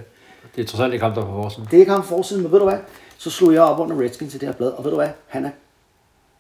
Det 0.56 0.62
er 0.64 0.68
trods 0.68 0.82
alt 0.82 0.94
ikke 0.94 1.06
ham, 1.06 1.14
der 1.14 1.22
er 1.22 1.26
på 1.26 1.32
forsiden. 1.44 1.66
det 1.72 1.74
er 1.74 1.80
ikke 1.80 1.92
ham 1.92 2.04
forsiden, 2.04 2.44
men 2.44 2.52
ved 2.52 2.60
du 2.60 2.66
hvad? 2.66 2.80
Så 3.18 3.30
slog 3.30 3.54
jeg 3.54 3.62
op 3.62 3.80
under 3.80 4.00
Redskins 4.04 4.32
til 4.32 4.42
det 4.42 4.50
her 4.50 4.56
blad, 4.56 4.70
og 4.70 4.84
ved 4.84 4.92
du 4.92 4.98
hvad? 4.98 5.10
Han 5.28 5.46
er 5.46 5.52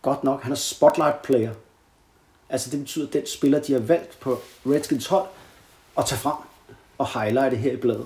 godt 0.01 0.23
nok, 0.23 0.43
han 0.43 0.51
er 0.51 0.55
spotlight 0.55 1.21
player. 1.21 1.51
Altså 2.49 2.69
det 2.69 2.79
betyder, 2.79 3.07
at 3.07 3.13
den 3.13 3.25
spiller, 3.27 3.60
de 3.60 3.73
har 3.73 3.79
valgt 3.79 4.19
på 4.19 4.39
Redskins 4.65 5.07
hold, 5.07 5.27
at 5.97 6.05
tage 6.05 6.19
frem 6.19 6.33
og 6.97 7.21
highlighte 7.21 7.55
her 7.57 7.71
i 7.71 7.75
bladet. 7.77 8.05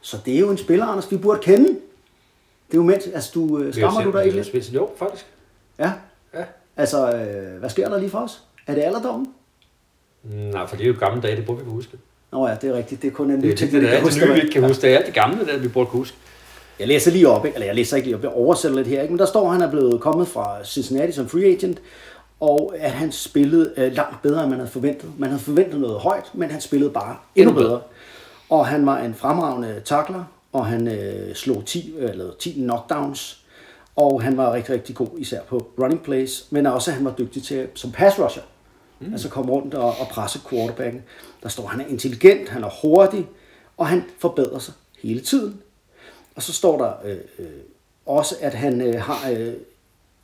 Så 0.00 0.16
det 0.26 0.34
er 0.34 0.38
jo 0.38 0.50
en 0.50 0.58
spiller, 0.58 0.86
Anders, 0.86 1.10
vi 1.10 1.16
burde 1.16 1.40
kende. 1.42 1.68
Det 1.68 2.72
er 2.72 2.78
jo 2.78 2.82
mens, 2.82 3.06
altså 3.06 3.30
du, 3.34 3.58
øh, 3.58 3.74
skammer 3.74 4.02
du 4.04 4.10
dig 4.12 4.24
ikke 4.24 4.36
lidt? 4.42 4.74
Jo, 4.74 4.90
faktisk. 4.96 5.26
Ja. 5.78 5.92
Ja. 6.34 6.44
Altså, 6.76 7.12
øh, 7.16 7.58
hvad 7.58 7.70
sker 7.70 7.88
der 7.88 7.98
lige 7.98 8.10
for 8.10 8.18
os? 8.18 8.42
Er 8.66 8.74
det 8.74 8.82
alderdommen? 8.82 9.34
Nej, 10.22 10.66
for 10.66 10.76
det 10.76 10.84
er 10.84 10.88
jo 10.88 10.96
gamle 11.00 11.22
dage, 11.22 11.36
det 11.36 11.46
burde 11.46 11.58
vi 11.58 11.64
kunne 11.64 11.74
huske. 11.74 11.98
Nå 12.36 12.46
ja, 12.48 12.54
det 12.54 12.70
er 12.70 12.74
rigtigt. 12.74 13.02
Det 13.02 13.08
er 13.08 13.12
kun 13.12 13.30
en 13.30 13.40
ny 13.40 13.48
Det 13.48 13.58
ting, 13.58 13.72
det, 13.72 13.82
det, 13.82 13.90
kan 13.90 13.96
det 13.98 14.04
huske. 14.04 14.26
nye, 14.26 14.34
vi 14.34 14.40
ikke 14.40 14.52
kan 14.52 14.62
huske. 14.62 14.82
Det 14.82 14.92
er 14.92 14.96
alt 14.96 15.06
det 15.06 15.14
gamle, 15.14 15.46
der 15.46 15.58
vi 15.58 15.68
burde 15.68 15.90
kunne 15.90 15.98
huske. 15.98 16.16
Jeg 16.78 16.88
læser 16.88 17.10
lige 17.10 17.28
op, 17.28 17.44
ikke? 17.46 17.54
eller 17.54 17.66
jeg 17.66 17.74
læser 17.74 17.96
ikke 17.96 18.08
lige 18.08 18.16
op, 18.16 18.22
jeg 18.22 18.30
oversætter 18.30 18.76
lidt 18.76 18.88
her, 18.88 19.02
ikke? 19.02 19.12
men 19.12 19.18
der 19.18 19.26
står, 19.26 19.46
at 19.46 19.52
han 19.52 19.62
er 19.62 19.70
blevet 19.70 20.00
kommet 20.00 20.28
fra 20.28 20.64
Cincinnati 20.64 21.12
som 21.12 21.28
free 21.28 21.44
agent, 21.44 21.78
og 22.40 22.74
at 22.78 22.90
han 22.90 23.12
spillede 23.12 23.72
øh, 23.76 23.92
langt 23.92 24.22
bedre, 24.22 24.40
end 24.42 24.50
man 24.50 24.58
havde 24.58 24.70
forventet. 24.70 25.10
Man 25.18 25.28
havde 25.30 25.42
forventet 25.42 25.80
noget 25.80 26.00
højt, 26.00 26.30
men 26.34 26.50
han 26.50 26.60
spillede 26.60 26.90
bare 26.90 27.16
endnu 27.36 27.54
bedre. 27.54 27.80
Og 28.50 28.66
han 28.66 28.86
var 28.86 28.98
en 28.98 29.14
fremragende 29.14 29.80
tackler, 29.84 30.24
og 30.52 30.66
han 30.66 30.88
øh, 30.88 31.34
slog 31.34 31.62
10, 31.66 31.94
øh, 31.98 32.10
eller 32.10 32.24
10 32.38 32.52
knockdowns, 32.52 33.40
og 33.96 34.22
han 34.22 34.36
var 34.36 34.52
rigtig, 34.52 34.74
rigtig 34.74 34.94
god, 34.94 35.08
især 35.18 35.40
på 35.48 35.66
running 35.82 36.02
plays, 36.02 36.44
men 36.50 36.66
også 36.66 36.90
at 36.90 36.94
han 36.96 37.04
var 37.04 37.14
dygtig 37.18 37.42
til 37.42 37.66
som 37.74 37.92
pass 37.92 38.18
rusher. 38.18 38.42
Mm. 39.00 39.12
Altså 39.12 39.28
komme 39.28 39.52
rundt 39.52 39.74
og, 39.74 39.88
og 40.00 40.08
presse 40.08 40.40
quarterbacken. 40.50 41.02
Der 41.42 41.48
står, 41.48 41.66
han 41.66 41.80
er 41.80 41.86
intelligent, 41.86 42.48
han 42.48 42.64
er 42.64 42.70
hurtig, 42.82 43.26
og 43.76 43.86
han 43.86 44.04
forbedrer 44.18 44.58
sig 44.58 44.74
hele 45.02 45.20
tiden. 45.20 45.62
Og 46.34 46.42
så 46.42 46.52
står 46.52 46.78
der 46.78 46.92
øh, 47.04 47.18
øh, 47.38 47.46
også, 48.06 48.36
at 48.40 48.54
han 48.54 48.80
øh, 48.80 49.02
har 49.02 49.30
øh, 49.30 49.52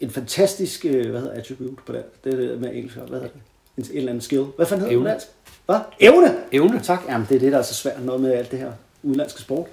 en 0.00 0.10
fantastisk, 0.10 0.84
øh, 0.84 1.10
hvad 1.10 1.20
hedder 1.20 1.34
attribute 1.34 1.82
på 1.86 1.92
det? 1.92 2.24
Det 2.24 2.32
er 2.32 2.36
det 2.36 2.60
med 2.60 2.74
engelsk, 2.74 2.96
hvad 2.96 3.08
hedder 3.08 3.20
det? 3.20 3.30
En, 3.76 3.84
en 3.84 3.96
eller 3.96 4.08
anden 4.08 4.22
skill. 4.22 4.42
Hvad 4.42 4.66
fanden 4.66 4.88
hedder 4.88 5.14
det? 5.14 5.28
Hvad? 5.66 5.80
Evne! 6.00 6.36
Evne. 6.52 6.80
Tak. 6.82 7.00
Jamen, 7.08 7.26
det 7.28 7.34
er 7.34 7.40
det, 7.40 7.52
der 7.52 7.58
er 7.58 7.62
så 7.62 7.74
svært 7.74 8.02
noget 8.02 8.20
med 8.20 8.32
alt 8.32 8.50
det 8.50 8.58
her 8.58 8.72
udenlandske 9.02 9.40
sport. 9.40 9.66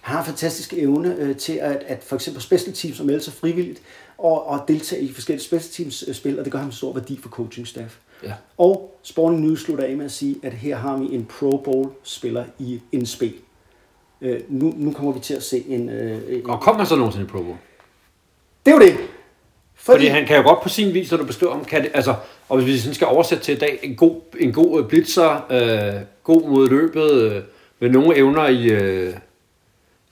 Han 0.00 0.12
har 0.12 0.22
en 0.22 0.26
fantastisk 0.26 0.74
evne 0.74 1.16
øh, 1.18 1.36
til 1.36 1.52
at, 1.52 1.82
at 1.86 2.02
for 2.02 2.16
eksempel 2.16 2.42
special 2.42 2.74
teams 2.74 2.96
som 2.96 3.06
melde 3.06 3.20
sig 3.20 3.32
frivilligt 3.32 3.82
og, 4.18 4.46
og 4.46 4.64
deltage 4.68 5.02
i 5.02 5.12
forskellige 5.12 5.44
special 5.44 5.72
teams 5.72 6.04
øh, 6.08 6.14
spil, 6.14 6.38
og 6.38 6.44
det 6.44 6.52
gør 6.52 6.58
ham 6.58 6.72
stor 6.72 6.92
værdi 6.92 7.20
for 7.22 7.28
coaching 7.28 7.66
staff. 7.66 7.96
Ja. 8.22 8.32
Og 8.58 8.98
Sporting 9.02 9.40
News 9.40 9.60
slutter 9.62 9.84
af 9.84 9.96
med 9.96 10.04
at 10.04 10.10
sige, 10.12 10.36
at 10.42 10.52
her 10.52 10.76
har 10.76 10.96
vi 10.96 11.14
en 11.14 11.24
Pro 11.38 11.56
Bowl 11.56 11.90
spiller 12.02 12.44
i 12.58 12.80
en 12.92 13.06
spil. 13.06 13.34
Øh, 14.20 14.40
nu, 14.48 14.72
nu 14.76 14.92
kommer 14.92 15.12
vi 15.12 15.20
til 15.20 15.34
at 15.34 15.42
se 15.42 15.64
en... 15.68 15.88
Øh, 15.88 16.42
Og 16.44 16.60
kom 16.60 16.76
han 16.76 16.86
så 16.86 16.96
nogensinde 16.96 17.26
i 17.26 17.28
Pro 17.28 17.42
Bowl? 17.42 17.56
det 18.66 18.72
er 18.72 18.76
jo 18.76 18.82
det. 18.82 18.96
Fordi 19.74 20.06
han 20.06 20.26
kan 20.26 20.36
jo 20.36 20.42
godt 20.42 20.62
på 20.62 20.68
sin 20.68 20.94
vis, 20.94 21.10
når 21.10 21.18
du 21.18 21.24
beskriver 21.24 21.52
ham, 21.52 21.64
kan 21.64 21.82
det, 21.82 21.90
altså, 21.94 22.14
og 22.48 22.56
hvis 22.56 22.66
vi 22.66 22.78
sådan 22.78 22.94
skal 22.94 23.06
oversætte 23.06 23.44
til 23.44 23.56
i 23.56 23.58
dag, 23.58 23.78
en 23.82 23.96
god, 23.96 24.20
en 24.40 24.52
god 24.52 24.80
øh, 24.82 24.88
blitzer, 24.88 25.46
øh, 25.50 26.02
god 26.22 26.48
mod 26.48 26.68
løbet, 26.68 27.12
øh, 27.12 27.42
med 27.80 27.90
nogle 27.90 28.16
evner 28.16 28.48
i, 28.48 28.64
øh, 28.64 29.14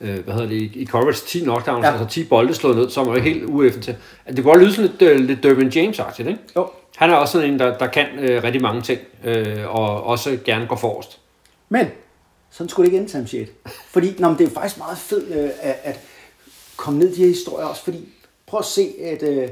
øh, 0.00 0.24
hvad 0.24 0.34
hedder 0.34 0.48
det, 0.48 0.56
i, 0.56 0.78
i 0.82 0.86
coverage, 0.86 1.26
10 1.26 1.40
knockdowns, 1.40 1.84
Ja. 1.84 1.90
altså 1.92 2.06
10 2.08 2.24
bolde 2.24 2.54
slået 2.54 2.76
ned, 2.76 2.90
som 2.90 3.08
er 3.08 3.14
jo 3.14 3.20
helt 3.20 3.44
ueffen 3.44 3.82
til. 3.82 3.96
Det 4.26 4.34
kan 4.34 4.44
godt 4.44 4.60
lyde 4.60 4.72
sådan 4.74 4.90
lidt, 4.90 5.02
øh, 5.02 5.20
lidt 5.20 5.42
Dervin 5.42 5.68
James-agtigt, 5.68 6.28
ikke? 6.28 6.38
Jo. 6.56 6.70
Han 6.96 7.10
er 7.10 7.14
også 7.14 7.32
sådan 7.32 7.52
en, 7.52 7.58
der, 7.58 7.78
der 7.78 7.86
kan 7.86 8.06
øh, 8.18 8.42
rigtig 8.42 8.62
mange 8.62 8.82
ting, 8.82 9.00
øh, 9.24 9.74
og 9.76 10.04
også 10.04 10.38
gerne 10.44 10.66
går 10.66 10.76
forrest. 10.76 11.18
Men, 11.68 11.86
sådan 12.50 12.68
skulle 12.68 12.86
det 12.86 12.92
ikke 12.92 13.00
ende, 13.02 13.10
Sam 13.12 13.26
Shade. 13.26 13.46
Fordi, 13.66 14.14
nå, 14.18 14.28
men 14.28 14.38
det 14.38 14.46
er 14.46 14.50
faktisk 14.50 14.78
meget 14.78 14.98
fedt 14.98 15.36
øh, 15.36 15.50
at, 15.60 15.76
at 15.82 16.00
komme 16.76 16.98
ned 16.98 17.08
i 17.08 17.14
de 17.14 17.20
her 17.20 17.26
historier 17.28 17.66
også, 17.66 17.84
fordi 17.84 18.08
prøv 18.46 18.58
at 18.58 18.64
se, 18.66 18.88
at 19.04 19.22
øh, 19.22 19.48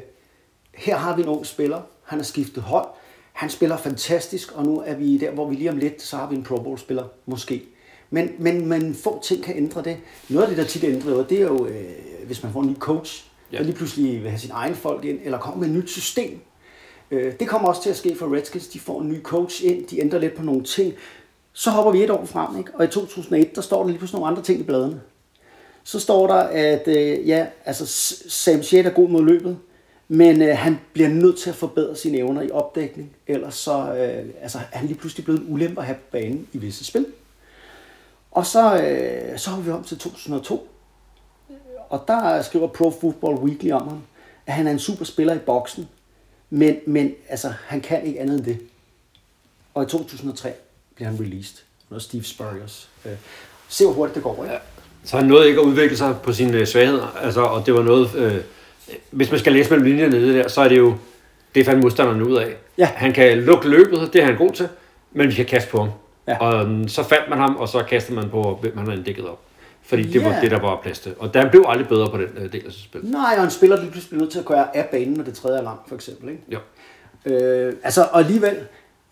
her 0.74 0.96
har 0.96 1.16
vi 1.16 1.22
en 1.22 1.28
ung 1.28 1.46
spiller, 1.46 1.80
han 2.04 2.18
har 2.18 2.24
skiftet 2.24 2.62
hold, 2.62 2.86
han 3.32 3.50
spiller 3.50 3.76
fantastisk, 3.76 4.52
og 4.52 4.64
nu 4.66 4.82
er 4.86 4.94
vi 4.94 5.18
der, 5.18 5.30
hvor 5.30 5.48
vi 5.48 5.54
lige 5.54 5.70
om 5.70 5.76
lidt, 5.76 6.02
så 6.02 6.16
har 6.16 6.28
vi 6.30 6.36
en 6.36 6.42
Pro 6.44 6.56
Bowl-spiller, 6.56 7.04
måske. 7.26 7.62
Men, 8.10 8.30
men, 8.38 8.66
men 8.66 8.94
få 8.94 9.22
ting 9.22 9.42
kan 9.42 9.56
ændre 9.56 9.82
det. 9.82 9.96
Noget 10.28 10.42
af 10.42 10.48
det, 10.48 10.58
der 10.58 10.64
tit 10.64 10.84
ændrer 10.84 11.10
noget, 11.10 11.30
det 11.30 11.38
er 11.38 11.46
jo, 11.46 11.66
øh, 11.66 11.84
hvis 12.26 12.42
man 12.42 12.52
får 12.52 12.62
en 12.62 12.70
ny 12.70 12.76
coach, 12.76 13.24
ja. 13.52 13.58
Der 13.58 13.64
lige 13.64 13.76
pludselig 13.76 14.22
vil 14.22 14.30
have 14.30 14.40
sin 14.40 14.50
egen 14.50 14.74
folk 14.74 15.04
ind, 15.04 15.18
eller 15.24 15.38
kommer 15.38 15.60
med 15.60 15.68
et 15.68 15.82
nyt 15.82 15.90
system. 15.90 16.40
Øh, 17.10 17.32
det 17.40 17.48
kommer 17.48 17.68
også 17.68 17.82
til 17.82 17.90
at 17.90 17.96
ske 17.96 18.16
for 18.16 18.34
Redskins. 18.34 18.68
De 18.68 18.80
får 18.80 19.02
en 19.02 19.08
ny 19.08 19.22
coach 19.22 19.64
ind, 19.64 19.86
de 19.86 20.00
ændrer 20.00 20.18
lidt 20.18 20.34
på 20.34 20.42
nogle 20.42 20.64
ting. 20.64 20.94
Så 21.52 21.70
hopper 21.70 21.92
vi 21.92 22.04
et 22.04 22.10
år 22.10 22.24
frem, 22.24 22.58
ikke? 22.58 22.70
og 22.74 22.84
i 22.84 22.88
2001, 22.88 23.56
der 23.56 23.60
står 23.60 23.80
der 23.80 23.88
lige 23.88 23.98
pludselig 23.98 24.18
nogle 24.20 24.30
andre 24.30 24.42
ting 24.42 24.60
i 24.60 24.62
bladene. 24.62 25.00
Så 25.84 26.00
står 26.00 26.26
der, 26.26 26.34
at 26.34 26.88
øh, 26.88 27.28
ja, 27.28 27.46
altså, 27.64 27.86
Sam 28.28 28.62
Shea 28.62 28.82
er 28.82 28.90
god 28.90 29.08
mod 29.08 29.24
løbet, 29.24 29.58
men 30.08 30.42
øh, 30.42 30.56
han 30.56 30.78
bliver 30.92 31.08
nødt 31.08 31.38
til 31.38 31.50
at 31.50 31.56
forbedre 31.56 31.96
sine 31.96 32.18
evner 32.18 32.42
i 32.42 32.50
opdækning, 32.50 33.16
ellers 33.26 33.54
så 33.54 33.72
øh, 33.72 34.24
altså, 34.42 34.58
er 34.72 34.78
han 34.78 34.86
lige 34.86 34.98
pludselig 34.98 35.24
blevet 35.24 35.40
en 35.40 35.46
ulempe 35.48 35.80
at 35.80 35.86
have 35.86 35.94
på 35.94 36.10
banen 36.12 36.48
i 36.52 36.58
visse 36.58 36.84
spil. 36.84 37.06
Og 38.36 38.46
så, 38.46 38.76
øh, 38.82 39.38
så 39.38 39.50
har 39.50 39.60
vi 39.60 39.70
om 39.70 39.84
til 39.84 39.98
2002, 39.98 40.68
og 41.88 42.04
der 42.08 42.42
skriver 42.42 42.66
Pro 42.66 42.90
Football 43.00 43.34
Weekly 43.34 43.70
om 43.70 43.88
ham, 43.88 44.02
at 44.46 44.52
han 44.54 44.66
er 44.66 44.70
en 44.70 44.78
super 44.78 45.04
spiller 45.04 45.34
i 45.34 45.38
boksen, 45.38 45.88
men, 46.50 46.76
men 46.86 47.14
altså, 47.28 47.52
han 47.66 47.80
kan 47.80 48.04
ikke 48.04 48.20
andet 48.20 48.38
end 48.38 48.44
det. 48.44 48.58
Og 49.74 49.82
i 49.82 49.86
2003 49.86 50.52
bliver 50.94 51.08
han 51.08 51.20
released 51.20 51.56
under 51.90 52.00
Steve 52.00 52.24
Spurriers. 52.24 52.88
Øh, 53.04 53.12
se 53.68 53.84
hvor 53.84 53.92
hurtigt 53.92 54.14
det 54.14 54.22
går, 54.22 54.44
ikke? 54.44 54.54
Ja. 54.54 54.60
Så 55.04 55.16
han 55.16 55.26
nåede 55.26 55.48
ikke 55.48 55.60
at 55.60 55.64
udvikle 55.64 55.96
sig 55.96 56.16
på 56.22 56.32
sine 56.32 56.58
øh, 56.58 56.66
svagheder, 56.66 57.16
altså, 57.20 57.40
og 57.40 57.66
det 57.66 57.74
var 57.74 57.82
noget, 57.82 58.14
øh, 58.14 58.40
hvis 59.10 59.30
man 59.30 59.40
skal 59.40 59.52
læse 59.52 59.70
mellem 59.70 59.86
linjerne 59.86 60.20
nede 60.20 60.38
der, 60.38 60.48
så 60.48 60.60
er 60.60 60.68
det 60.68 60.78
jo, 60.78 60.94
det 61.54 61.66
fandt 61.66 61.82
modstanderne 61.82 62.26
ud 62.26 62.36
af. 62.36 62.56
Ja. 62.78 62.86
Han 62.86 63.12
kan 63.12 63.38
lukke 63.38 63.68
løbet, 63.68 64.12
det 64.12 64.20
er 64.20 64.24
han 64.24 64.36
god 64.36 64.52
til, 64.52 64.68
men 65.12 65.28
vi 65.28 65.34
kan 65.34 65.46
kaste 65.46 65.70
på 65.70 65.78
ham. 65.78 65.90
Ja. 66.28 66.38
Og 66.38 66.68
mm, 66.68 66.88
så 66.88 67.02
fandt 67.02 67.28
man 67.28 67.38
ham, 67.38 67.56
og 67.56 67.68
så 67.68 67.82
kastede 67.88 68.14
man 68.16 68.30
på, 68.30 68.58
hvem 68.60 68.76
han 68.78 68.86
havde 68.88 69.02
dækket 69.04 69.26
op. 69.28 69.40
Fordi 69.82 70.02
det 70.02 70.14
Ja. 70.20 70.28
var 70.32 70.40
det, 70.40 70.50
der 70.50 70.60
var 70.60 70.80
plads 70.82 70.98
til. 70.98 71.14
Og 71.18 71.34
der 71.34 71.50
blev 71.50 71.64
aldrig 71.68 71.88
bedre 71.88 72.10
på 72.10 72.16
den 72.16 72.28
øh, 72.36 72.52
del 72.52 72.66
af 72.66 72.72
sit 72.72 72.84
spil. 72.84 73.00
Nej, 73.04 73.34
og 73.38 73.44
en 73.44 73.50
spiller 73.50 73.76
lige 73.80 73.90
pludselig 73.90 74.18
nødt 74.20 74.30
til 74.32 74.38
at 74.38 74.44
gøre 74.44 74.76
af 74.76 74.86
banen, 74.92 75.14
når 75.14 75.24
det 75.24 75.34
tredje 75.34 75.62
langt, 75.62 75.88
for 75.88 75.94
eksempel. 75.94 76.28
Ikke? 76.30 76.42
Jo. 76.48 76.58
Øh, 77.26 77.72
altså, 77.82 78.08
og 78.12 78.18
alligevel, 78.20 78.56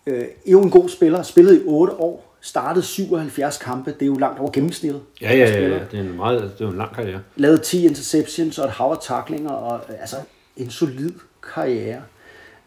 øh, 0.07 0.19
er 0.21 0.25
jo 0.51 0.61
en 0.61 0.69
god 0.69 0.89
spiller, 0.89 1.21
spillet 1.23 1.55
i 1.55 1.61
8 1.65 1.93
år, 1.93 2.35
startede 2.41 2.85
77 2.85 3.57
kampe, 3.57 3.91
det 3.91 4.01
er 4.01 4.05
jo 4.05 4.13
langt 4.13 4.39
over 4.39 4.51
gennemsnittet. 4.51 5.01
Ja, 5.21 5.35
ja, 5.35 5.49
ja, 5.51 5.67
ja. 5.67 5.79
Det 5.91 5.99
er 5.99 6.03
en 6.03 6.17
meget, 6.17 6.51
det 6.59 6.65
er 6.65 6.69
en 6.71 6.77
lang 6.77 6.95
karriere. 6.95 7.19
Lavet 7.35 7.61
10 7.61 7.85
interceptions 7.85 8.59
og 8.59 8.65
et 8.65 8.71
hav 8.71 8.91
af 8.91 8.97
tacklinger, 9.01 9.51
og 9.51 9.79
øh, 9.89 9.95
altså 10.01 10.15
en 10.57 10.69
solid 10.69 11.11
karriere. 11.53 12.01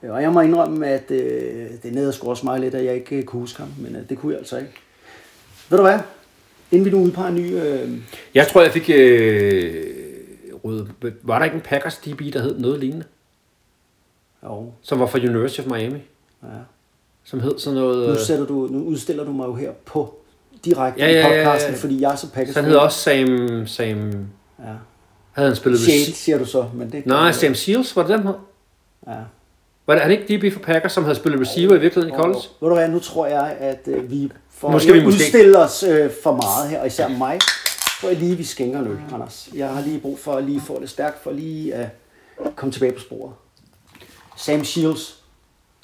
Øh, 0.03 0.11
Og 0.11 0.23
jeg 0.23 0.33
må 0.33 0.41
indrømme, 0.41 0.87
at 0.87 1.11
øh, 1.11 1.67
det 1.83 1.93
nede 1.95 2.13
sgu 2.13 2.31
også 2.31 2.47
mig 2.47 2.61
lidt, 2.61 2.75
at 2.75 2.85
jeg 2.85 2.95
ikke 2.95 3.17
øh, 3.17 3.25
kunne 3.25 3.41
huske 3.41 3.59
ham, 3.59 3.69
men 3.79 3.97
øh, 3.97 4.09
det 4.09 4.19
kunne 4.19 4.33
jeg 4.33 4.39
altså 4.39 4.57
ikke. 4.59 4.73
Ved 5.71 5.79
du 5.79 5.85
hvad? 5.85 5.99
Inden 6.71 6.85
vi 6.85 6.91
nu 6.91 6.99
udpeger 7.03 7.29
en 7.29 7.35
ny... 7.35 7.55
Øh, 7.55 7.91
Jeg 8.35 8.47
tror, 8.49 8.63
jeg 8.63 8.73
fik... 8.73 8.91
Øh, 8.95 9.85
rød, 10.65 10.87
var 11.23 11.39
der 11.39 11.45
ikke 11.45 11.55
en 11.55 11.61
Packers 11.61 11.97
DB, 11.97 12.21
der 12.33 12.43
hed 12.43 12.59
noget 12.59 12.81
lignende? 12.81 13.05
jo, 14.45 14.73
Som 14.83 15.01
var 15.01 15.07
fra 15.07 15.19
University 15.19 15.61
of 15.61 15.67
Miami? 15.67 15.99
ja. 16.43 16.49
Som 17.25 17.41
hed 17.41 17.59
sådan 17.59 17.79
noget... 17.81 18.07
Nu, 18.09 18.13
Øh, 18.15 18.19
sætter 18.21 18.47
du, 18.47 18.69
nu 18.71 18.83
udstiller 18.85 19.25
du 19.25 19.33
mig 19.33 19.47
jo 19.47 19.55
her 19.55 19.71
på 19.87 20.15
direkte 20.65 21.01
Ja, 21.01 21.07
ja, 21.07 21.13
ja, 21.13 21.19
i 21.33 21.39
ja, 21.39 21.45
podcasten, 21.45 21.75
ja. 21.75 21.81
fordi 21.81 22.01
jeg 22.01 22.13
er 22.13 22.17
så 22.17 22.31
Packers. 22.33 22.55
Så 22.55 22.61
han 22.61 22.69
hedder 22.71 22.81
også 22.83 22.99
Sam... 22.99 23.67
Sam... 23.67 23.99
Ja. 24.59 24.73
Havde 25.33 25.49
han 25.49 25.57
spillet 25.57 25.81
Shade, 25.81 25.99
siger 26.17 26.39
du 26.39 26.45
så, 26.45 26.67
men 26.75 26.93
det 26.93 27.07
Nej, 27.07 27.33
Sam 27.33 27.55
Seals, 27.55 27.97
var 27.97 28.03
det 28.07 28.19
den 28.19 28.27
hed? 28.27 28.35
Ja. 29.07 29.13
Var 29.88 29.94
det 29.94 30.03
han 30.03 30.12
ikke 30.12 30.37
DB 30.48 30.53
for 30.53 30.61
Packers, 30.61 30.92
som 30.92 31.05
havde 31.05 31.16
spillet 31.16 31.40
receiver 31.40 31.74
i 31.77 31.81
virkeligheden 31.81 32.14
i 32.18 32.22
college? 32.22 32.40
Ved 32.61 32.68
du 32.68 32.74
hvad, 32.74 32.88
nu 32.88 32.98
tror 32.98 33.27
jeg, 33.27 33.57
at 33.61 33.81
øh, 33.87 34.11
vi 34.11 34.33
får 34.51 34.79
skal 34.79 34.94
vi 34.94 35.05
måske- 35.05 35.09
udstille 35.24 35.59
os 35.59 35.83
øh, 35.83 36.11
for 36.22 36.33
meget 36.33 36.70
her, 36.70 36.81
og 36.81 36.87
især 36.87 37.09
mig. 37.09 37.38
tror 38.01 38.09
jeg 38.09 38.18
lige, 38.18 38.37
vi 38.37 38.44
skænker 38.44 38.79
en 38.81 38.87
øl, 38.87 38.98
Anders. 39.14 39.48
Jeg 39.55 39.68
har 39.68 39.83
lige 39.83 39.98
brug 40.01 40.18
for 40.18 40.35
at 40.35 40.44
lige 40.44 40.61
få 40.61 40.81
det 40.81 40.90
stærkt, 40.90 41.22
for 41.22 41.31
lige 41.33 41.74
at 41.74 41.88
komme 42.57 42.72
tilbage 42.72 42.92
på 42.92 43.01
sporet. 43.01 43.33
Sam 44.37 44.64
Shields, 44.64 45.22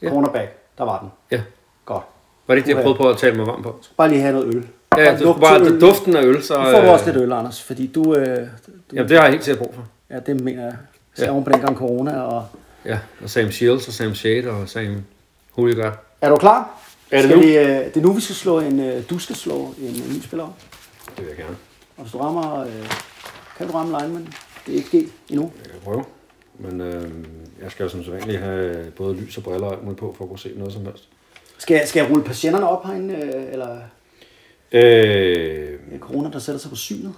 Ja. 0.02 0.08
cornerback, 0.08 0.58
der 0.78 0.84
var 0.84 0.98
den. 1.00 1.08
Ja. 1.30 1.42
Godt. 1.84 2.02
Var 2.46 2.54
det 2.54 2.58
ikke 2.58 2.68
det, 2.68 2.74
jeg 2.74 2.82
prøvede 2.82 2.98
på 2.98 3.08
at 3.08 3.16
tale 3.18 3.36
mig 3.36 3.46
varm 3.46 3.62
på? 3.62 3.76
Bare 3.96 4.08
lige 4.08 4.20
have 4.20 4.32
noget 4.32 4.54
øl. 4.54 4.66
Ja, 4.96 5.12
du 5.12 5.18
skulle 5.18 5.40
bare 5.40 5.60
øl. 5.60 5.80
duften 5.80 6.16
af 6.16 6.22
øl, 6.22 6.42
så... 6.42 6.54
Nu 6.58 6.62
får 6.64 6.80
du 6.80 6.86
øh, 6.86 6.92
også 6.92 7.04
lidt 7.06 7.16
øl, 7.16 7.32
Anders, 7.32 7.62
fordi 7.62 7.86
du, 7.86 8.14
øh, 8.14 8.38
du 8.38 8.46
Jamen, 8.92 9.08
det 9.08 9.16
har 9.16 9.24
jeg 9.24 9.32
helt 9.32 9.44
sikkert 9.44 9.64
brug 9.66 9.74
for. 9.74 9.86
ja, 10.10 10.20
det 10.20 10.40
mener 10.40 10.62
jeg. 10.62 10.76
Så 11.14 11.24
Ja. 11.24 11.30
oven 11.30 11.44
på 11.44 11.50
den 11.50 11.60
gang 11.60 11.76
corona, 11.76 12.20
og 12.20 12.46
Ja, 12.84 12.98
og 13.22 13.30
Sam 13.30 13.50
Shields 13.50 13.88
og 13.88 13.94
Sam 13.94 14.14
Shade 14.14 14.50
og 14.50 14.68
Sam 14.68 15.04
Hooligan. 15.50 15.92
er 16.20 16.28
du 16.28 16.36
klar? 16.36 16.80
Er 17.10 17.16
det 17.16 17.24
skal 17.30 17.36
nu? 17.36 17.42
Vi, 17.42 17.56
øh, 17.58 17.64
det 17.64 17.96
er 17.96 18.00
nu, 18.00 18.12
vi 18.12 18.20
skal 18.20 18.34
slå 18.36 18.60
en, 18.60 18.80
øh, 18.80 19.10
du 19.10 19.18
skal 19.18 19.36
slå 19.36 19.74
en, 19.78 19.84
øh, 19.86 20.14
ny 20.16 20.20
spiller 20.22 20.44
op. 20.44 20.60
Det 21.08 21.18
vil 21.18 21.26
jeg 21.28 21.36
gerne. 21.36 21.56
Og 21.96 22.02
hvis 22.02 22.12
du 22.12 22.18
rammer, 22.18 22.60
øh, 22.60 22.90
kan 23.58 23.66
du 23.66 23.72
ramme 23.72 23.98
lineman? 24.00 24.26
Det 24.66 24.72
er 24.72 24.76
ikke 24.76 24.88
sket 24.88 25.08
endnu. 25.30 25.52
Jeg 25.62 25.70
kan 25.70 25.80
prøve. 25.80 26.04
Men 26.58 26.80
øh, 26.80 27.10
jeg 27.62 27.70
skal 27.70 27.84
jo 27.84 27.88
som 27.90 28.04
sædvanligt 28.04 28.40
have 28.40 28.90
både 28.90 29.14
lys 29.16 29.36
og 29.36 29.42
briller 29.42 29.66
og 29.66 29.72
alt 29.74 29.82
muligt 29.84 30.00
på, 30.00 30.14
for 30.18 30.24
at 30.24 30.28
kunne 30.28 30.38
se 30.38 30.52
noget 30.56 30.72
som 30.72 30.84
helst. 30.84 31.08
Skal, 31.58 31.74
jeg- 31.74 31.88
skal 31.88 32.00
jeg 32.00 32.10
rulle 32.10 32.24
patienterne 32.24 32.68
op 32.68 32.86
herinde, 32.86 33.14
øh, 33.14 33.52
eller 33.52 33.78
Øh, 34.72 35.78
er 35.92 35.98
corona, 35.98 36.30
der 36.30 36.38
sætter 36.38 36.58
sig 36.60 36.70
på 36.70 36.76
synet? 36.76 37.14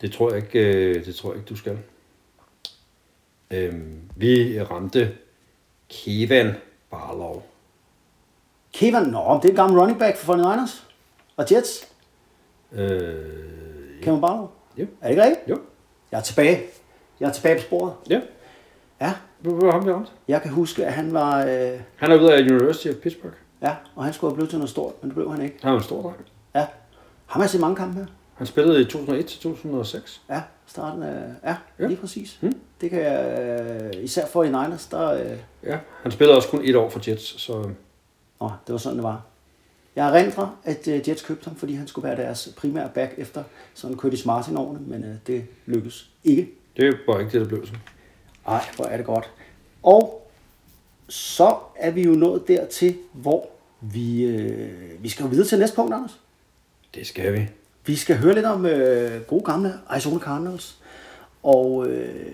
det 0.00 0.12
tror 0.12 0.32
jeg 0.32 0.36
ikke, 0.44 0.58
øh, 0.74 1.04
det 1.04 1.14
tror 1.14 1.30
jeg 1.30 1.36
ikke, 1.38 1.48
du 1.48 1.56
skal. 1.56 1.78
Øh, 3.50 3.74
vi 4.16 4.62
ramte 4.62 5.12
Kevin 5.88 6.46
Barlow. 6.90 7.42
Kevin, 8.72 9.02
nå, 9.02 9.38
det 9.42 9.44
er 9.44 9.48
en 9.50 9.56
gammel 9.56 9.78
running 9.80 9.98
back 9.98 10.16
for 10.16 10.34
49ers. 10.34 10.82
Og 11.36 11.44
Jets. 11.52 11.88
Øh, 12.72 14.02
Kevin 14.02 14.20
Barlow. 14.20 14.48
Ja. 14.76 14.82
Er 14.82 14.86
det 15.02 15.10
ikke 15.10 15.22
rigtigt? 15.22 15.48
jo. 15.48 15.58
Jeg 16.12 16.18
er 16.18 16.22
tilbage. 16.22 16.60
Jeg 17.20 17.28
er 17.28 17.32
tilbage 17.32 17.56
på 17.56 17.62
sporet. 17.62 17.92
Ja, 18.10 18.20
Ja, 19.00 19.12
hvad 19.40 19.52
var 19.52 19.72
ham, 19.72 19.86
vi 19.86 19.92
ramte? 19.92 20.10
jeg 20.28 20.42
kan 20.42 20.50
huske, 20.50 20.86
at 20.86 20.92
han 20.92 21.12
var... 21.12 21.44
Øh, 21.44 21.80
Han 21.96 22.10
er 22.10 22.20
ude 22.20 22.34
af 22.34 22.40
University 22.40 22.88
of 22.88 22.94
Pittsburgh. 22.94 23.34
ja, 23.62 23.76
og 23.94 24.04
han 24.04 24.12
skulle 24.12 24.30
have 24.30 24.34
blevet 24.34 24.50
til 24.50 24.58
noget 24.58 24.70
stort, 24.70 24.92
men 25.02 25.08
det 25.10 25.14
blev 25.16 25.30
han 25.32 25.42
ikke. 25.42 25.56
Han 25.62 25.72
er 25.72 25.76
en 25.76 25.82
stor 25.82 26.02
dreng. 26.02 26.16
Ja. 26.54 26.60
Ham 27.26 27.40
har 27.40 27.42
jeg 27.42 27.50
set 27.50 27.60
mange 27.60 27.76
kampe 27.76 27.98
her. 27.98 28.06
Han 28.34 28.46
spillede 28.46 28.80
i 28.80 28.84
2001 28.84 29.26
til 29.26 29.40
2006. 29.40 30.22
Ja, 30.30 30.42
starten 30.68 31.02
af... 31.02 31.22
Ja, 31.44 31.56
Ja. 31.78 31.86
lige 31.86 31.96
præcis. 32.00 32.38
Hmm. 32.40 32.60
Det 32.80 32.90
kan 32.90 33.00
jeg... 33.02 33.38
Øh, 33.96 34.04
især 34.04 34.26
for 34.26 34.44
i 34.44 34.46
Niners, 34.46 34.86
der... 34.86 35.08
Øh, 35.12 35.36
Ja, 35.64 35.78
han 36.02 36.12
spillede 36.12 36.36
også 36.36 36.48
kun 36.48 36.64
et 36.64 36.76
år 36.76 36.90
for 36.90 37.00
Jets, 37.10 37.40
så 37.40 37.52
Åh, 38.40 38.50
det 38.66 38.72
var 38.72 38.78
sådan, 38.78 38.96
det 38.98 39.04
var. 39.04 39.22
Jeg 39.96 40.08
erindrer, 40.08 40.58
at 40.64 40.88
øh, 40.88 41.08
Jets 41.08 41.22
købte 41.22 41.44
ham, 41.44 41.56
fordi 41.56 41.74
han 41.74 41.86
skulle 41.88 42.08
være 42.08 42.16
deres 42.16 42.48
primære 42.56 42.90
back 42.94 43.14
efter 43.16 43.42
sådan 43.74 43.96
Curtis 43.96 44.24
Martin 44.26 44.56
årene, 44.56 44.80
men 44.86 45.04
øh, 45.04 45.14
det 45.26 45.44
lykkedes 45.66 46.10
ikke. 46.24 46.48
det 46.76 46.94
var 47.06 47.18
ikke 47.18 47.32
det, 47.32 47.40
der 47.40 47.48
blev 47.48 47.66
så. 47.66 47.72
Ej, 48.46 48.64
hvor 48.76 48.84
er 48.84 48.96
det 48.96 49.06
godt. 49.06 49.30
Og 49.82 50.30
så 51.08 51.56
er 51.76 51.90
vi 51.90 52.02
jo 52.02 52.10
nået 52.12 52.48
dertil, 52.48 52.96
hvor 53.12 53.46
vi, 53.80 54.22
øh, 54.24 55.02
vi 55.02 55.08
skal 55.08 55.22
jo 55.22 55.28
videre 55.28 55.46
til 55.46 55.58
næste 55.58 55.76
punkt, 55.76 55.94
Anders. 55.94 56.20
Det 56.94 57.06
skal 57.06 57.32
vi. 57.32 57.48
Vi 57.88 57.96
skal 57.96 58.16
høre 58.16 58.34
lidt 58.34 58.46
om 58.46 58.66
øh, 58.66 59.20
gode 59.22 59.44
gamle 59.44 59.74
Arizona 59.88 60.18
Cardinals. 60.18 60.76
Og 61.42 61.86
øh, 61.86 62.26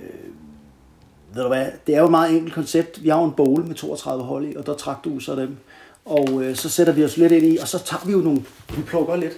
ved 1.34 1.42
du 1.42 1.48
hvad, 1.48 1.66
det 1.86 1.94
er 1.94 1.98
jo 1.98 2.04
et 2.04 2.10
meget 2.10 2.34
enkelt 2.36 2.54
koncept. 2.54 3.02
Vi 3.02 3.08
har 3.08 3.18
jo 3.18 3.24
en 3.24 3.32
bowl 3.32 3.64
med 3.66 3.74
32 3.74 4.24
hold 4.24 4.46
i, 4.48 4.56
og 4.56 4.66
der 4.66 4.74
trak 4.74 5.04
du 5.04 5.20
så 5.20 5.36
dem. 5.36 5.56
Og 6.04 6.42
øh, 6.42 6.56
så 6.56 6.68
sætter 6.68 6.92
vi 6.92 7.04
os 7.04 7.16
lidt 7.16 7.32
ind 7.32 7.46
i, 7.46 7.56
og 7.56 7.68
så 7.68 7.78
tager 7.78 8.06
vi 8.06 8.12
jo 8.12 8.18
nogle, 8.18 8.44
vi 8.76 8.82
plukker 8.82 9.16
lidt. 9.16 9.32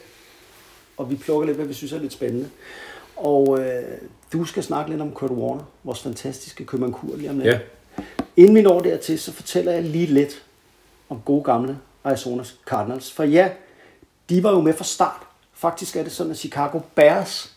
Og 0.96 1.10
vi 1.10 1.16
plukker 1.16 1.46
lidt, 1.46 1.56
hvad 1.56 1.66
vi 1.66 1.74
synes 1.74 1.92
er 1.92 1.98
lidt 1.98 2.12
spændende. 2.12 2.48
Og 3.16 3.58
øh, 3.60 3.82
du 4.32 4.44
skal 4.44 4.62
snakke 4.62 4.90
lidt 4.90 5.02
om 5.02 5.12
Kurt 5.12 5.30
Warner, 5.30 5.64
vores 5.84 6.02
fantastiske 6.02 6.64
købmandkur 6.64 7.16
lige 7.16 7.30
om 7.30 7.38
lidt. 7.38 7.48
Ja. 7.48 7.58
Inden 8.36 8.54
vi 8.54 8.62
når 8.62 8.80
dertil, 8.80 9.18
så 9.18 9.32
fortæller 9.32 9.72
jeg 9.72 9.82
lige 9.82 10.06
lidt 10.06 10.44
om 11.08 11.20
gode 11.24 11.44
gamle 11.44 11.78
Arizona 12.04 12.44
Cardinals. 12.66 13.12
For 13.12 13.24
ja, 13.24 13.50
de 14.28 14.42
var 14.42 14.50
jo 14.50 14.60
med 14.60 14.72
fra 14.72 14.84
start. 14.84 15.25
Faktisk 15.58 15.96
er 15.96 16.02
det 16.02 16.12
sådan, 16.12 16.30
at 16.30 16.38
Chicago 16.38 16.80
Bears 16.94 17.52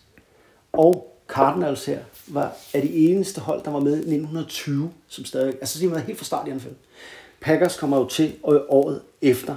og 0.72 1.18
Cardinals 1.28 1.86
her 1.86 2.00
var 2.28 2.56
af 2.74 2.82
de 2.82 2.94
eneste 2.94 3.42
hold, 3.42 3.64
der 3.64 3.72
var 3.72 3.80
med 3.80 3.92
i 3.92 3.96
1920, 3.96 4.92
som 5.08 5.26
stadig, 5.26 5.54
altså 5.54 5.80
de 5.80 5.92
var 5.92 5.98
helt 5.98 6.18
fra 6.18 6.26
start 6.26 6.48
i 6.48 6.52
NFL. 6.52 6.70
Packers 7.42 7.78
kommer 7.78 7.98
jo 7.98 8.08
til 8.08 8.36
og 8.44 8.66
året 8.70 9.02
efter. 9.22 9.56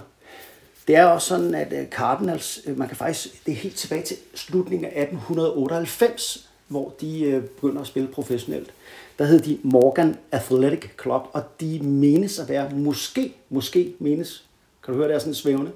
Det 0.88 0.96
er 0.96 1.04
også 1.04 1.28
sådan, 1.28 1.54
at 1.54 1.72
øh, 1.72 1.88
Cardinals, 1.88 2.60
øh, 2.66 2.78
man 2.78 2.88
kan 2.88 2.96
faktisk, 2.96 3.46
det 3.46 3.52
er 3.52 3.56
helt 3.56 3.76
tilbage 3.76 4.02
til 4.02 4.16
slutningen 4.34 4.84
af 4.84 5.02
1898, 5.02 6.48
hvor 6.68 6.94
de 7.00 7.20
øh, 7.20 7.42
begynder 7.42 7.80
at 7.80 7.86
spille 7.86 8.08
professionelt. 8.08 8.72
Der 9.18 9.24
hed 9.24 9.40
de 9.40 9.58
Morgan 9.62 10.16
Athletic 10.32 10.90
Club, 11.02 11.22
og 11.32 11.42
de 11.60 11.78
menes 11.82 12.38
at 12.38 12.48
være, 12.48 12.70
måske, 12.70 13.34
måske 13.48 13.94
menes, 13.98 14.44
kan 14.84 14.94
du 14.94 14.98
høre, 14.98 15.08
det 15.08 15.14
er 15.14 15.18
sådan 15.18 15.34
svævende, 15.34 15.70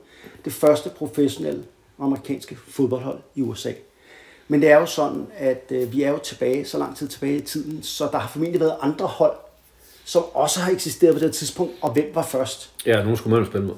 det 0.45 0.53
første 0.53 0.91
professionelle 0.91 1.65
amerikanske 1.99 2.57
fodboldhold 2.69 3.19
i 3.35 3.43
USA. 3.43 3.73
Men 4.49 4.63
det 4.63 4.71
er 4.71 4.77
jo 4.77 4.87
sådan, 4.87 5.27
at 5.37 5.65
øh, 5.71 5.93
vi 5.93 6.03
er 6.03 6.11
jo 6.11 6.19
tilbage, 6.19 6.65
så 6.65 6.79
lang 6.79 6.97
tid 6.97 7.09
tilbage 7.09 7.37
i 7.37 7.41
tiden, 7.41 7.83
så 7.83 8.09
der 8.13 8.19
har 8.19 8.29
formentlig 8.29 8.61
været 8.61 8.75
andre 8.81 9.07
hold, 9.07 9.37
som 10.05 10.23
også 10.35 10.61
har 10.61 10.73
eksisteret 10.73 11.15
på 11.15 11.21
det 11.21 11.35
tidspunkt, 11.35 11.73
og 11.81 11.93
hvem 11.93 12.11
var 12.15 12.23
først? 12.23 12.73
Ja, 12.87 13.03
nogen 13.03 13.17
skulle 13.17 13.35
man 13.35 13.45
jo 13.45 13.51
spille 13.51 13.67
mod. 13.67 13.77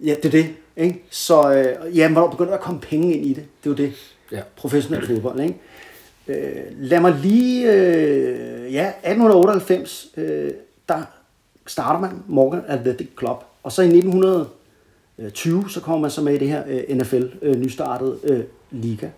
Ja, 0.00 0.14
det 0.14 0.24
er 0.24 0.30
det. 0.30 0.54
Ikke? 0.76 1.04
Så 1.10 1.52
øh, 1.52 1.96
ja, 1.96 2.12
hvornår 2.12 2.30
begynder 2.30 2.50
der 2.50 2.58
at 2.58 2.64
komme 2.64 2.80
penge 2.80 3.14
ind 3.14 3.26
i 3.26 3.28
det? 3.28 3.44
Det 3.64 3.70
er 3.70 3.70
jo 3.70 3.88
det. 3.88 3.92
Ja. 4.32 4.40
Professionel 4.56 5.06
fodbold, 5.06 5.40
ikke? 5.40 5.58
Øh, 6.28 6.64
lad 6.78 7.00
mig 7.00 7.14
lige... 7.22 7.72
Øh, 7.72 8.74
ja, 8.74 8.88
1898, 8.88 10.06
øh, 10.16 10.50
der 10.88 11.02
starter 11.66 12.00
man 12.00 12.10
Morgan 12.26 12.62
Athletic 12.68 13.08
Club. 13.18 13.44
Og 13.62 13.72
så 13.72 13.82
i 13.82 13.88
1920, 15.18 15.70
så 15.70 15.80
kommer 15.80 16.00
man 16.00 16.10
så 16.10 16.22
med 16.22 16.34
i 16.34 16.38
det 16.38 16.48
her 16.48 16.62
øh, 16.66 16.96
NFL, 16.96 17.24
øh, 17.42 17.68
øh, 18.24 18.44
liga. 18.70 19.08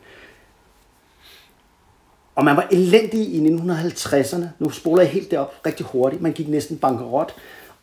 Og 2.35 2.45
man 2.45 2.57
var 2.57 2.69
elendig 2.71 3.21
i 3.21 3.49
1950'erne. 3.49 4.45
Nu 4.59 4.71
spoler 4.71 5.03
jeg 5.03 5.11
helt 5.11 5.31
derop 5.31 5.55
rigtig 5.67 5.87
hurtigt. 5.87 6.23
Man 6.23 6.33
gik 6.33 6.49
næsten 6.49 6.79
bankerot. 6.79 7.35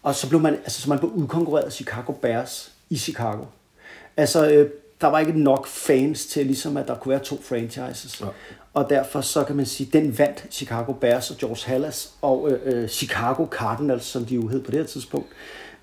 Og 0.03 0.15
så 0.15 0.29
blev 0.29 0.41
man, 0.41 0.53
altså, 0.53 0.81
så 0.81 0.89
man 0.89 0.99
blev 0.99 1.11
udkonkurreret 1.11 1.65
af 1.65 1.71
Chicago 1.71 2.11
Bears 2.11 2.71
i 2.89 2.97
Chicago. 2.97 3.43
Altså, 4.17 4.49
øh, 4.49 4.69
der 5.01 5.07
var 5.07 5.19
ikke 5.19 5.39
nok 5.39 5.67
fans 5.67 6.25
til, 6.25 6.45
ligesom 6.45 6.77
at 6.77 6.87
der 6.87 6.95
kunne 6.95 7.09
være 7.09 7.23
to 7.23 7.39
franchises. 7.41 8.21
Ja. 8.21 8.25
Og 8.73 8.89
derfor 8.89 9.21
så 9.21 9.43
kan 9.43 9.55
man 9.55 9.65
sige, 9.65 9.89
den 9.93 10.17
vandt 10.17 10.45
Chicago 10.51 10.93
Bears 10.93 11.31
og 11.31 11.37
George 11.37 11.71
Halas 11.71 12.11
og 12.21 12.51
øh, 12.51 12.59
øh, 12.83 12.89
Chicago 12.89 13.45
Cardinals, 13.51 14.05
som 14.05 14.25
de 14.25 14.35
jo 14.35 14.47
hed 14.47 14.63
på 14.63 14.71
det 14.71 14.79
her 14.79 14.87
tidspunkt, 14.87 15.27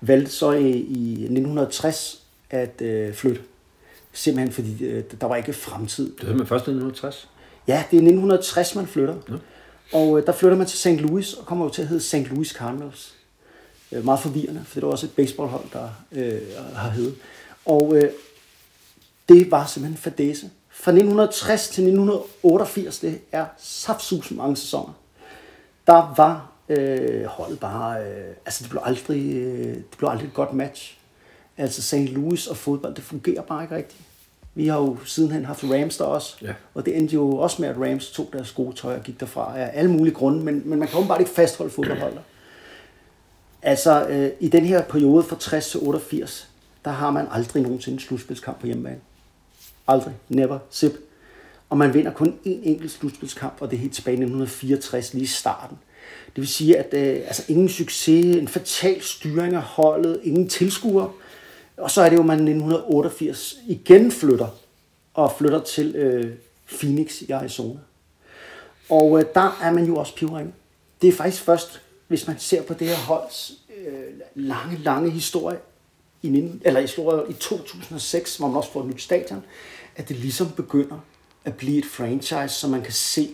valgte 0.01 0.31
så 0.31 0.51
i, 0.51 0.69
i 0.69 1.11
1960 1.11 2.24
at 2.49 2.81
øh, 2.81 3.13
flytte. 3.13 3.41
Simpelthen 4.13 4.53
fordi 4.53 4.85
øh, 4.85 5.03
der 5.21 5.27
var 5.27 5.35
ikke 5.35 5.53
fremtid 5.53 6.15
Det 6.15 6.27
hed 6.27 6.35
man 6.35 6.47
først 6.47 6.67
i 6.67 6.71
1960. 6.71 7.29
Ja, 7.67 7.73
det 7.91 7.97
er 7.97 8.01
1960, 8.01 8.75
man 8.75 8.87
flytter. 8.87 9.15
Ja. 9.29 9.33
Og 9.93 10.19
øh, 10.19 10.25
der 10.25 10.31
flytter 10.31 10.57
man 10.57 10.67
til 10.67 10.79
St. 10.79 11.01
Louis, 11.01 11.33
og 11.33 11.45
kommer 11.45 11.65
jo 11.65 11.71
til 11.71 11.81
at 11.81 11.87
hedde 11.87 12.03
St. 12.03 12.15
Louis 12.15 12.49
Cardinals. 12.49 13.15
Øh, 13.91 14.05
meget 14.05 14.19
forvirrende, 14.19 14.63
for 14.65 14.79
det 14.79 14.85
var 14.85 14.91
også 14.91 15.05
et 15.05 15.11
baseballhold, 15.11 15.63
der 15.73 15.89
øh, 16.11 16.41
har 16.75 16.89
heddet. 16.89 17.15
Og 17.65 17.95
øh, 17.95 18.09
det 19.29 19.51
var 19.51 19.65
simpelthen 19.65 19.97
fadese. 19.97 20.49
Fra 20.69 20.91
1960 20.91 21.69
til 21.69 21.83
1988, 21.83 22.99
det 22.99 23.21
er 23.31 23.45
saftsusen 23.57 24.37
mange 24.37 24.55
sæsoner, 24.55 24.93
der 25.87 26.13
var 26.17 26.51
øh, 26.69 27.25
holdet 27.25 27.59
bare, 27.59 28.03
øh, 28.03 28.35
altså 28.45 28.63
det 28.63 28.69
blev, 28.69 28.81
aldrig, 28.85 29.35
øh, 29.35 29.75
det 29.75 29.95
blev 29.97 30.09
aldrig 30.09 30.27
et 30.27 30.33
godt 30.33 30.53
match. 30.53 30.97
Altså 31.57 31.81
St. 31.81 31.93
Louis 31.95 32.47
og 32.47 32.57
fodbold, 32.57 32.95
det 32.95 33.03
fungerer 33.03 33.41
bare 33.41 33.63
ikke 33.63 33.75
rigtigt. 33.75 34.01
Vi 34.55 34.67
har 34.67 34.77
jo 34.77 34.97
sidenhen 35.05 35.45
haft 35.45 35.63
Rams 35.63 35.97
der 35.97 36.03
også, 36.03 36.35
Ja. 36.41 36.53
og 36.73 36.85
det 36.85 36.97
endte 36.97 37.13
jo 37.13 37.37
også 37.37 37.61
med, 37.61 37.69
at 37.69 37.75
Rams 37.77 38.11
tog 38.11 38.29
deres 38.33 38.51
gode 38.51 38.75
tøj 38.75 38.95
og 38.95 39.03
gik 39.03 39.19
derfra 39.19 39.59
af 39.59 39.71
alle 39.73 39.91
mulige 39.91 40.13
grunde, 40.13 40.39
men, 40.43 40.61
men 40.65 40.79
man 40.79 40.87
kan 40.87 40.97
åbenbart 40.97 41.19
ikke 41.19 41.31
fastholde 41.31 41.71
fodboldholdet. 41.71 42.19
Altså, 43.61 44.07
øh, 44.07 44.29
i 44.39 44.47
den 44.47 44.65
her 44.65 44.81
periode 44.83 45.23
fra 45.23 45.35
60 45.39 45.69
til 45.71 45.79
88, 45.83 46.47
der 46.85 46.91
har 46.91 47.11
man 47.11 47.27
aldrig 47.31 47.63
nogensinde 47.63 47.95
en 47.95 47.99
slutspilskamp 47.99 48.59
på 48.59 48.65
hjemmebane. 48.65 48.99
Aldrig. 49.87 50.13
Never. 50.29 50.59
Zip. 50.71 50.91
Og 51.69 51.77
man 51.77 51.93
vinder 51.93 52.11
kun 52.13 52.27
én 52.45 52.49
enkelt 52.63 52.91
slutspilskamp, 52.91 53.53
og 53.59 53.69
det 53.71 53.77
er 53.77 53.81
helt 53.81 53.93
tilbage 53.93 54.13
i 54.13 54.19
1964, 54.19 55.13
lige 55.13 55.23
i 55.23 55.27
starten. 55.27 55.77
Det 56.35 56.41
vil 56.41 56.47
sige, 56.47 56.77
at 56.77 56.93
øh, 56.93 57.23
altså 57.27 57.43
ingen 57.47 57.69
succes, 57.69 58.35
en 58.35 58.47
fatal 58.47 59.01
styring 59.01 59.53
af 59.55 59.61
holdet, 59.61 60.19
ingen 60.23 60.49
tilskuere. 60.49 61.11
Og 61.77 61.91
så 61.91 62.01
er 62.01 62.09
det 62.09 62.15
jo, 62.15 62.21
at 62.21 62.25
man 62.25 62.37
i 62.37 62.51
1988 62.51 63.55
igen 63.67 64.11
flytter, 64.11 64.47
og 65.13 65.31
flytter 65.37 65.59
til 65.59 65.95
øh, 65.95 66.35
Phoenix 66.79 67.21
i 67.21 67.31
Arizona. 67.31 67.79
Og 68.89 69.19
øh, 69.19 69.25
der 69.33 69.59
er 69.61 69.71
man 69.71 69.85
jo 69.85 69.95
også 69.95 70.15
pivringe. 70.15 70.53
Det 71.01 71.07
er 71.07 71.13
faktisk 71.13 71.43
først, 71.43 71.81
hvis 72.07 72.27
man 72.27 72.39
ser 72.39 72.61
på 72.61 72.73
det 72.73 72.87
her 72.87 72.95
holds 72.95 73.53
øh, 73.77 74.03
lange, 74.35 74.77
lange 74.77 75.09
historie, 75.09 75.57
i, 76.21 76.29
19, 76.29 76.61
eller 76.65 76.81
historie 76.81 77.29
i 77.29 77.33
2006, 77.33 78.37
hvor 78.37 78.47
man 78.47 78.57
også 78.57 78.71
får 78.71 78.81
et 78.81 78.87
nyt 78.87 79.01
stadion, 79.01 79.43
at 79.95 80.09
det 80.09 80.17
ligesom 80.17 80.51
begynder 80.51 80.99
at 81.45 81.55
blive 81.55 81.77
et 81.77 81.85
franchise, 81.85 82.49
så 82.49 82.67
man 82.67 82.81
kan 82.81 82.93
se, 82.93 83.29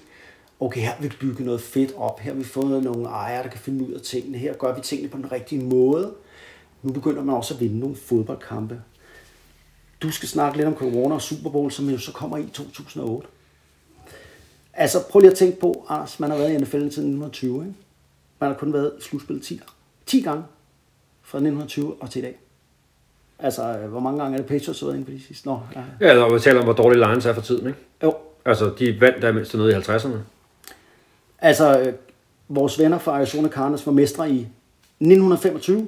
okay, 0.59 0.81
her 0.81 0.89
har 0.89 1.01
vi 1.01 1.11
bygget 1.19 1.45
noget 1.45 1.61
fedt 1.61 1.93
op, 1.97 2.19
her 2.19 2.31
har 2.31 2.37
vi 2.37 2.43
fået 2.43 2.83
nogle 2.83 3.07
ejere, 3.07 3.43
der 3.43 3.49
kan 3.49 3.59
finde 3.59 3.87
ud 3.87 3.91
af 3.91 4.01
tingene, 4.01 4.37
her 4.37 4.53
gør 4.53 4.75
vi 4.75 4.81
tingene 4.81 5.09
på 5.09 5.17
den 5.17 5.31
rigtige 5.31 5.63
måde. 5.63 6.13
Nu 6.83 6.93
begynder 6.93 7.23
man 7.23 7.35
også 7.35 7.53
at 7.53 7.59
vinde 7.59 7.79
nogle 7.79 7.95
fodboldkampe. 7.95 8.81
Du 10.01 10.11
skal 10.11 10.29
snakke 10.29 10.57
lidt 10.57 10.67
om 10.67 10.75
Corona 10.75 11.15
og 11.15 11.21
Super 11.21 11.49
Bowl, 11.49 11.71
som 11.71 11.89
jo 11.89 11.97
så 11.97 12.11
kommer 12.11 12.37
i 12.37 12.45
2008. 12.53 13.27
Altså, 14.73 14.97
prøv 15.09 15.19
lige 15.19 15.31
at 15.31 15.37
tænke 15.37 15.59
på, 15.59 15.85
Anders, 15.89 16.19
man 16.19 16.29
har 16.31 16.37
været 16.37 16.53
i 16.53 16.57
NFL 16.57 16.69
siden 16.71 16.85
1920, 16.87 17.59
ikke? 17.65 17.73
Man 18.39 18.49
har 18.51 18.57
kun 18.57 18.73
været 18.73 18.91
i 18.99 19.01
slutspillet 19.03 19.43
10 19.45 19.55
gange. 19.55 19.71
10 20.05 20.21
gange 20.21 20.43
fra 21.21 21.37
1920 21.37 21.93
og 22.01 22.09
til 22.09 22.19
i 22.19 22.21
dag. 22.21 22.39
Altså, 23.39 23.73
hvor 23.77 23.99
mange 23.99 24.21
gange 24.21 24.33
er 24.33 24.41
det 24.41 24.47
Patriots 24.47 24.79
har 24.79 24.87
været 24.87 24.95
inde 24.97 25.05
på 25.05 25.11
de 25.11 25.21
sidste? 25.27 25.47
Nå, 25.47 25.59
ja. 25.75 26.07
Ja, 26.07 26.13
når 26.13 26.33
vi 26.33 26.39
taler 26.39 26.59
om, 26.59 26.63
hvor 26.65 26.73
dårlige 26.73 26.99
Lions 27.05 27.25
er 27.25 27.33
for 27.33 27.41
tiden, 27.41 27.67
ikke? 27.67 27.79
Jo, 28.03 28.15
Altså, 28.45 28.73
de 28.79 29.01
vandt 29.01 29.21
der 29.21 29.31
mindst 29.31 29.53
nede 29.53 29.71
i 29.71 29.75
50'erne. 29.75 30.17
altså, 31.39 31.79
øh, 31.79 31.93
vores 32.47 32.79
venner 32.79 32.97
fra 32.97 33.11
Arizona 33.11 33.47
Cardinals 33.49 33.85
var 33.85 33.91
mestre 33.91 34.29
i 34.31 34.47
1925 34.99 35.87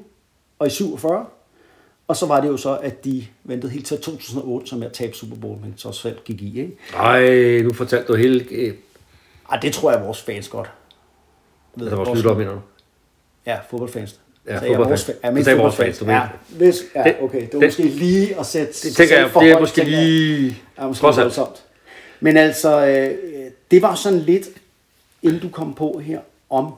og 0.64 0.68
i 0.68 0.70
47. 0.70 1.26
Og 2.08 2.16
så 2.18 2.26
var 2.26 2.42
det 2.42 2.48
jo 2.48 2.58
så, 2.58 2.78
at 2.78 3.06
de 3.06 3.26
ventede 3.44 3.72
helt 3.72 3.86
til 3.86 3.98
2008, 4.02 4.68
som 4.68 4.84
jeg 4.84 4.92
tabte 4.94 5.18
Super 5.18 5.36
Bowl, 5.36 5.60
men 5.62 5.74
så 5.78 5.92
svært 5.92 6.24
gik 6.24 6.42
i, 6.42 6.60
ikke? 6.62 6.78
Nej, 6.94 7.62
nu 7.62 7.74
fortalte 7.74 8.08
du 8.08 8.16
hele... 8.16 8.46
Øh, 8.52 8.74
Ej, 9.52 9.58
det 9.60 9.74
tror 9.74 9.92
jeg, 9.92 10.02
vores 10.06 10.22
fans 10.22 10.48
godt 10.48 10.70
ved. 11.76 11.88
altså, 11.88 11.96
vores 11.96 12.18
lyttere, 12.18 12.36
mener 12.38 12.52
du? 12.52 12.60
Ja, 13.46 13.58
fodboldfans. 13.70 14.20
Ja, 14.48 14.60
Så 14.60 14.66
jeg 14.66 14.74
er 14.74 14.78
fodboldfans. 14.78 15.08
vores, 15.24 15.34
mest 15.34 15.46
sagde 15.46 15.60
vores 15.60 15.76
fans, 15.76 15.98
du 16.00 16.06
ja, 16.06 16.28
hvis, 16.50 16.76
ja, 16.96 17.24
okay. 17.24 17.42
Det 17.42 17.54
var 17.54 17.60
det- 17.60 17.68
måske 17.68 17.84
lige 17.84 18.40
at 18.40 18.46
sætte 18.46 18.74
Det 18.88 18.96
tænker 18.96 19.18
jeg, 19.20 19.30
det 19.40 19.52
er 19.52 19.60
måske 19.60 19.84
lige... 19.84 20.58
Ja, 20.78 20.88
måske 20.88 21.04
voldsomt. 21.04 21.64
Men 22.20 22.38
altså, 22.38 22.86
øh, 22.88 23.12
det 23.72 23.82
var 23.82 23.96
sådan 23.96 24.20
lidt, 24.20 24.48
inden 25.24 25.40
du 25.40 25.50
kom 25.50 25.74
på 25.74 26.02
her, 26.06 26.20
om 26.50 26.74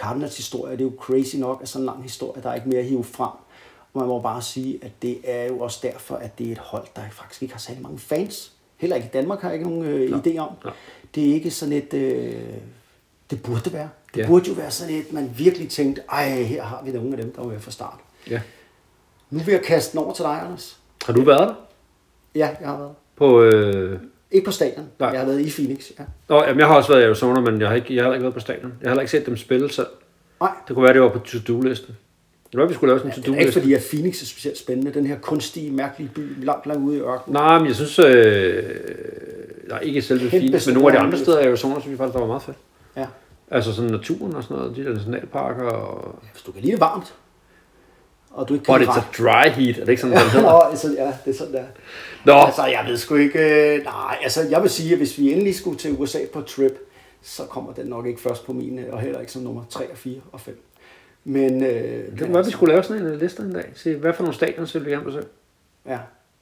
Cardinals 0.00 0.36
historie. 0.36 0.72
Det 0.72 0.80
er 0.80 0.84
jo 0.84 0.92
crazy 1.00 1.36
nok, 1.36 1.58
at 1.62 1.68
sådan 1.68 1.82
en 1.82 1.86
lang 1.86 2.02
historie, 2.02 2.42
der 2.42 2.50
er 2.50 2.54
ikke 2.54 2.68
mere 2.68 2.78
at 2.78 2.84
hive 2.84 3.04
frem. 3.04 3.30
Og 3.92 4.00
man 4.00 4.06
må 4.08 4.20
bare 4.20 4.42
sige, 4.42 4.78
at 4.82 4.90
det 5.02 5.18
er 5.24 5.44
jo 5.46 5.60
også 5.60 5.78
derfor, 5.82 6.16
at 6.16 6.38
det 6.38 6.48
er 6.48 6.52
et 6.52 6.58
hold, 6.58 6.86
der 6.96 7.02
faktisk 7.10 7.42
ikke 7.42 7.54
har 7.54 7.58
særlig 7.58 7.82
mange 7.82 7.98
fans. 7.98 8.52
Heller 8.76 8.96
ikke 8.96 9.06
i 9.08 9.10
Danmark 9.12 9.40
har 9.40 9.48
jeg 9.50 9.58
ikke 9.58 9.70
nogen 9.70 9.84
øh, 9.84 10.18
idé 10.18 10.38
om. 10.38 10.52
Nå. 10.64 10.70
Det 11.14 11.30
er 11.30 11.34
ikke 11.34 11.50
sådan 11.50 11.72
et... 11.74 11.94
Øh, 11.94 12.42
det 13.30 13.42
burde 13.42 13.60
det 13.60 13.72
være. 13.72 13.88
Det 14.14 14.20
Ja. 14.20 14.26
burde 14.26 14.48
jo 14.48 14.52
være 14.54 14.70
sådan 14.70 14.94
et, 14.94 15.12
man 15.12 15.30
virkelig 15.38 15.68
tænkte, 15.70 16.02
ej, 16.12 16.42
her 16.42 16.62
har 16.62 16.82
vi 16.84 16.90
nogle 16.92 17.10
af 17.16 17.16
dem, 17.22 17.32
der 17.32 17.42
var 17.46 17.58
fra 17.58 17.70
start. 17.70 17.98
Ja. 18.30 18.40
Nu 19.30 19.38
vil 19.38 19.52
jeg 19.52 19.62
kaste 19.62 19.92
den 19.92 20.04
over 20.06 20.14
til 20.14 20.24
dig, 20.24 20.42
Anders. 20.42 20.78
Har 21.06 21.12
du 21.12 21.22
været 21.24 21.48
der? 21.48 21.54
Ja, 22.34 22.56
jeg 22.60 22.68
har 22.68 22.78
været. 22.78 22.94
På... 23.16 23.42
Øh... 23.42 24.00
Ikke 24.32 24.44
på 24.44 24.50
stadion. 24.50 24.86
Nej. 24.98 25.08
Jeg 25.08 25.20
har 25.20 25.26
været 25.26 25.40
i 25.40 25.50
Phoenix, 25.50 25.90
ja. 25.98 26.04
Nå, 26.28 26.42
jamen, 26.44 26.58
jeg 26.60 26.66
har 26.66 26.74
også 26.74 26.92
været 26.92 27.02
i 27.02 27.04
Arizona, 27.06 27.40
men 27.40 27.60
jeg 27.60 27.68
har, 27.68 27.74
ikke, 27.76 27.96
jeg 27.96 28.04
har 28.04 28.12
ikke 28.12 28.22
været 28.22 28.34
på 28.34 28.40
stadion. 28.40 28.72
Jeg 28.80 28.86
har 28.86 28.90
heller 28.90 29.00
ikke 29.00 29.10
set 29.10 29.26
dem 29.26 29.36
spille 29.36 29.72
selv. 29.72 29.86
Nej, 30.40 30.50
Det 30.68 30.74
kunne 30.74 30.82
være, 30.84 30.92
det 30.92 31.02
var 31.02 31.08
på 31.08 31.18
to-do-listen. 31.18 31.96
Det 32.52 32.60
var, 32.60 32.66
vi 32.66 32.74
skulle 32.74 32.90
lave 32.90 32.98
sådan 32.98 33.12
en 33.18 33.22
det 33.22 33.28
er 33.28 33.40
ikke 33.40 33.52
to-do-liste. 33.52 33.60
fordi, 33.60 33.74
at 33.74 33.82
Phoenix 33.90 34.22
er 34.22 34.26
specielt 34.26 34.58
spændende. 34.58 34.94
Den 34.94 35.06
her 35.06 35.18
kunstige, 35.18 35.70
mærkelige 35.70 36.10
by, 36.14 36.44
langt, 36.44 36.66
langt 36.66 36.82
ude 36.84 36.96
i 36.96 37.00
ørkenen. 37.00 37.32
Nej, 37.32 37.58
men 37.58 37.66
jeg 37.66 37.74
synes... 37.74 37.98
Øh... 37.98 38.64
Er 39.70 39.78
ikke 39.78 40.02
selve 40.02 40.20
Kæmpe 40.20 40.36
Phoenix, 40.46 40.66
men 40.66 40.74
nogle 40.74 40.88
af 40.92 40.98
de 41.00 41.06
andre 41.06 41.18
steder 41.18 41.40
i 41.40 41.46
Arizona, 41.46 41.80
synes 41.80 41.90
jeg 41.90 41.98
faktisk, 41.98 42.12
der 42.14 42.20
var 42.20 42.26
meget 42.26 42.42
fedt. 42.42 42.56
Ja. 42.96 43.06
Altså 43.50 43.72
sådan 43.72 43.90
naturen 43.90 44.34
og 44.34 44.42
sådan 44.42 44.56
noget, 44.56 44.76
de 44.76 44.84
der 44.84 44.94
nationalparker 44.94 45.62
og... 45.62 46.18
Hvis 46.32 46.42
du 46.42 46.52
kan 46.52 46.60
lide 46.62 46.72
det 46.72 46.80
varmt, 46.80 47.14
og 48.30 48.48
du 48.48 48.54
ikke 48.54 48.64
kan 48.64 48.74
But 48.74 48.88
it's 48.88 48.98
a 48.98 49.02
dry 49.22 49.48
heat, 49.50 49.76
er 49.78 49.84
det 49.84 49.88
ikke 49.88 50.02
sådan, 50.02 50.16
det 50.16 50.24
Nå, 50.34 50.40
hedder? 50.40 50.52
altså, 50.52 50.88
ja, 50.98 51.12
det 51.24 51.30
er 51.34 51.38
sådan 51.38 51.52
der. 51.54 51.64
Nå, 52.24 52.32
Altså, 52.32 52.64
jeg 52.66 52.84
ved 52.88 52.96
sgu 52.96 53.14
ikke... 53.14 53.38
øh, 53.74 53.84
Nej, 53.84 54.16
altså, 54.22 54.40
jeg 54.50 54.62
vil 54.62 54.70
sige, 54.70 54.92
at 54.92 54.98
hvis 54.98 55.18
vi 55.18 55.32
endelig 55.32 55.54
skulle 55.54 55.78
til 55.78 55.96
USA 55.98 56.18
på 56.32 56.40
trip, 56.40 56.72
så 57.22 57.42
kommer 57.42 57.72
den 57.72 57.86
nok 57.86 58.06
ikke 58.06 58.20
først 58.20 58.46
på 58.46 58.52
min, 58.52 58.78
øh, 58.78 58.92
og 58.92 59.00
heller 59.00 59.20
ikke 59.20 59.32
som 59.32 59.42
nummer 59.42 59.62
3, 59.70 59.84
4 59.94 60.20
og 60.32 60.40
5. 60.40 60.62
Men... 61.24 61.64
Øh, 61.64 61.70
det 62.10 62.18
kunne 62.20 62.34
være, 62.34 62.44
vi 62.44 62.50
skulle 62.50 62.72
lave 62.72 62.82
sådan 62.82 63.06
en 63.06 63.18
liste 63.18 63.42
en 63.42 63.52
dag. 63.52 63.70
Se, 63.74 63.96
hvad 63.96 64.12
for 64.12 64.22
nogle 64.22 64.34
stadions 64.34 64.74
vil 64.74 64.84
vi 64.86 64.90
gerne 64.90 65.04
besøge? 65.04 65.24
Ja. 65.86 65.98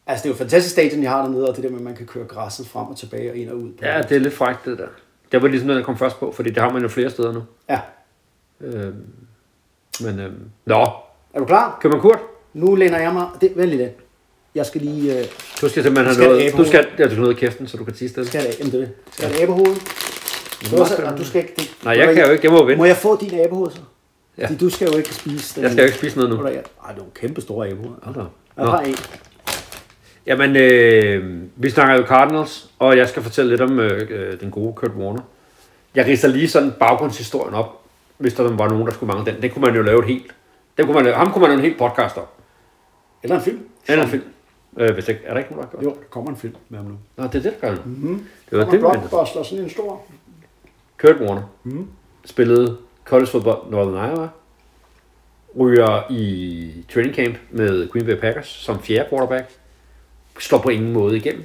Altså, 0.06 0.22
det 0.22 0.28
er 0.28 0.30
jo 0.30 0.34
et 0.34 0.38
fantastisk 0.38 0.72
stadion, 0.72 1.02
jeg 1.02 1.10
har 1.10 1.22
dernede, 1.22 1.48
og 1.48 1.56
det 1.56 1.64
der 1.64 1.70
med, 1.70 1.78
at 1.78 1.84
man 1.84 1.96
kan 1.96 2.06
køre 2.06 2.24
græsset 2.24 2.66
frem 2.66 2.86
og 2.86 2.96
tilbage 2.96 3.30
og 3.30 3.36
ind 3.36 3.50
og 3.50 3.56
ud. 3.56 3.70
På 3.72 3.84
Ja, 3.84 4.02
det 4.02 4.12
er 4.16 4.18
lidt 4.20 4.34
frækt, 4.34 4.64
det 4.64 4.78
der. 4.78 4.86
Det 5.32 5.42
var 5.42 5.48
ligesom 5.48 5.66
noget, 5.66 5.78
jeg 5.78 5.86
kom 5.86 5.98
først 5.98 6.20
på, 6.20 6.32
fordi 6.32 6.50
det 6.50 6.62
har 6.62 6.72
man 6.72 6.82
jo 6.82 6.88
flere 6.88 7.10
steder 7.10 7.32
nu. 7.32 7.42
ja. 7.68 7.80
Øhm, 8.60 9.04
men, 10.00 10.18
øhm, 10.20 10.50
nå, 10.66 10.86
Er 11.34 11.38
du 11.38 11.44
klar? 11.44 11.78
kan 11.82 11.90
man 11.90 12.00
kurt? 12.00 12.18
Nu 12.54 12.74
læner 12.74 12.98
jeg 12.98 13.12
mig... 13.12 13.26
Det, 13.40 13.52
vent 13.56 13.68
lige 13.68 13.78
lidt. 13.82 13.92
Jeg 14.54 14.66
skal 14.66 14.80
lige... 14.80 15.18
Øh, 15.18 15.24
Du 15.60 15.68
skal 15.68 15.82
simpelthen 15.82 15.94
have 16.16 16.34
det 16.34 16.38
noget, 16.38 16.56
du 16.56 16.64
skal, 16.64 16.86
ja, 16.98 17.04
du 17.04 17.10
skal 17.10 17.20
noget 17.20 17.36
i 17.36 17.40
kæften, 17.40 17.68
så 17.68 17.76
du 17.76 17.84
kan 17.84 17.94
tige 17.94 18.08
stille. 18.08 18.28
skal 18.28 18.44
jeg 18.44 18.54
jamen, 18.58 18.72
det 18.72 18.80
det. 18.80 18.90
Skal 19.12 19.24
jeg 19.24 19.30
have 19.30 19.38
et 19.38 19.42
abehoved? 19.42 19.76
Du, 20.70 20.80
også, 20.80 20.92
spille. 20.94 21.12
og 21.12 21.18
du 21.18 21.24
skal 21.24 21.40
ikke... 21.40 21.54
Det, 21.56 21.74
Nej, 21.84 21.98
jeg 21.98 22.14
kan 22.14 22.24
jo 22.26 22.30
ikke, 22.32 22.44
jeg 22.44 22.52
må 22.52 22.64
vinde. 22.64 22.78
Må 22.78 22.84
jeg 22.84 22.96
få 22.96 23.20
din 23.20 23.40
abehoved 23.40 23.70
så? 23.70 23.78
Ja. 24.38 24.46
Fordi 24.46 24.56
du 24.58 24.70
skal 24.70 24.88
jo 24.92 24.96
ikke 24.98 25.14
spise 25.14 25.54
den. 25.54 25.62
Jeg 25.62 25.70
skal 25.72 25.82
jo 25.82 25.86
ikke 25.86 25.98
spise 25.98 26.16
noget 26.18 26.30
nu. 26.30 26.44
Ej, 26.46 26.50
det 26.52 26.60
er 26.88 26.94
jo 26.96 27.02
kæmpe 27.14 27.40
store 27.40 27.68
da 27.68 27.74
op. 28.20 28.30
Jeg 28.56 28.66
har 28.66 28.80
en. 28.80 28.94
Jamen, 30.26 30.56
øh, 30.56 31.42
vi 31.56 31.70
snakker 31.70 31.94
jo 31.96 32.02
Cardinals, 32.06 32.70
og 32.78 32.96
jeg 32.96 33.08
skal 33.08 33.22
fortælle 33.22 33.50
lidt 33.50 33.60
om 33.60 33.78
øh, 33.80 34.08
øh, 34.10 34.40
den 34.40 34.50
gode 34.50 34.72
Kurt 34.72 34.90
Warner. 34.98 35.22
Jeg 35.94 36.06
rister 36.06 36.28
lige 36.28 36.48
sådan 36.48 36.72
baggrundshistorien 36.80 37.54
op, 37.54 37.80
hvis 38.18 38.34
der 38.34 38.42
var 38.42 38.68
nogen, 38.68 38.86
der 38.86 38.92
skulle 38.92 39.14
mangle 39.14 39.32
den. 39.32 39.42
Det 39.42 39.52
kunne 39.52 39.64
man 39.64 39.74
jo 39.76 39.82
lave 39.82 39.98
et 39.98 40.04
helt. 40.04 40.34
Den 40.78 40.86
kunne 40.86 41.02
man 41.02 41.14
ham 41.14 41.32
kunne 41.32 41.40
man 41.40 41.50
lave 41.50 41.58
en 41.58 41.64
helt 41.64 41.78
podcast 41.78 42.16
om. 42.16 42.24
Eller 43.22 43.36
en 43.36 43.42
film. 43.42 43.60
Eller 43.88 44.04
en 44.04 44.10
film. 44.10 44.22
Øh, 44.78 44.94
hvis 44.94 45.08
ikke, 45.08 45.20
er 45.24 45.32
der 45.32 45.38
ikke 45.38 45.52
nogen, 45.52 45.68
der 45.70 45.76
gør 45.78 45.82
Jo, 45.84 45.90
der 45.90 45.96
kommer 46.10 46.30
en 46.30 46.36
film 46.36 46.54
med 46.68 46.78
ham 46.78 46.86
nu. 46.86 46.94
Nå, 47.16 47.24
det 47.24 47.34
er 47.34 47.40
det, 47.42 47.44
der 47.44 47.68
gør 47.68 47.70
det. 47.74 47.86
Mm-hmm. 47.86 48.26
Det 48.50 48.58
var 48.58 48.64
Der 48.64 48.70
det, 48.70 48.82
ventede. 48.82 49.08
blockbuster, 49.08 49.42
sådan 49.42 49.64
en 49.64 49.70
stor. 49.70 50.02
Kurt 51.00 51.16
Warner 51.20 51.42
Mm. 51.64 51.88
spillede 52.24 52.76
college 53.04 53.26
football 53.30 53.56
Northern 53.70 54.10
Iowa. 54.10 54.28
Ryger 55.58 56.02
i 56.12 56.84
training 56.94 57.14
camp 57.14 57.36
med 57.50 57.88
Green 57.92 58.06
Bay 58.06 58.16
Packers 58.20 58.46
som 58.48 58.82
fjerde 58.82 59.08
quarterback. 59.10 59.50
Slår 60.38 60.58
på 60.58 60.68
ingen 60.68 60.92
måde 60.92 61.16
igennem. 61.16 61.44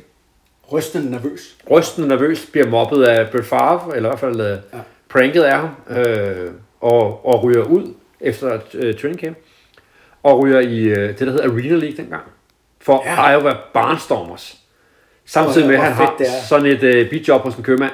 Rystende 0.71 1.11
nervøs. 1.11 1.57
Rystende 1.71 2.07
nervøs, 2.07 2.45
bliver 2.51 2.69
mobbet 2.69 3.03
af 3.03 3.31
Brett 3.31 3.45
Favre, 3.47 3.95
eller 3.95 4.09
i 4.09 4.11
hvert 4.11 4.19
fald 4.19 4.41
øh, 4.41 4.57
Ja. 4.73 4.79
pranket 5.09 5.41
af 5.43 5.59
ham, 5.59 5.69
øh, 5.97 6.51
og, 6.81 7.25
og 7.25 7.43
ryger 7.43 7.63
ud 7.63 7.93
efter 8.23 8.59
øh, 8.73 8.95
training 8.95 9.19
camp. 9.21 9.37
Og 10.23 10.43
ryger 10.43 10.59
i 10.59 10.79
øh, 10.83 11.09
det, 11.09 11.19
der 11.19 11.25
hedder 11.31 11.43
Arena 11.51 11.75
League 11.75 11.97
dengang. 11.97 12.23
For 12.81 13.03
Ja. 13.05 13.31
Iowa 13.31 13.53
Barnstormers. 13.73 14.57
Samtidig 15.25 15.67
med, 15.67 15.75
at 15.75 15.81
han 15.81 15.93
har 15.93 16.15
sådan 16.47 16.65
et 16.65 16.83
øh, 16.83 17.09
bidjob 17.09 17.41
hos 17.41 17.55
en 17.55 17.63
købmand. 17.63 17.91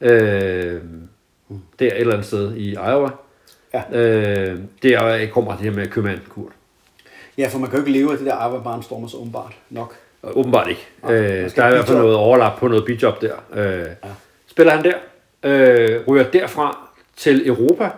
Øh, 0.00 0.80
der 1.78 1.86
et 1.86 2.00
eller 2.00 2.12
andet 2.12 2.26
sted 2.26 2.56
i 2.56 2.72
Iowa. 2.72 3.08
Ja. 3.74 3.82
Øh, 3.92 4.58
der 4.82 5.26
kommer 5.32 5.52
det 5.56 5.60
her 5.60 5.70
med 5.70 5.86
købmand 5.86 6.18
Kurt. 6.28 6.52
Ja, 7.38 7.48
for 7.48 7.58
man 7.58 7.70
kan 7.70 7.78
jo 7.78 7.86
ikke 7.86 7.98
leve 7.98 8.12
af 8.12 8.18
det 8.18 8.26
der 8.26 8.46
Iowa 8.46 8.58
Barnstormers 8.62 9.14
åbenbart 9.14 9.52
nok. 9.70 9.94
Og 10.22 10.38
Åbenbart 10.38 10.68
ikke. 10.68 10.86
Nej, 11.02 11.14
Øh, 11.14 11.50
der 11.56 11.64
er 11.64 11.68
i 11.68 11.74
hvert 11.74 11.86
fald 11.86 11.98
noget 11.98 12.16
overlap 12.16 12.58
på 12.58 12.68
noget 12.68 12.84
bidjob 12.84 13.20
der. 13.20 13.34
Øh, 13.54 13.86
ja. 14.04 14.08
Spiller 14.46 14.72
han 14.72 14.84
der, 14.84 14.94
øh, 15.42 16.00
ryger 16.08 16.24
derfra 16.30 16.88
til 17.16 17.48
Europa 17.48 17.90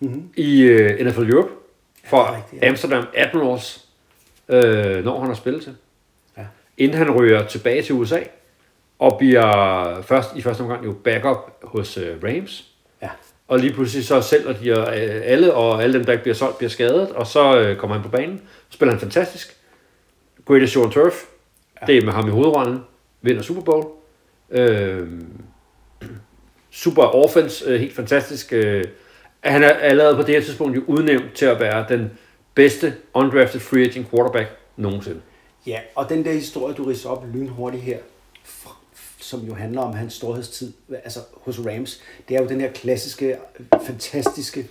mm-hmm. 0.00 0.30
i 0.36 0.62
øh, 0.62 1.06
NFL 1.06 1.32
Europe 1.32 1.50
for 2.04 2.46
ja. 2.62 2.68
Amsterdam 2.68 3.04
18 3.14 3.40
års, 3.40 3.88
øh, 4.48 5.04
når 5.04 5.18
han 5.18 5.28
har 5.28 5.34
spillet 5.34 5.62
til. 5.62 5.76
Ja. 6.36 6.44
Inden 6.78 6.98
han 6.98 7.10
ryger 7.10 7.46
tilbage 7.46 7.82
til 7.82 7.94
USA 7.94 8.20
og 8.98 9.18
bliver 9.18 10.02
først 10.02 10.36
i 10.36 10.42
første 10.42 10.60
omgang 10.60 10.84
jo 10.84 10.92
backup 10.92 11.58
hos 11.62 11.98
øh, 11.98 12.16
Rams. 12.24 12.68
Ja. 13.02 13.08
Og 13.48 13.58
lige 13.58 13.72
pludselig 13.72 14.06
så 14.06 14.20
sælger 14.20 14.52
de 14.52 14.68
øh, 14.68 15.22
alle, 15.24 15.54
og 15.54 15.82
alle 15.82 15.98
dem, 15.98 16.04
der 16.04 16.12
ikke 16.12 16.22
bliver 16.22 16.34
solgt, 16.34 16.58
bliver 16.58 16.70
skadet. 16.70 17.10
Og 17.10 17.26
så 17.26 17.58
øh, 17.58 17.76
kommer 17.76 17.96
han 17.96 18.02
på 18.02 18.10
banen. 18.10 18.42
Spiller 18.70 18.92
han 18.92 19.00
fantastisk. 19.00 19.56
Greatest 20.44 20.72
Show 20.72 20.84
on 20.84 20.90
Turf. 20.90 21.14
Ja. 21.80 21.86
Det 21.86 21.98
er 21.98 22.04
med 22.04 22.12
ham 22.12 22.28
i 22.28 22.30
hovedrollen. 22.30 22.80
Vinder 23.22 23.42
Super 23.42 23.62
Bowl. 23.62 23.86
Øh, 24.50 25.08
super 26.70 27.02
offense. 27.02 27.64
Øh, 27.66 27.80
helt 27.80 27.94
fantastisk. 27.94 28.52
Øh, 28.52 28.84
han 29.40 29.62
er 29.62 29.68
allerede 29.68 30.16
på 30.16 30.22
det 30.22 30.34
her 30.34 30.42
tidspunkt 30.42 30.76
jo 30.76 30.82
udnævnt 30.86 31.34
til 31.34 31.46
at 31.46 31.60
være 31.60 31.86
den 31.88 32.10
bedste 32.54 32.94
undrafted 33.14 33.60
free 33.60 33.84
agent 33.84 34.10
quarterback 34.10 34.48
nogensinde. 34.76 35.20
Ja, 35.66 35.80
og 35.94 36.08
den 36.08 36.24
der 36.24 36.32
historie, 36.32 36.74
du 36.74 36.84
ridser 36.84 37.08
op 37.08 37.24
lynhurtigt 37.34 37.82
her, 37.82 37.98
som 39.20 39.40
jo 39.40 39.54
handler 39.54 39.80
om 39.80 39.94
hans 39.94 40.12
storhedstid 40.12 40.72
altså 41.04 41.20
hos 41.44 41.58
Rams, 41.58 42.00
det 42.28 42.36
er 42.36 42.42
jo 42.42 42.48
den 42.48 42.60
her 42.60 42.72
klassiske, 42.72 43.36
fantastiske 43.86 44.66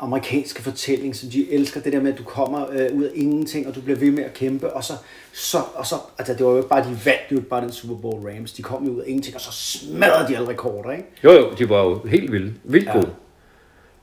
amerikanske 0.00 0.62
fortælling, 0.62 1.16
som 1.16 1.30
de 1.30 1.52
elsker, 1.52 1.80
det 1.80 1.92
der 1.92 2.00
med, 2.00 2.12
at 2.12 2.18
du 2.18 2.24
kommer 2.24 2.66
øh, 2.72 2.96
ud 2.96 3.04
af 3.04 3.10
ingenting, 3.14 3.68
og 3.68 3.74
du 3.74 3.80
bliver 3.80 3.98
ved 3.98 4.10
med 4.10 4.24
at 4.24 4.34
kæmpe, 4.34 4.72
og 4.72 4.84
så, 4.84 4.92
så, 5.32 5.58
og 5.74 5.86
så 5.86 5.94
altså 6.18 6.34
det 6.34 6.46
var 6.46 6.50
jo 6.50 6.56
ikke 6.56 6.68
bare, 6.68 6.84
de 6.84 6.88
vandt 6.88 7.04
det 7.04 7.30
var 7.30 7.36
ikke 7.36 7.48
bare 7.48 7.62
den 7.62 7.72
Super 7.72 7.94
Bowl 7.94 8.28
Rams, 8.28 8.52
de 8.52 8.62
kom 8.62 8.84
jo 8.84 8.92
ud 8.92 9.00
af 9.00 9.04
ingenting, 9.06 9.34
og 9.34 9.40
så 9.40 9.52
smadrede 9.52 10.28
de 10.28 10.36
alle 10.36 10.48
rekorder, 10.48 10.90
ikke? 10.90 11.04
Jo, 11.24 11.32
jo, 11.32 11.50
de 11.58 11.68
var 11.68 11.84
jo 11.84 12.02
helt 12.08 12.32
vilde. 12.32 12.54
Vildt 12.64 12.88
ja. 12.88 13.00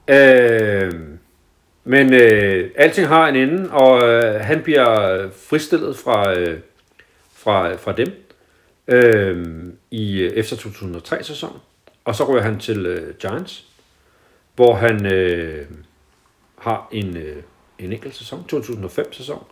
Øh, 0.07 0.93
men 1.83 2.13
øh, 2.13 2.71
alting 2.75 3.07
har 3.07 3.27
en 3.27 3.35
ende, 3.35 3.71
og 3.71 4.03
øh, 4.03 4.41
han 4.41 4.61
bliver 4.61 5.29
fristillet 5.29 5.97
fra, 5.97 6.33
øh, 6.39 6.59
fra, 7.33 7.75
fra 7.75 7.91
dem 7.91 8.07
øh, 8.87 9.63
i 9.91 10.23
efter 10.23 10.55
2003-sæsonen. 10.55 11.57
Og 12.05 12.15
så 12.15 12.23
ryger 12.23 12.41
han 12.41 12.59
til 12.59 12.85
øh, 12.85 13.15
Giants, 13.15 13.65
hvor 14.55 14.75
han 14.75 15.13
øh, 15.13 15.65
har 16.57 16.87
en, 16.91 17.17
øh, 17.17 17.43
en 17.79 17.93
enkelt 17.93 18.15
sæson, 18.15 18.45
2005-sæson, 18.53 19.43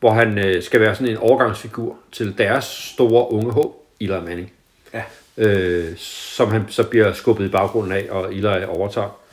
hvor 0.00 0.10
han 0.10 0.38
øh, 0.38 0.62
skal 0.62 0.80
være 0.80 0.94
sådan 0.94 1.12
en 1.12 1.16
overgangsfigur 1.16 1.96
til 2.12 2.38
deres 2.38 2.64
store 2.64 3.32
unge 3.32 3.52
håb, 3.52 3.74
Eli 4.00 4.20
Manning. 4.20 4.52
Ja. 4.94 5.02
Øh, 5.36 5.96
som 5.96 6.50
han 6.50 6.64
så 6.68 6.88
bliver 6.88 7.12
skubbet 7.12 7.44
i 7.44 7.48
baggrunden 7.48 7.92
af, 7.92 8.06
og 8.10 8.34
Eli 8.34 8.64
overtager. 8.64 9.25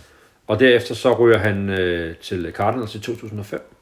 Og 0.47 0.59
derefter 0.59 0.95
så 0.95 1.13
ryger 1.13 1.37
han 1.37 1.69
øh, 1.69 2.15
til 2.17 2.51
Cardinals 2.55 2.95
i 2.95 2.99
2005. 2.99 3.73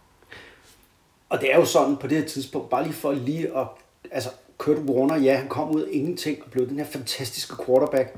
Og 1.30 1.42
det 1.42 1.54
er 1.54 1.58
jo 1.58 1.66
sådan 1.66 1.98
på 1.98 2.08
det 2.08 2.18
her 2.18 2.26
tidspunkt, 2.26 2.70
bare 2.70 2.84
lige 2.84 2.94
for 2.94 3.12
lige 3.12 3.58
at, 3.58 3.68
altså 4.12 4.30
Kurt 4.58 4.78
Warner, 4.78 5.18
ja, 5.18 5.38
han 5.38 5.48
kom 5.48 5.76
ud 5.76 5.82
af 5.82 5.88
ingenting 5.92 6.38
og 6.46 6.52
blev 6.52 6.70
den 6.70 6.78
her 6.78 6.86
fantastiske 6.86 7.56
quarterback, 7.66 8.16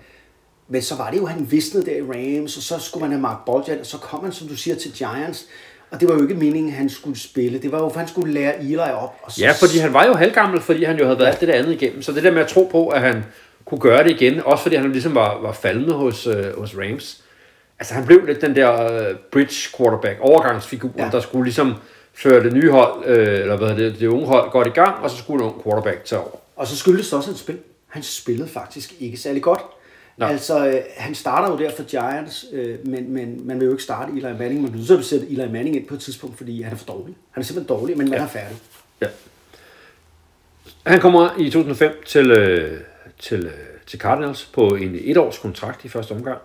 men 0.67 0.81
så 0.81 0.95
var 0.95 1.09
det 1.11 1.17
jo, 1.17 1.25
han 1.25 1.51
visnede 1.51 1.85
der 1.85 1.95
i 1.95 2.01
Rams, 2.01 2.57
og 2.57 2.63
så 2.63 2.79
skulle 2.79 3.01
man 3.01 3.11
have 3.11 3.21
Mark 3.21 3.45
Bolger, 3.45 3.79
og 3.79 3.85
så 3.85 3.97
kom 3.97 4.23
han, 4.23 4.31
som 4.31 4.47
du 4.47 4.55
siger, 4.55 4.75
til 4.75 4.91
Giants, 4.91 5.47
og 5.91 5.99
det 5.99 6.09
var 6.09 6.15
jo 6.15 6.21
ikke 6.21 6.33
meningen, 6.33 6.71
at 6.71 6.77
han 6.77 6.89
skulle 6.89 7.19
spille. 7.19 7.61
Det 7.61 7.71
var 7.71 7.79
jo, 7.79 7.89
for 7.89 7.99
han 7.99 8.07
skulle 8.07 8.33
lære 8.33 8.59
Eli 8.59 8.75
op. 8.75 9.15
Og 9.23 9.31
så 9.31 9.41
Ja, 9.41 9.51
fordi 9.51 9.77
han 9.77 9.93
var 9.93 10.05
jo 10.05 10.13
halvgammel, 10.13 10.61
fordi 10.61 10.83
han 10.83 10.97
jo 10.99 11.05
havde 11.05 11.19
været 11.19 11.29
alt 11.29 11.39
det 11.39 11.47
der 11.47 11.53
andet 11.53 11.71
igennem. 11.71 12.01
Så 12.01 12.11
det 12.11 12.23
der 12.23 12.31
med 12.31 12.41
at 12.41 12.47
tro 12.47 12.69
på, 12.71 12.87
at 12.87 13.01
han 13.01 13.23
kunne 13.65 13.79
gøre 13.79 14.03
det 14.03 14.11
igen, 14.11 14.41
også 14.45 14.61
fordi 14.61 14.75
han 14.75 14.91
ligesom 14.91 15.15
var, 15.15 15.41
var 15.41 15.51
faldende 15.51 15.93
hos, 15.93 16.27
øh, 16.27 16.59
hos 16.59 16.75
Rams. 16.77 17.22
Altså 17.83 17.93
han 17.93 18.05
blev 18.05 18.25
lidt 18.25 18.41
den 18.41 18.55
der 18.55 18.93
øh, 19.09 19.15
bridge 19.31 19.77
quarterback, 19.77 20.17
overgangsfigur, 20.21 20.89
ja. 20.97 21.09
Der 21.11 21.19
skulle 21.19 21.43
ligesom 21.43 21.75
føre 22.13 22.43
det 22.43 22.53
nye 22.53 22.71
hold, 22.71 23.05
øh, 23.05 23.39
eller 23.39 23.57
hvad 23.57 23.75
det, 23.75 23.99
det 23.99 24.07
unge 24.07 24.25
hold 24.27 24.51
godt 24.51 24.67
i 24.67 24.69
gang, 24.69 24.95
og 25.03 25.09
så 25.09 25.17
skulle 25.17 25.43
en 25.45 25.49
ung 25.51 25.63
quarterback 25.63 26.05
tage 26.05 26.19
over. 26.21 26.29
Og 26.55 26.67
så 26.67 26.77
skyldtes 26.77 27.09
det 27.09 27.17
også 27.17 27.29
hans 27.29 27.39
spil. 27.39 27.57
Han 27.87 28.03
spillede 28.03 28.49
faktisk 28.49 28.93
ikke 28.99 29.17
særlig 29.17 29.41
godt. 29.41 29.61
Nej. 30.17 30.31
Altså, 30.31 30.67
øh, 30.67 30.75
han 30.97 31.15
starter 31.15 31.51
jo 31.53 31.57
der 31.57 31.71
for 31.75 31.83
Giants, 31.83 32.45
øh, 32.53 32.87
men, 32.87 33.13
men 33.13 33.47
man 33.47 33.59
vil 33.59 33.65
jo 33.65 33.71
ikke 33.71 33.83
starte 33.83 34.11
Eli 34.11 34.21
Manning. 34.21 34.61
Man 34.61 34.71
bliver 34.71 34.77
nødt 34.77 34.87
til 34.87 34.97
at 34.97 35.05
sætte 35.05 35.27
Eli 35.29 35.51
Manning 35.51 35.75
ind 35.75 35.87
på 35.87 35.93
et 35.93 35.99
tidspunkt, 35.99 36.37
fordi 36.37 36.61
han 36.61 36.73
er 36.73 36.77
for 36.77 36.85
dårlig. 36.85 37.15
Han 37.31 37.41
er 37.41 37.45
simpelthen 37.45 37.77
dårlig, 37.77 37.97
men 37.97 38.09
man 38.09 38.17
Ja. 38.19 38.23
er 38.23 38.27
færdig. 38.27 38.57
Ja. 39.01 39.07
Han 40.85 40.99
kommer 40.99 41.29
i 41.39 41.49
2005 41.49 42.03
til, 42.05 42.31
øh, 42.31 42.79
til, 43.19 43.45
øh, 43.45 43.51
til 43.87 43.99
Cardinals 43.99 44.45
på 44.45 44.67
en 44.67 44.95
etårs 45.01 45.37
kontrakt 45.37 45.85
i 45.85 45.89
første 45.89 46.11
omgang. 46.11 46.37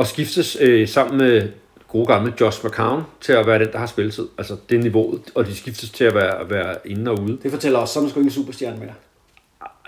Og 0.00 0.06
skiftes 0.06 0.56
øh, 0.60 0.88
sammen 0.88 1.18
med 1.18 1.48
gode 1.88 2.06
gamle 2.06 2.32
Josh 2.40 2.66
McCown 2.66 3.02
til 3.20 3.32
at 3.32 3.46
være 3.46 3.58
den, 3.58 3.72
der 3.72 3.78
har 3.78 3.86
spilletid. 3.86 4.28
Altså 4.38 4.56
det 4.68 4.78
er 4.78 4.82
niveauet, 4.82 5.22
og 5.34 5.46
de 5.46 5.56
skiftes 5.56 5.90
til 5.90 6.04
at 6.04 6.14
være, 6.14 6.50
være 6.50 6.74
inde 6.84 7.10
og 7.10 7.20
ude. 7.22 7.38
Det 7.42 7.50
fortæller 7.50 7.78
os, 7.78 7.90
så 7.90 7.98
er 7.98 8.02
man 8.02 8.10
sgu 8.10 8.20
ikke 8.20 8.28
en 8.28 8.32
superstjerne 8.32 8.78
mere. 8.78 8.92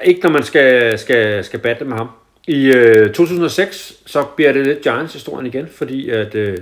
Ikke 0.04 0.20
når 0.20 0.30
man 0.30 0.42
skal, 0.42 0.98
skal, 0.98 1.44
skal 1.44 1.60
batte 1.60 1.84
med 1.84 1.96
ham. 1.96 2.08
I 2.48 2.66
øh, 2.66 3.06
2006, 3.06 3.92
så 4.06 4.24
bliver 4.36 4.52
det 4.52 4.66
lidt 4.66 4.80
Giants-historien 4.80 5.46
igen, 5.46 5.68
fordi 5.68 6.10
at 6.10 6.34
øh, 6.34 6.58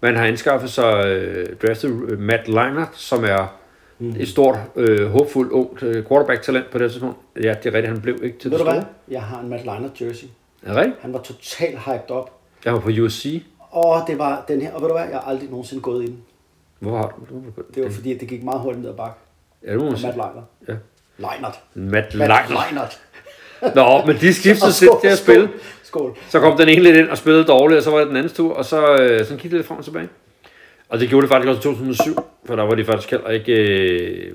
man 0.00 0.16
har 0.16 0.24
anskaffet 0.24 0.70
sig 0.70 1.06
øh, 1.06 1.46
draftet 1.62 2.02
øh, 2.08 2.18
Matt 2.18 2.48
Leinart, 2.48 2.96
som 2.96 3.24
er 3.24 3.58
mm. 3.98 4.14
et 4.20 4.28
stort, 4.28 4.58
øh, 4.76 5.10
håbfuldt, 5.10 5.52
ungt 5.52 5.82
øh, 5.82 6.04
quarterback-talent 6.06 6.70
på 6.70 6.78
det 6.78 6.90
tidspunkt. 6.90 7.18
Ja, 7.36 7.40
det 7.40 7.46
er 7.46 7.54
rigtigt, 7.74 7.86
han 7.86 8.00
blev 8.00 8.18
ikke 8.22 8.38
til 8.38 8.50
Ved 8.50 8.58
det 8.58 8.66
du 8.66 8.70
hvad? 8.72 8.82
store. 8.82 8.92
Jeg 9.08 9.22
har 9.22 9.40
en 9.40 9.48
Matt 9.48 9.64
Leinart 9.64 10.00
jersey. 10.00 10.26
Er 10.62 10.68
det 10.68 10.76
rigtigt? 10.76 10.96
Han 11.00 11.12
var 11.12 11.20
totalt 11.20 11.78
hyped 11.78 12.10
op. 12.10 12.37
Jeg 12.64 12.72
var 12.72 12.80
på 12.80 12.90
USC. 13.02 13.42
Og 13.70 14.04
det 14.06 14.18
var 14.18 14.44
den 14.48 14.60
her, 14.62 14.72
og 14.72 14.80
ved 14.82 14.88
du 14.88 14.94
hvad, 14.94 15.04
jeg 15.04 15.18
har 15.18 15.30
aldrig 15.30 15.50
nogensinde 15.50 15.82
gået 15.82 16.04
ind. 16.04 16.16
Hvor 16.78 16.96
har 16.96 17.14
du? 17.30 17.34
du 17.34 17.42
Det 17.74 17.84
var 17.84 17.90
fordi, 17.90 18.14
at 18.14 18.20
det 18.20 18.28
gik 18.28 18.42
meget 18.44 18.60
hurtigt 18.60 18.82
ned 18.82 18.90
ad 18.90 18.96
bakke. 18.96 19.16
Ja, 19.66 19.72
det 19.72 19.80
må 19.80 19.84
man 19.84 19.96
sige. 19.96 20.06
Matt 20.06 20.16
Leinart. 20.16 20.44
Ja. 20.68 20.74
Leinart. 21.18 21.60
Matt 21.74 22.14
Matt 22.14 22.14
Leinart. 22.14 22.50
Leinart. 22.50 23.00
Nå, 23.74 24.06
men 24.06 24.16
de 24.20 24.34
skiftede 24.34 24.72
sig 24.78 24.88
til 25.00 25.08
at 25.08 25.18
spille. 25.18 25.48
Skål. 25.82 26.16
Så 26.28 26.40
kom 26.40 26.56
den 26.56 26.68
ene 26.68 26.82
lidt 26.82 26.96
ind 26.96 27.08
og 27.08 27.18
spillede 27.18 27.44
dårligt, 27.44 27.78
og 27.78 27.84
så 27.84 27.90
var 27.90 27.98
det 27.98 28.08
den 28.08 28.16
anden 28.16 28.32
tur, 28.32 28.54
og 28.54 28.64
så 28.64 28.96
øh, 28.96 29.24
sådan 29.24 29.38
kiggede 29.38 29.42
det 29.42 29.52
lidt 29.52 29.66
frem 29.66 29.78
og 29.78 29.84
tilbage. 29.84 30.08
Og 30.88 31.00
det 31.00 31.08
gjorde 31.08 31.22
det 31.22 31.30
faktisk 31.30 31.48
også 31.48 31.60
i 31.60 31.74
2007, 31.74 32.16
for 32.44 32.56
der 32.56 32.62
var 32.62 32.74
de 32.74 32.84
faktisk 32.84 33.10
heller 33.10 33.30
ikke... 33.30 33.52
Øh, 33.52 34.34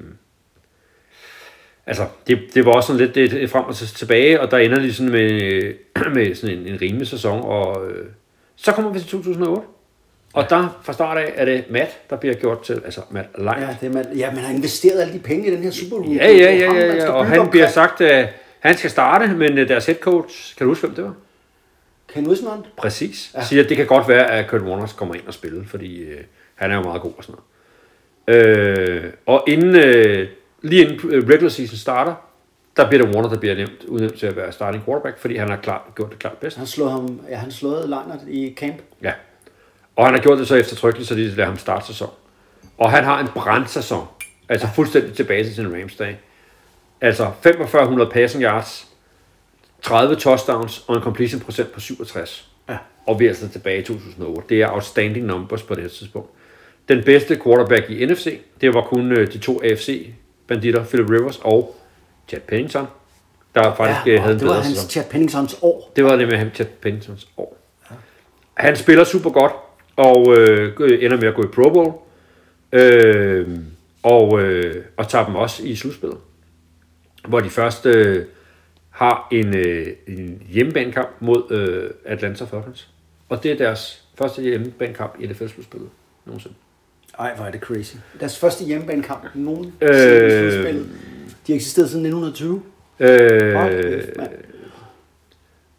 altså, 1.86 2.08
det, 2.28 2.40
det 2.54 2.66
var 2.66 2.72
også 2.72 2.88
sådan 2.88 3.00
lidt 3.00 3.16
det, 3.16 3.50
frem 3.50 3.66
og 3.66 3.76
tilbage, 3.76 4.42
og 4.42 4.52
der 4.52 4.58
ender 4.58 4.80
de 4.80 4.94
sådan 4.94 5.12
med, 5.12 5.74
med 6.16 6.36
sådan 6.36 6.58
en, 6.58 6.68
en 6.68 6.82
rimelig 6.82 7.08
sæson, 7.08 7.42
og 7.42 7.92
øh, 7.92 8.06
så 8.56 8.72
kommer 8.72 8.92
vi 8.92 9.00
til 9.00 9.08
2008. 9.08 9.68
Og 10.34 10.50
der 10.50 10.82
fra 10.84 10.94
start 10.94 11.18
af 11.18 11.34
er 11.36 11.46
det 11.46 11.64
Matt, 11.70 12.10
der 12.10 12.16
bliver 12.16 12.36
gjort 12.36 12.64
til, 12.64 12.82
altså 12.86 13.02
Matt 13.10 13.28
Lang. 13.38 13.62
Ja, 13.62 13.78
det 13.82 13.88
er 13.88 13.94
man, 13.94 14.06
ja, 14.16 14.32
man 14.32 14.44
har 14.44 14.54
investeret 14.54 15.02
alle 15.02 15.14
de 15.14 15.20
penge 15.20 15.48
i 15.48 15.52
den 15.52 15.64
her 15.64 15.72
Super 15.72 15.98
Bowl. 15.98 16.16
Ja, 16.16 16.32
ja, 16.32 16.56
ja, 16.56 16.74
ja, 16.74 16.96
ja. 16.96 17.10
og 17.10 17.26
han 17.26 17.50
bliver 17.50 17.70
sagt, 17.70 18.02
at 18.02 18.30
han 18.60 18.78
skal 18.78 18.90
starte, 18.90 19.28
men 19.28 19.58
øh, 19.58 19.70
deres 19.70 19.86
head 19.86 19.98
coach, 20.00 20.58
kan 20.58 20.66
du 20.66 20.72
huske, 20.72 20.88
hvem 20.88 20.96
det 20.96 21.04
var? 21.04 21.14
Ken 22.14 22.28
Wismont? 22.28 22.66
Præcis. 22.78 23.32
Ja. 23.36 23.44
Siger, 23.44 23.64
at 23.64 23.70
det 23.70 23.78
kan 23.78 23.86
godt 23.86 24.08
være, 24.08 24.32
at 24.32 24.48
Kurt 24.48 24.62
Warner 24.62 24.88
kommer 24.98 25.16
ind 25.16 25.28
og 25.28 25.34
spiller, 25.34 25.64
fordi 25.68 26.04
øh, 26.04 26.20
han 26.56 26.72
er 26.72 26.76
jo 26.76 26.82
meget 26.82 27.02
god 27.02 27.12
og 27.18 27.24
sådan 27.24 27.36
noget. 28.28 28.46
Øh, 28.46 29.04
og 29.26 29.44
inden, 29.48 29.76
øh, 29.76 30.28
lige 30.64 30.82
inden 30.86 31.10
øh, 31.10 31.28
regular 31.28 31.50
season 31.50 31.78
starter, 31.78 32.16
der 32.78 32.90
bliver 32.90 33.06
det 33.06 33.16
Warner, 33.16 33.30
der 33.30 33.40
bliver 33.40 33.56
nævnt, 33.56 33.84
udnævnt 33.88 34.20
til 34.20 34.26
at 34.26 34.36
være 34.36 34.52
starting 34.52 34.86
quarterback, 34.86 35.20
fordi 35.20 35.38
han 35.38 35.50
har 35.50 35.58
klart, 35.58 35.82
gjort 35.96 36.10
det 36.12 36.20
klart 36.20 36.38
bedst. 36.38 36.58
Han 36.58 36.68
slog 36.68 36.92
ham, 36.92 37.20
ja, 37.30 37.36
han 37.36 37.52
slået 37.52 37.90
Leinart 37.90 38.20
i 38.28 38.54
camp. 38.58 38.76
Ja. 39.04 39.12
Og 39.96 40.06
han 40.06 40.14
har 40.14 40.22
gjort 40.22 40.38
det 40.38 40.48
så 40.48 40.56
eftertrykkeligt, 40.56 41.10
så 41.10 41.16
de 41.16 41.28
lader 41.28 41.46
ham 41.46 41.58
starte 41.58 41.88
sæson. 41.88 42.10
Og 42.78 42.92
han 42.92 43.04
har 43.04 43.20
en 43.20 43.28
brandsæson. 43.28 44.08
Altså 44.50 44.68
fuldstændig 44.76 45.14
tilbage 45.14 45.44
til 45.44 45.56
sin 45.56 45.74
Rams-dag. 45.74 46.20
Altså 47.02 47.32
4500 47.42 48.12
passing 48.12 48.44
yards, 48.44 48.88
30 49.82 50.16
touchdowns 50.16 50.84
og 50.88 50.96
en 50.96 51.02
completion 51.02 51.42
procent 51.42 51.72
på 51.72 51.80
67. 51.80 52.50
Ja. 52.70 52.78
Og 53.06 53.20
vi 53.20 53.26
er 53.26 53.30
altså 53.30 53.50
tilbage 53.50 53.80
i 53.80 53.84
2008. 53.84 54.50
Det 54.50 54.62
er 54.62 54.72
outstanding 54.72 55.26
numbers 55.26 55.64
på 55.64 55.76
det 55.76 55.84
her 55.84 55.90
tidspunkt. 55.90 56.30
Den 56.90 57.04
bedste 57.04 57.40
quarterback 57.44 57.90
i 57.90 58.06
NFC, 58.06 58.40
det 58.62 58.74
var 58.74 58.82
kun 58.82 59.12
øh, 59.12 59.34
de 59.34 59.38
to 59.38 59.62
AFC-banditter, 60.50 60.84
Philip 60.84 61.10
Rivers 61.10 61.40
og 61.40 61.76
Chad 62.28 62.40
Pennington, 62.40 62.88
der 63.56 63.76
faktisk 63.76 64.08
ja, 64.08 64.16
og 64.16 64.22
havde 64.22 64.34
en 64.34 64.40
det 64.40 64.48
var 64.48 64.54
bedre 64.54 64.64
hans 64.64 64.78
sæson. 64.78 64.90
Chad 64.90 65.04
Penningtons 65.10 65.60
år. 65.62 65.92
Det 65.96 66.04
var 66.04 66.16
det 66.16 66.28
med 66.28 66.38
ham, 66.38 66.50
Chad 66.56 66.66
Penningtons 66.82 67.28
år. 67.38 67.58
Han 68.54 68.76
spiller 68.76 69.04
super 69.04 69.30
godt, 69.30 69.54
og 69.96 70.38
øh, 70.38 71.04
ender 71.06 71.18
med 71.18 71.28
at 71.28 71.36
gå 71.36 71.44
i 71.44 71.48
Pro 71.48 71.70
Bowl, 71.70 71.94
øh, 72.72 73.60
og, 74.04 74.42
øh, 74.42 74.86
og 74.98 75.10
tager 75.10 75.26
dem 75.26 75.36
også 75.36 75.64
i 75.64 75.76
slutspillet. 75.76 76.18
Hvor 77.28 77.40
de 77.40 77.50
først 77.50 77.86
øh, 77.86 78.26
har 78.90 79.28
en, 79.32 79.58
øh, 79.58 79.88
en 80.08 80.42
hjemmebanekamp 80.50 81.10
mod 81.20 81.52
øh, 81.52 81.90
Atlanta 82.06 82.46
Falcons. 82.46 82.90
Og 83.30 83.44
det 83.44 83.52
er 83.52 83.58
deres 83.58 84.04
første 84.16 84.42
hjemmebanekamp 84.42 85.16
i 85.20 85.28
NFL-slutspillet 85.28 85.90
nogensinde. 86.26 86.56
Ej, 87.20 87.36
hvor 87.36 87.46
er 87.46 87.52
det 87.52 87.62
crazy. 87.62 87.96
Deres 88.20 88.40
første 88.40 88.66
hjemmebanekamp 88.66 89.24
nogen 89.34 89.74
Øh. 89.82 90.66
øh... 90.66 90.76
De 91.48 91.52
har 91.52 91.56
eksisteret 91.56 91.90
siden 91.90 92.06
1920. 92.06 92.62
Øh, 93.00 93.54
mand. 94.18 94.30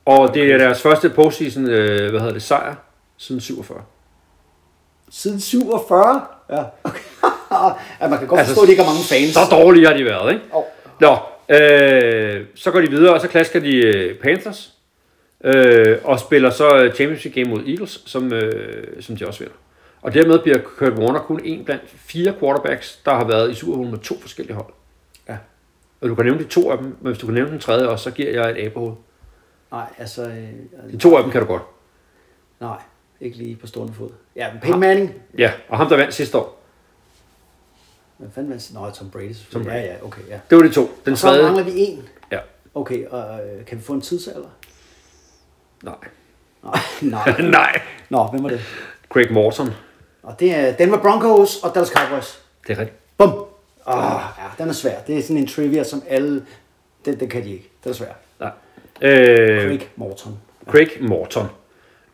og 0.05 0.35
det 0.35 0.53
er 0.53 0.59
deres 0.59 0.83
første 0.83 1.11
postseason, 1.11 1.69
øh, 1.69 2.11
hvad 2.11 2.21
hedder 2.21 2.33
det, 2.33 2.43
sejr 2.43 2.75
siden 3.17 3.41
47. 3.41 3.83
Siden 5.11 5.41
47? 5.41 6.23
Ja. 6.51 6.63
Okay. 6.85 6.99
ja, 8.01 8.09
man 8.09 8.19
kan 8.19 8.29
godt 8.29 8.39
Altså, 8.39 8.55
forstå, 8.55 8.63
at 8.63 8.67
de 8.67 8.73
ikke 8.73 8.83
har 8.83 8.91
mange 8.91 9.05
fans. 9.05 9.35
Så 9.35 9.41
dårlige 9.51 9.87
har 9.87 9.97
de 9.97 10.05
været, 10.05 10.33
ikke? 10.33 10.45
Åh. 10.55 10.65
Nå, 11.01 11.17
øh, 11.49 12.47
så 12.55 12.71
går 12.71 12.81
de 12.81 12.91
videre, 12.91 13.15
og 13.15 13.21
så 13.21 13.29
klasker 13.29 13.61
de 13.61 13.77
øh, 13.77 14.19
Panthers, 14.19 14.73
øh, 15.45 15.99
og 16.05 16.21
spiller 16.21 16.51
så 16.51 16.77
øh, 16.77 16.95
championship 16.95 17.35
game 17.35 17.51
mod 17.51 17.63
Eagles, 17.67 18.03
som, 18.07 18.33
øh, 18.33 19.03
som 19.03 19.17
de 19.17 19.27
også 19.27 19.41
vinder. 19.41 19.55
Og 20.05 20.15
dermed 20.15 20.39
bliver 20.39 20.59
Kurt 20.59 20.93
Warner 20.93 21.21
kun 21.21 21.41
en 21.45 21.65
blandt 21.65 21.83
fire 21.91 22.35
quarterbacks, 22.41 22.97
der 23.05 23.15
har 23.15 23.25
været 23.25 23.51
i 23.51 23.55
Super 23.55 23.75
Bowl 23.77 23.89
med 23.91 23.99
to 23.99 24.21
forskellige 24.21 24.55
hold. 24.57 24.73
Ja. 25.29 25.37
Og 26.01 26.09
du 26.09 26.15
kan 26.15 26.25
nævne 26.25 26.39
de 26.41 26.45
to 26.49 26.71
af 26.71 26.79
dem, 26.79 26.87
men 26.87 26.97
hvis 27.13 27.19
du 27.19 27.27
kan 27.27 27.35
nævne 27.35 27.51
den 27.51 27.59
tredje 27.61 27.89
også, 27.89 28.03
så 28.05 28.11
giver 28.11 28.31
jeg 28.31 28.51
et 28.51 28.67
abehoved. 28.67 28.95
Nej, 29.73 29.87
altså... 29.99 30.29
Øh, 30.29 30.93
De 30.93 30.97
to 30.99 31.17
af 31.17 31.23
dem 31.23 31.33
kan 31.33 31.41
du 31.41 31.47
godt. 31.47 31.63
nej, 32.61 32.77
ikke 33.21 33.37
lige 33.37 33.57
på 33.57 33.67
stående 33.67 33.95
fod. 33.95 34.11
Ja, 34.37 34.53
men 34.53 34.61
Peyton 34.61 34.81
Manning. 34.81 35.15
Ja, 35.39 35.53
og 35.69 35.77
ham 35.79 35.89
der 35.89 35.97
vandt 35.97 36.15
sidste 36.15 36.39
år, 36.39 36.61
Hvad 38.19 38.29
fanden 38.35 38.51
var 38.53 38.57
det? 38.59 38.71
Nå, 38.75 38.91
Tom 38.91 39.11
Brady. 39.11 39.35
Tom. 39.53 39.65
Brady. 39.65 39.75
Ja, 39.75 39.81
ja, 39.83 39.95
okay, 40.03 40.23
ja. 40.29 40.39
det 40.51 40.57
var 40.59 40.63
de 40.65 40.73
to. 40.73 40.91
Den 41.05 41.13
Og 41.13 41.19
så 41.19 41.27
tredje, 41.27 41.43
mangler 41.43 41.63
vi 41.65 41.73
en. 41.77 42.09
ja, 42.33 42.39
Okay, 42.75 43.07
og 43.07 43.41
øh, 43.47 43.65
kan 43.67 43.79
vi 43.79 43.83
få 43.83 43.93
en 43.93 44.01
tidsalder? 44.01 44.49
nej. 45.83 45.95
Nej, 46.63 46.81
nej. 47.03 47.41
nej. 47.59 47.83
Nå, 48.11 48.25
hvem 48.27 48.43
var 48.43 48.49
det? 48.51 48.61
Craig 49.09 49.33
Morton. 49.33 49.69
Og 50.25 50.41
det 50.41 50.55
er 50.55 50.73
Denver 50.73 50.99
Broncos 50.99 51.57
og 51.63 51.75
Dallas 51.75 51.89
Cowboys. 51.89 52.39
Det 52.67 52.73
er 52.77 52.79
rigtigt. 52.81 52.99
Bum! 53.19 53.29
Åh, 53.87 54.21
ja, 54.39 54.45
den 54.59 54.69
er 54.69 54.73
svær. 54.73 55.01
Det 55.07 55.19
er 55.19 55.23
sådan 55.23 55.37
en 55.37 55.47
trivia, 55.47 55.85
som 55.85 56.03
alle... 56.09 56.47
Den, 57.05 57.21
den 57.21 57.29
kan 57.29 57.45
de 57.45 57.51
ikke. 57.53 57.71
Den 57.85 57.91
er 57.91 57.95
svær. 57.95 58.07
Nej. 58.41 58.51
Øh, 59.03 59.61
Craig 59.67 59.89
Morton. 59.97 60.39
Craig 60.71 60.89
Morton. 61.01 61.47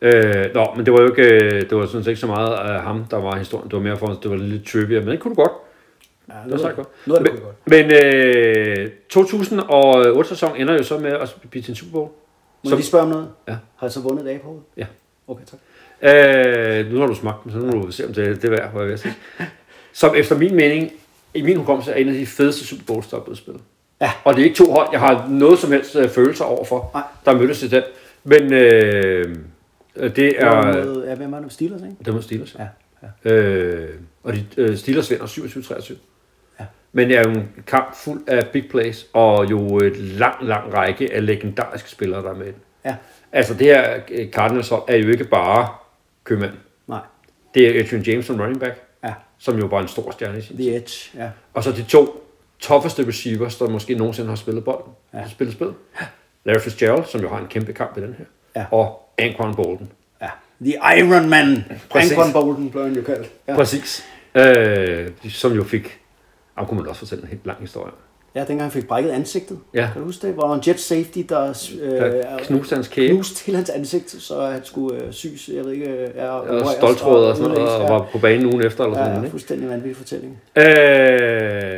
Øh, 0.01 0.53
nå, 0.53 0.67
men 0.75 0.85
det 0.85 0.93
var 0.93 1.01
jo 1.01 1.07
ikke, 1.09 1.23
øh, 1.23 1.61
det 1.69 1.77
var 1.77 1.85
sådan 1.85 2.03
set 2.03 2.11
ikke 2.11 2.21
så 2.21 2.27
meget 2.27 2.53
af 2.53 2.81
ham, 2.81 3.05
der 3.11 3.17
var 3.17 3.37
historien. 3.37 3.65
Det 3.69 3.73
var 3.73 3.79
mere 3.83 3.97
for, 3.97 4.07
at 4.07 4.17
det 4.23 4.31
var 4.31 4.37
lidt 4.37 4.67
trivia, 4.67 4.99
men 4.99 5.07
det 5.09 5.19
kunne 5.19 5.35
du 5.35 5.41
godt. 5.41 5.51
Ja, 6.29 6.33
Det 6.45 6.51
var 6.51 6.57
sagt 6.57 6.75
godt. 6.75 6.87
Noget 7.05 7.25
det 7.25 7.33
men, 7.33 7.41
godt. 7.41 7.67
men 7.67 7.91
øh, 8.85 8.89
2008 9.09 10.29
sæson 10.29 10.55
ender 10.55 10.73
jo 10.73 10.83
så 10.83 10.97
med 10.97 11.11
at 11.11 11.35
blive 11.49 11.63
til 11.63 11.71
en 11.71 11.75
Super 11.75 11.91
Bowl. 11.91 12.09
Må 12.63 12.69
jeg 12.69 12.75
lige 12.77 12.85
spørge 12.87 13.03
om 13.03 13.09
noget? 13.09 13.27
Ja. 13.47 13.51
Har 13.51 13.87
jeg 13.87 13.91
så 13.91 13.99
vundet 13.99 14.25
et 14.25 14.29
af 14.29 14.39
på 14.41 14.47
hovedet? 14.47 14.63
Ja. 14.77 14.85
Okay, 15.27 15.43
tak. 15.45 15.59
Øh, 16.03 16.91
nu 16.91 16.99
har 16.99 17.07
du 17.07 17.15
smagt 17.15 17.43
den, 17.43 17.51
så 17.51 17.57
nu 17.57 17.65
må 17.65 17.85
du 17.85 17.91
se, 17.91 18.07
om 18.07 18.13
det, 18.13 18.41
det 18.41 18.45
er 18.45 18.49
værd, 18.49 18.71
hvad 18.71 18.81
jeg 18.81 18.89
vil 18.89 18.99
sige. 18.99 19.15
Som 19.93 20.15
efter 20.15 20.37
min 20.37 20.55
mening, 20.55 20.91
i 21.33 21.41
min 21.41 21.57
hukommelse, 21.57 21.91
er 21.91 21.95
en 21.95 22.07
af 22.07 22.13
de 22.13 22.25
fedeste 22.25 22.65
Super 22.65 22.83
Bowls, 22.87 23.07
der 23.07 23.17
er 23.17 23.21
blevet 23.21 23.37
spillet. 23.37 23.61
Ja. 24.01 24.11
Og 24.23 24.35
det 24.35 24.41
er 24.41 24.45
ikke 24.45 24.57
to 24.57 24.71
hold, 24.71 24.89
jeg 24.91 24.99
har 24.99 25.27
noget 25.29 25.59
som 25.59 25.71
helst 25.71 25.95
øh, 25.95 26.09
følelser 26.09 26.45
overfor, 26.45 26.91
Nej. 26.93 27.03
der 27.25 27.33
mødtes 27.33 27.59
til 27.59 27.71
den. 27.71 27.83
Men 28.23 28.53
øh, 28.53 29.35
det 29.95 30.41
er... 30.41 30.67
ja, 31.07 31.15
hvem 31.15 31.31
var 31.31 31.39
det? 31.39 31.51
Steelers, 31.51 31.81
ikke? 31.81 31.95
Det 32.05 32.13
må 32.13 32.21
Steelers. 32.21 32.55
Ja. 32.59 32.67
ja. 33.25 33.31
Øh, 33.31 33.89
og 34.23 34.33
de, 34.33 34.45
øh, 34.57 34.77
Steelers 34.77 35.11
vinder 35.11 35.25
27-23. 35.25 35.93
Ja. 36.59 36.65
Men 36.91 37.09
det 37.09 37.17
er 37.17 37.21
jo 37.21 37.29
en 37.29 37.49
kamp 37.67 37.95
fuld 37.95 38.21
af 38.27 38.47
big 38.47 38.69
plays, 38.69 39.07
og 39.13 39.51
jo 39.51 39.77
et 39.77 39.97
lang, 39.97 40.35
lang 40.41 40.73
række 40.73 41.13
af 41.13 41.25
legendariske 41.25 41.89
spillere, 41.89 42.23
der 42.23 42.29
er 42.29 42.35
med. 42.35 42.47
i. 42.47 42.51
Ja. 42.85 42.95
Altså 43.31 43.53
det 43.53 43.67
her 43.67 43.99
øh, 44.11 44.29
Cardinals 44.29 44.69
hold 44.69 44.83
er 44.87 44.97
jo 44.97 45.09
ikke 45.09 45.23
bare 45.23 45.67
købmand. 46.23 46.53
Nej. 46.87 46.99
Det 47.53 47.67
er 47.67 47.83
Adrian 47.83 48.03
James 48.03 48.25
som 48.25 48.39
running 48.39 48.59
back, 48.59 48.81
Ja. 49.03 49.13
som 49.37 49.59
jo 49.59 49.65
var 49.65 49.81
en 49.81 49.87
stor 49.87 50.11
stjerne 50.11 50.37
i 50.37 50.41
sin. 50.41 50.57
The 50.57 50.75
Edge, 50.75 51.17
ja. 51.17 51.29
Og 51.53 51.63
så 51.63 51.71
de 51.71 51.83
to 51.83 52.27
tougheste 52.59 53.07
receivers, 53.07 53.57
der 53.57 53.69
måske 53.69 53.95
nogensinde 53.95 54.29
har 54.29 54.35
spillet 54.35 54.63
bolden. 54.63 54.91
Ja. 55.13 55.19
Ja. 55.19 55.27
Spillet 55.29 55.55
spil. 55.55 55.67
Larry 56.45 56.59
Fitzgerald, 56.59 57.05
som 57.05 57.21
jo 57.21 57.29
har 57.29 57.39
en 57.39 57.47
kæmpe 57.47 57.73
kamp 57.73 57.97
i 57.97 58.01
den 58.01 58.15
her. 58.17 58.25
Ja. 58.55 58.65
Og 58.71 59.09
Anquan 59.17 59.55
Bolden. 59.55 59.91
ja. 60.21 60.29
The 60.61 60.73
Iron 60.99 61.29
Man. 61.29 61.63
Præcis. 61.89 62.11
Anquan 62.11 62.33
Bolden 62.33 62.69
blev 62.71 62.83
han 62.83 62.93
jo 62.95 63.01
kaldt. 63.01 63.31
Ja. 63.47 63.51
Ja. 63.51 63.57
Præcis. 63.57 64.03
Øh, 64.35 65.09
som 65.29 65.51
jo 65.53 65.63
fik... 65.63 65.97
Ham 66.57 66.67
kunne 66.67 66.79
man 66.79 66.89
også 66.89 66.99
fortælle 66.99 67.21
en 67.23 67.27
helt 67.29 67.45
lang 67.45 67.59
historie. 67.59 67.91
om. 67.91 67.97
Ja, 68.35 68.39
dengang 68.39 68.61
han 68.61 68.71
fik 68.71 68.87
brækket 68.87 69.11
ansigtet. 69.11 69.59
Ja. 69.73 69.89
Kan 69.93 70.01
du 70.01 70.05
huske 70.05 70.27
det? 70.27 70.35
Hvor 70.35 70.53
en 70.53 70.61
jet 70.67 70.79
safety, 70.79 71.19
der 71.29 71.69
øh, 71.81 71.91
Der 72.01 72.37
knuste 72.43 72.75
hans 72.75 72.87
kæbe. 72.87 73.13
knuste 73.13 73.45
hele 73.45 73.55
hans 73.57 73.69
ansigt, 73.69 74.09
så 74.11 74.41
han 74.45 74.65
skulle 74.65 75.03
øh, 75.03 75.11
syes, 75.13 75.49
jeg 75.53 75.65
ved 75.65 75.71
ikke, 75.71 75.85
øh, 75.89 76.09
er 76.15 76.29
Og 76.29 76.71
stoltråd 76.77 77.25
og 77.25 77.35
sådan 77.37 77.51
noget, 77.51 77.69
og 77.69 77.89
var 77.89 78.07
på 78.11 78.17
banen 78.17 78.45
ugen 78.45 78.65
efter 78.65 78.83
eller 78.83 78.97
Ja, 78.97 79.03
sådan 79.03 79.11
ja, 79.11 79.17
noget. 79.17 79.31
fuldstændig 79.31 79.69
vanvittig 79.69 79.97
fortælling. 79.97 80.37
ikke? 80.57 80.69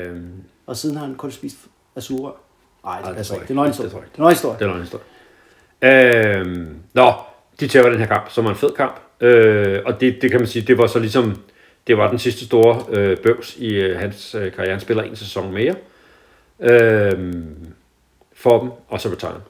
Øh, 0.10 0.16
Og 0.68 0.78
siden 0.78 0.98
har 0.98 1.06
han 1.06 1.16
kun 1.16 1.32
spist 1.32 1.56
azura. 1.96 2.32
Nej, 2.86 2.98
det 2.98 3.06
det 3.18 3.32
ikke. 3.32 3.32
jeg 3.32 3.48
Det 3.48 3.58
er 3.58 3.60
en 3.62 3.66
ikke. 3.66 3.72
historie. 3.72 3.90
Det 3.90 3.98
ikke. 4.04 4.12
Det 4.16 4.22
er 4.22 4.26
en 4.26 4.30
historie. 4.32 4.58
Det 4.60 4.68
er 4.68 4.74
en 4.76 4.82
historie. 4.82 5.04
Øh, 5.84 6.68
nå, 6.94 7.12
de 7.60 7.68
tager 7.68 7.90
den 7.90 8.00
her 8.00 8.06
kamp, 8.06 8.30
som 8.32 8.46
er 8.46 8.50
en 8.50 8.56
fed 8.56 8.72
kamp. 8.72 9.00
Øh, 9.22 9.80
og 9.86 10.02
det, 10.02 10.16
det 10.22 10.32
kan 10.32 10.40
man 10.40 10.48
sige, 10.48 10.66
det 10.68 10.78
var 10.78 10.88
så 10.88 11.00
ligesom, 11.00 11.38
det 11.88 11.98
var 11.98 12.10
den 12.10 12.20
sidste 12.20 12.46
store 12.46 12.84
øh, 12.90 13.18
bøvs 13.18 13.56
i 13.58 13.68
øh, 13.74 14.00
hans 14.00 14.36
øh, 14.36 14.52
karriere. 14.52 14.72
Han 14.72 14.80
spiller 14.80 15.04
en 15.04 15.16
sæson 15.16 15.54
mere 15.54 15.70
øh, 15.70 15.76
Øhm, 16.60 17.74
for 18.34 18.60
dem, 18.60 18.72
og 18.88 19.02
så 19.02 19.10
retire. 19.10 19.42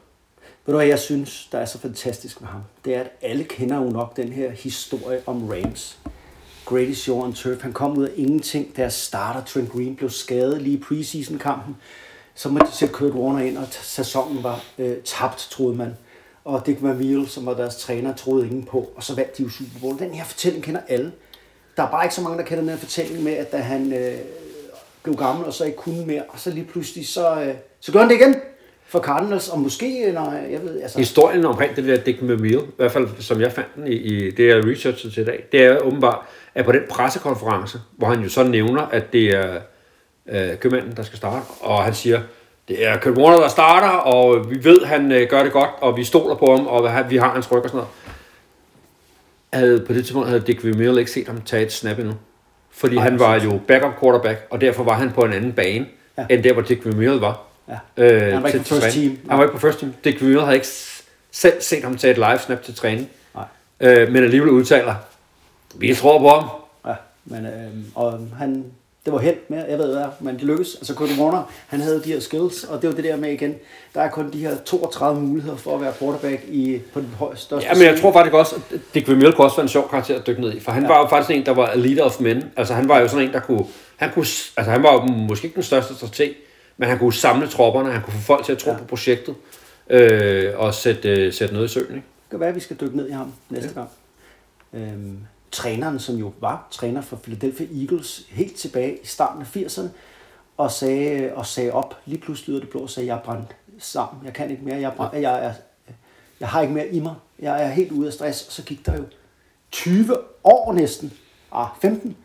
Ved 0.66 0.74
du 0.74 0.78
hvad 0.78 0.88
jeg 0.88 0.99
synes, 0.99 1.47
der 1.51 1.58
er 1.58 1.66
så 1.66 1.80
fantastisk 1.80 2.41
med 2.41 2.49
ham? 2.49 2.62
Det 2.86 2.95
er, 2.95 3.01
at 3.01 3.12
alle 3.22 3.43
kender 3.43 3.78
jo 3.78 3.89
nok 3.89 4.18
den 4.18 4.34
her 4.34 4.51
historie 4.51 5.22
om 5.26 5.49
Rams. 5.49 5.99
Greatest 6.66 7.01
Show 7.01 7.24
on 7.24 7.34
turf. 7.34 7.62
Han 7.62 7.74
kom 7.74 7.97
ud 7.97 8.04
af 8.04 8.12
ingenting, 8.16 8.78
da 8.78 8.89
starter 8.89 9.43
Trent 9.43 9.72
Green 9.72 9.95
blev 9.95 10.10
skadet 10.10 10.62
lige 10.62 10.78
i 10.78 10.82
preseason-kampen. 10.82 11.76
Så 12.36 12.49
måtte 12.49 12.68
de 12.68 12.72
sætte 12.72 12.93
Kurt 12.93 13.12
Warner 13.12 13.45
ind, 13.45 13.58
og 13.58 13.68
sæsonen 13.70 14.43
var 14.43 14.64
øh, 14.78 14.97
tabt, 15.06 15.47
troede 15.51 15.76
man. 15.76 15.97
Og 16.45 16.66
Dick 16.66 16.84
Vermeil, 16.84 17.28
som 17.30 17.45
var 17.45 17.54
deres 17.54 17.76
træner, 17.76 18.16
troede 18.16 18.47
ingen 18.47 18.64
på. 18.64 18.91
Og 18.95 19.04
så 19.04 19.16
vandt 19.16 19.38
de 19.38 19.43
jo 19.43 19.49
Super 19.49 19.80
Bowl. 19.82 19.99
Den 19.99 20.14
her 20.14 20.24
fortælling 20.24 20.64
kender 20.64 20.82
alle. 20.88 21.12
Der 21.78 21.84
er 21.84 21.91
bare 21.91 22.06
ikke 22.06 22.16
så 22.16 22.22
mange, 22.22 22.38
der 22.38 22.43
kender 22.43 22.62
den 22.62 22.70
her 22.70 22.78
fortælling 22.78 23.24
med, 23.24 23.34
at 23.34 23.51
da 23.51 23.58
han 23.58 23.93
øh, 23.93 24.20
blev 25.04 25.16
gammel 25.16 25.45
og 25.45 25.54
så 25.54 25.66
ikke 25.66 25.78
kunne 25.78 26.06
mere, 26.06 26.24
og 26.30 26.39
så 26.39 26.49
lige 26.49 26.66
pludselig, 26.66 27.08
så, 27.08 27.41
øh, 27.41 27.54
så 27.80 27.91
gør 27.91 27.99
han 27.99 28.10
det 28.10 28.16
igen 28.16 28.36
for 28.86 28.99
Cardinals, 28.99 29.49
og 29.49 29.60
måske, 29.60 30.12
når 30.12 30.34
jeg 30.51 30.62
ved, 30.64 30.82
altså... 30.82 30.99
Historien 30.99 31.45
omkring 31.45 31.76
det 31.76 31.86
der 31.86 31.97
Dick 31.97 32.18
Vermeil, 32.22 32.54
i 32.54 32.74
hvert 32.78 32.91
fald 32.91 33.08
som 33.20 33.41
jeg 33.41 33.51
fandt 33.51 33.76
den 33.76 33.88
i, 33.88 33.95
i 33.95 34.32
det, 34.32 34.47
jeg 34.47 34.66
researchet 34.66 35.14
til 35.14 35.22
i 35.22 35.26
dag, 35.26 35.45
det 35.51 35.64
er 35.64 35.78
åbenbart, 35.78 36.20
at 36.56 36.66
på 36.66 36.72
den 36.72 36.82
pressekonference, 36.89 37.80
hvor 37.97 38.08
han 38.08 38.20
jo 38.20 38.30
så 38.30 38.43
nævner, 38.43 38.82
at 38.82 39.14
det 39.14 39.36
er 39.36 39.60
øh, 40.30 40.58
købmanden, 40.58 40.95
der 40.95 41.04
skal 41.04 41.18
starte, 41.18 41.45
og 41.62 41.84
han 41.84 41.93
siger, 41.93 42.22
det 42.68 42.88
er 42.88 42.99
Kurt 42.99 43.18
Warner, 43.18 43.39
der 43.39 43.47
starter, 43.47 43.89
og 43.89 44.51
vi 44.51 44.64
ved, 44.64 44.86
han 44.86 45.12
øh, 45.12 45.30
gør 45.30 45.43
det 45.43 45.51
godt, 45.51 45.70
og 45.82 45.97
vi 45.97 46.04
stoler 46.04 46.36
på 46.36 46.56
ham, 46.56 46.68
og 46.68 47.10
vi 47.10 47.18
har 47.18 47.34
hans 47.34 47.51
ryg 47.51 47.64
og 47.64 47.70
sådan 47.70 47.78
noget. 47.78 47.89
Havde, 49.54 49.86
på 49.88 49.93
det 49.93 50.04
tidspunkt 50.04 50.28
havde 50.28 50.43
Dick 50.47 50.66
Vermeil 50.66 50.97
ikke 50.97 51.12
set 51.12 51.28
ham 51.28 51.41
tage 51.41 51.66
et 51.66 51.72
snap 51.72 51.99
endnu. 51.99 52.14
Fordi 52.74 52.96
Nej, 52.96 53.04
han 53.04 53.20
var 53.20 53.40
jo 53.40 53.60
backup 53.68 54.00
quarterback, 54.02 54.48
og 54.50 54.62
derfor 54.62 54.84
var 54.84 54.94
han 54.94 55.12
på 55.12 55.22
en 55.22 55.34
anden 55.34 55.52
bane, 55.54 55.86
Ja. 56.18 56.26
end 56.30 56.44
der, 56.44 56.54
hvor 56.54 56.62
Dick 56.62 56.86
Vermeil 56.86 57.10
var. 57.20 57.42
Ja. 57.70 58.04
Øh, 58.04 58.34
Han 58.34 58.44
var 58.44 58.48
ikke 58.50 58.60
til- 58.60 58.76
på 58.76 58.82
first 58.82 58.96
team. 58.98 59.18
Han 59.30 59.38
var 59.38 59.44
ikke 59.44 59.54
på 59.54 59.60
first 59.60 59.80
team. 59.80 59.94
Dick 60.04 60.22
Vermeil 60.22 60.40
havde 60.40 60.56
ikke 60.56 60.68
selv 61.32 61.62
set 61.62 61.84
ham 61.84 61.98
tage 61.98 62.12
et 62.12 62.18
live 62.18 62.38
snap 62.40 62.64
til 62.64 62.76
træning. 62.76 63.10
Nej. 63.36 63.46
Øh, 63.80 64.12
men 64.12 64.24
alligevel 64.24 64.50
udtaler, 64.50 64.96
vi 65.76 65.96
tror 65.96 66.20
på 66.20 66.30
ham. 66.30 66.50
Ja, 66.88 66.94
men 67.26 67.46
øh, 67.46 67.70
og 67.96 68.28
han, 68.38 68.66
det 69.06 69.14
var 69.14 69.20
held 69.20 69.38
med, 69.47 69.66
jeg 69.70 69.78
ved 69.78 69.93
hvad, 69.93 70.06
men 70.20 70.36
det 70.36 70.43
lykkedes. 70.43 70.76
Altså 70.76 70.93
Kurt 70.93 71.10
Warner, 71.20 71.51
han 71.68 71.82
havde 71.82 72.01
de 72.04 72.14
her 72.14 72.20
skills, 72.20 72.64
og 72.64 72.82
det 72.82 72.89
var 72.89 72.95
det 72.95 73.04
der 73.04 73.16
med 73.16 73.32
igen, 73.32 73.56
der 73.93 74.01
er 74.01 74.10
kun 74.10 74.34
de 74.34 74.39
her 74.39 74.58
32 74.66 75.22
muligheder 75.22 75.58
for 75.58 75.76
at 75.76 75.82
være 75.82 75.93
quarterback 75.99 76.43
i, 76.47 76.80
på 76.93 76.99
den 76.99 77.10
højeste 77.20 77.45
største 77.45 77.68
Ja, 77.68 77.74
men 77.74 77.84
jeg 77.84 78.01
tror 78.01 78.14
faktisk 78.14 78.34
også, 78.34 78.56
at 78.56 78.80
Dick 78.93 79.08
Vermeil 79.08 79.34
kunne 79.34 79.45
også 79.45 79.58
være 79.58 79.64
en 79.64 79.70
sjov 79.70 79.89
karakter 79.89 80.20
at 80.20 80.28
dykke 80.28 80.41
ned 80.41 80.54
i. 80.54 80.60
For 80.60 80.72
han 80.72 80.84
ja. 80.84 80.88
var 80.88 80.99
jo 80.99 81.08
faktisk 81.08 81.38
en, 81.38 81.45
der 81.45 81.51
var 81.51 81.66
a 81.66 81.76
leader 81.76 82.04
of 82.04 82.20
men. 82.20 82.43
Altså 82.58 82.74
han 82.74 82.89
var 82.89 82.99
jo 82.99 83.08
sådan 83.08 83.28
en, 83.28 83.34
der 83.34 83.39
kunne... 83.39 83.66
Han, 83.95 84.12
kunne, 84.14 84.26
altså, 84.58 84.72
han 84.72 84.84
var 84.84 84.93
jo 84.93 85.01
måske 85.01 85.45
ikke 85.45 85.56
den 85.56 85.64
største 85.64 85.95
strateg, 85.95 86.34
men 86.78 86.89
han 86.89 86.99
kunne 86.99 87.14
samle 87.14 87.47
tropperne, 87.47 87.91
han 87.91 88.01
kunne 88.01 88.14
få 88.14 88.22
folk 88.22 88.45
til 88.45 88.51
at 88.51 88.58
tro 88.58 88.72
ja. 88.72 88.78
på 88.78 88.84
projektet, 88.84 89.36
øh, 89.89 90.51
og 90.56 90.74
sætte, 90.74 91.10
øh, 91.10 91.34
sætte 91.34 91.54
noget 91.54 91.70
i 91.70 91.74
søen. 91.74 91.86
Ikke? 91.86 91.95
Det 91.95 92.30
kan 92.30 92.39
være, 92.39 92.49
at 92.49 92.56
vi 92.56 92.60
skal 92.60 92.78
dykke 92.82 92.97
ned 92.97 93.10
i 93.10 93.12
ham 93.12 93.34
næste 93.49 93.70
ja. 93.76 93.80
gang. 93.80 93.89
Øhm, 94.74 95.18
træneren, 95.54 95.99
som 95.99 96.16
jo 96.16 96.32
var 96.39 96.68
træner 96.72 97.01
for 97.01 97.16
Philadelphia 97.16 97.68
Eagles 97.82 98.26
helt 98.30 98.56
tilbage 98.56 98.97
i 99.04 99.06
starten 99.06 99.41
af 99.41 99.56
80'erne, 99.56 99.88
og 100.58 100.72
sagde, 100.72 101.32
og 101.36 101.45
sagde 101.45 101.72
op, 101.72 101.97
lige 102.06 102.22
pludselig 102.22 102.49
ud 102.49 102.56
af 102.56 102.62
det 102.62 102.70
blå, 102.70 102.80
og 102.80 102.89
sagde, 102.89 103.08
jeg 103.08 103.16
er 103.16 103.22
brændt 103.22 103.56
sammen, 103.80 104.26
jeg 104.26 104.34
kan 104.34 104.51
ikke 104.51 104.64
mere, 104.66 104.76
jeg, 104.76 104.84
er 104.91 104.95
brændt, 104.95 105.16
jeg, 105.22 105.45
er, 105.45 105.54
jeg 106.39 106.47
har 106.47 106.62
ikke 106.62 106.74
mere 106.74 106.88
i 106.88 106.99
mig, 106.99 107.16
jeg 107.39 107.64
er 107.64 107.68
helt 107.68 107.91
ude 107.91 108.08
af 108.08 108.14
stress, 108.14 108.45
og 108.47 108.51
så 108.54 108.64
gik 108.64 108.86
der 108.86 108.97
jo 108.97 109.04
20 109.72 110.18
år 110.43 110.74
næsten, 110.74 111.14
ah, 111.51 111.68
15, 111.82 112.16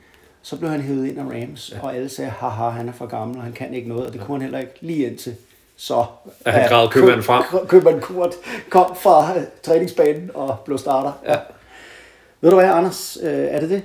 så 0.42 0.56
blev 0.56 0.70
han 0.70 0.80
hævet 0.80 1.06
ind 1.06 1.18
af 1.18 1.24
Rams, 1.24 1.72
ja. 1.74 1.80
og 1.82 1.94
alle 1.96 2.08
sagde, 2.08 2.30
haha, 2.30 2.68
han 2.68 2.88
er 2.88 2.92
for 2.92 3.06
gammel, 3.06 3.36
og 3.36 3.42
han 3.42 3.52
kan 3.52 3.74
ikke 3.74 3.88
noget, 3.88 4.06
og 4.06 4.12
det 4.12 4.20
kunne 4.20 4.34
han 4.34 4.42
heller 4.42 4.58
ikke 4.58 4.72
lige 4.80 5.06
indtil. 5.10 5.36
Så 5.76 6.04
At 6.44 6.52
han 6.52 6.68
gravede 6.68 6.90
købmanden 6.90 7.22
frem. 7.22 7.44
Kø- 7.50 7.66
Købmand 7.68 8.00
Kurt 8.00 8.34
kom 8.70 8.96
fra 8.96 9.34
træningsbanen 9.62 10.30
og 10.34 10.56
blev 10.64 10.78
starter. 10.78 11.12
Ja. 11.26 11.36
Ved 12.40 12.50
du 12.50 12.56
hvad, 12.56 12.68
Anders? 12.70 13.18
Øh, 13.22 13.30
er 13.30 13.60
det 13.60 13.70
det? 13.70 13.82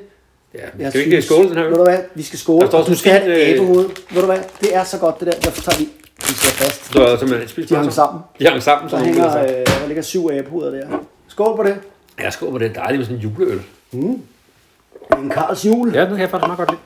Ja, 0.54 0.60
Jeg 0.80 0.92
skal 0.92 1.00
vi 1.00 1.06
ikke 1.06 1.22
skåle 1.22 1.50
den 1.50 1.58
her? 1.58 1.64
Ved 1.64 1.76
du 1.76 1.84
hvad? 1.84 2.00
Vi 2.16 2.24
skal 2.24 2.40
skåle. 2.40 2.68
Der 2.72 2.84
du 2.84 2.96
skal 2.96 3.12
have 3.12 3.26
et 3.26 3.42
øh, 3.42 3.50
æbehoved. 3.50 3.90
Ved 4.12 4.22
du 4.22 4.26
hvad? 4.26 4.40
Det 4.62 4.76
er 4.76 4.84
så 4.84 4.98
godt, 4.98 5.20
det 5.20 5.28
der. 5.28 5.34
Derfor 5.40 5.62
tager 5.62 5.78
vi... 5.78 5.90
Vi 6.18 6.34
skal 6.34 6.50
fast. 6.52 6.94
Du 6.94 7.00
har 7.00 7.18
simpelthen 7.18 7.48
spist 7.50 7.70
De 7.70 7.76
hang 7.76 7.94
sammen. 7.94 8.22
De 8.40 8.46
hang 8.48 8.64
sammen, 8.64 8.90
Der 8.92 8.98
som 8.98 9.06
hænger, 9.06 9.38
øh, 9.44 9.50
der 9.50 9.88
ligger 9.88 10.04
syv 10.04 10.30
æbehoveder 10.32 10.72
der. 10.72 10.88
Skål 11.28 11.56
på 11.56 11.64
det. 11.64 11.78
Jeg 12.20 12.34
skål 12.34 12.52
på 12.52 12.58
det. 12.58 12.76
Dejligt 12.76 13.00
med 13.00 13.06
sådan 13.06 13.18
en 13.18 13.22
juleøl. 13.24 13.62
En 13.94 15.30
Karls 15.30 15.66
jul. 15.66 15.92
Ja, 15.94 16.02
den 16.02 16.10
kan 16.10 16.20
jeg 16.20 16.30
faktisk 16.30 16.48
meget 16.48 16.58
godt 16.58 16.72
lide. 16.72 16.80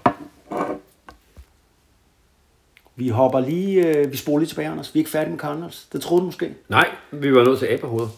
Vi 2.96 3.10
hopper 3.10 3.40
lige... 3.40 3.86
Øh, 3.88 4.12
vi 4.12 4.18
spoler 4.18 4.40
lige 4.40 4.50
tilbage, 4.50 4.70
Anders. 4.70 4.94
Vi 4.94 5.00
er 5.00 5.02
ikke 5.02 5.12
færdige 5.12 5.32
med 5.32 5.40
Cardinals. 5.40 5.88
Det 5.94 6.02
troede 6.02 6.22
du 6.22 6.26
måske. 6.26 6.54
Nej, 6.70 6.88
vi 7.12 7.34
var 7.36 7.44
nødt 7.44 7.60
til 7.60 7.66
abehovedet. 7.66 8.10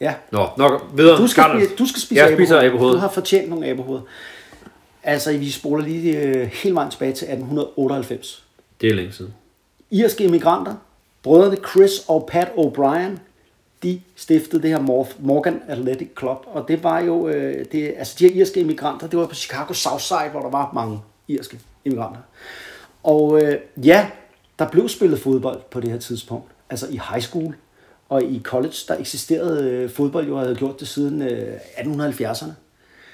Ja. 0.00 0.14
Nå, 0.30 0.48
nok 0.56 0.86
videre. 0.94 1.16
Du 1.16 1.26
skal, 1.26 1.44
spise, 1.56 1.76
du 1.76 1.86
skal 1.86 2.02
spise 2.02 2.22
Jeg 2.22 2.36
spiser 2.36 2.60
abehoved. 2.60 2.92
Du 2.92 2.98
har 2.98 3.08
fortjent 3.08 3.48
nogle 3.48 3.66
abehoved. 3.66 4.00
Altså, 5.02 5.38
vi 5.38 5.50
spoler 5.50 5.84
lige 5.84 6.18
øh, 6.18 6.46
helt 6.46 6.74
vejen 6.74 6.90
tilbage 6.90 7.12
til 7.12 7.24
1898. 7.24 8.44
Det 8.80 8.88
er 8.88 8.94
længe 8.94 9.12
siden. 9.12 9.34
irske 9.90 10.24
immigranter, 10.24 10.74
brødrene 11.22 11.56
Chris 11.70 11.90
og 12.08 12.28
Pat 12.32 12.48
O'Brien, 12.48 13.18
de 13.82 14.00
stiftede 14.16 14.62
det 14.62 14.70
her 14.70 15.06
Morgan 15.18 15.62
Athletic 15.68 16.08
Club, 16.18 16.46
og 16.46 16.68
det 16.68 16.82
var 16.82 17.00
jo, 17.00 17.28
øh, 17.28 17.64
det, 17.72 17.94
altså 17.98 18.16
de 18.18 18.28
her 18.28 18.40
irske 18.40 18.60
immigranter, 18.60 19.06
det 19.06 19.18
var 19.18 19.26
på 19.26 19.34
Chicago 19.34 19.72
Southside, 19.72 20.30
hvor 20.30 20.40
der 20.40 20.50
var 20.50 20.70
mange 20.74 21.00
irske 21.28 21.58
immigranter. 21.84 22.20
Og 23.02 23.42
øh, 23.42 23.58
ja, 23.76 24.10
der 24.58 24.68
blev 24.68 24.88
spillet 24.88 25.20
fodbold 25.20 25.60
på 25.70 25.80
det 25.80 25.90
her 25.90 25.98
tidspunkt, 25.98 26.50
altså 26.70 26.86
i 26.90 27.00
high 27.10 27.22
school 27.22 27.54
og 28.08 28.22
i 28.22 28.40
college, 28.44 28.74
der 28.88 28.96
eksisterede 28.96 29.70
øh, 29.70 29.90
fodbold 29.90 30.28
jo, 30.28 30.38
havde 30.38 30.54
gjort 30.54 30.80
det 30.80 30.88
siden 30.88 31.22
øh, 31.22 31.56
1870'erne. 31.76 32.50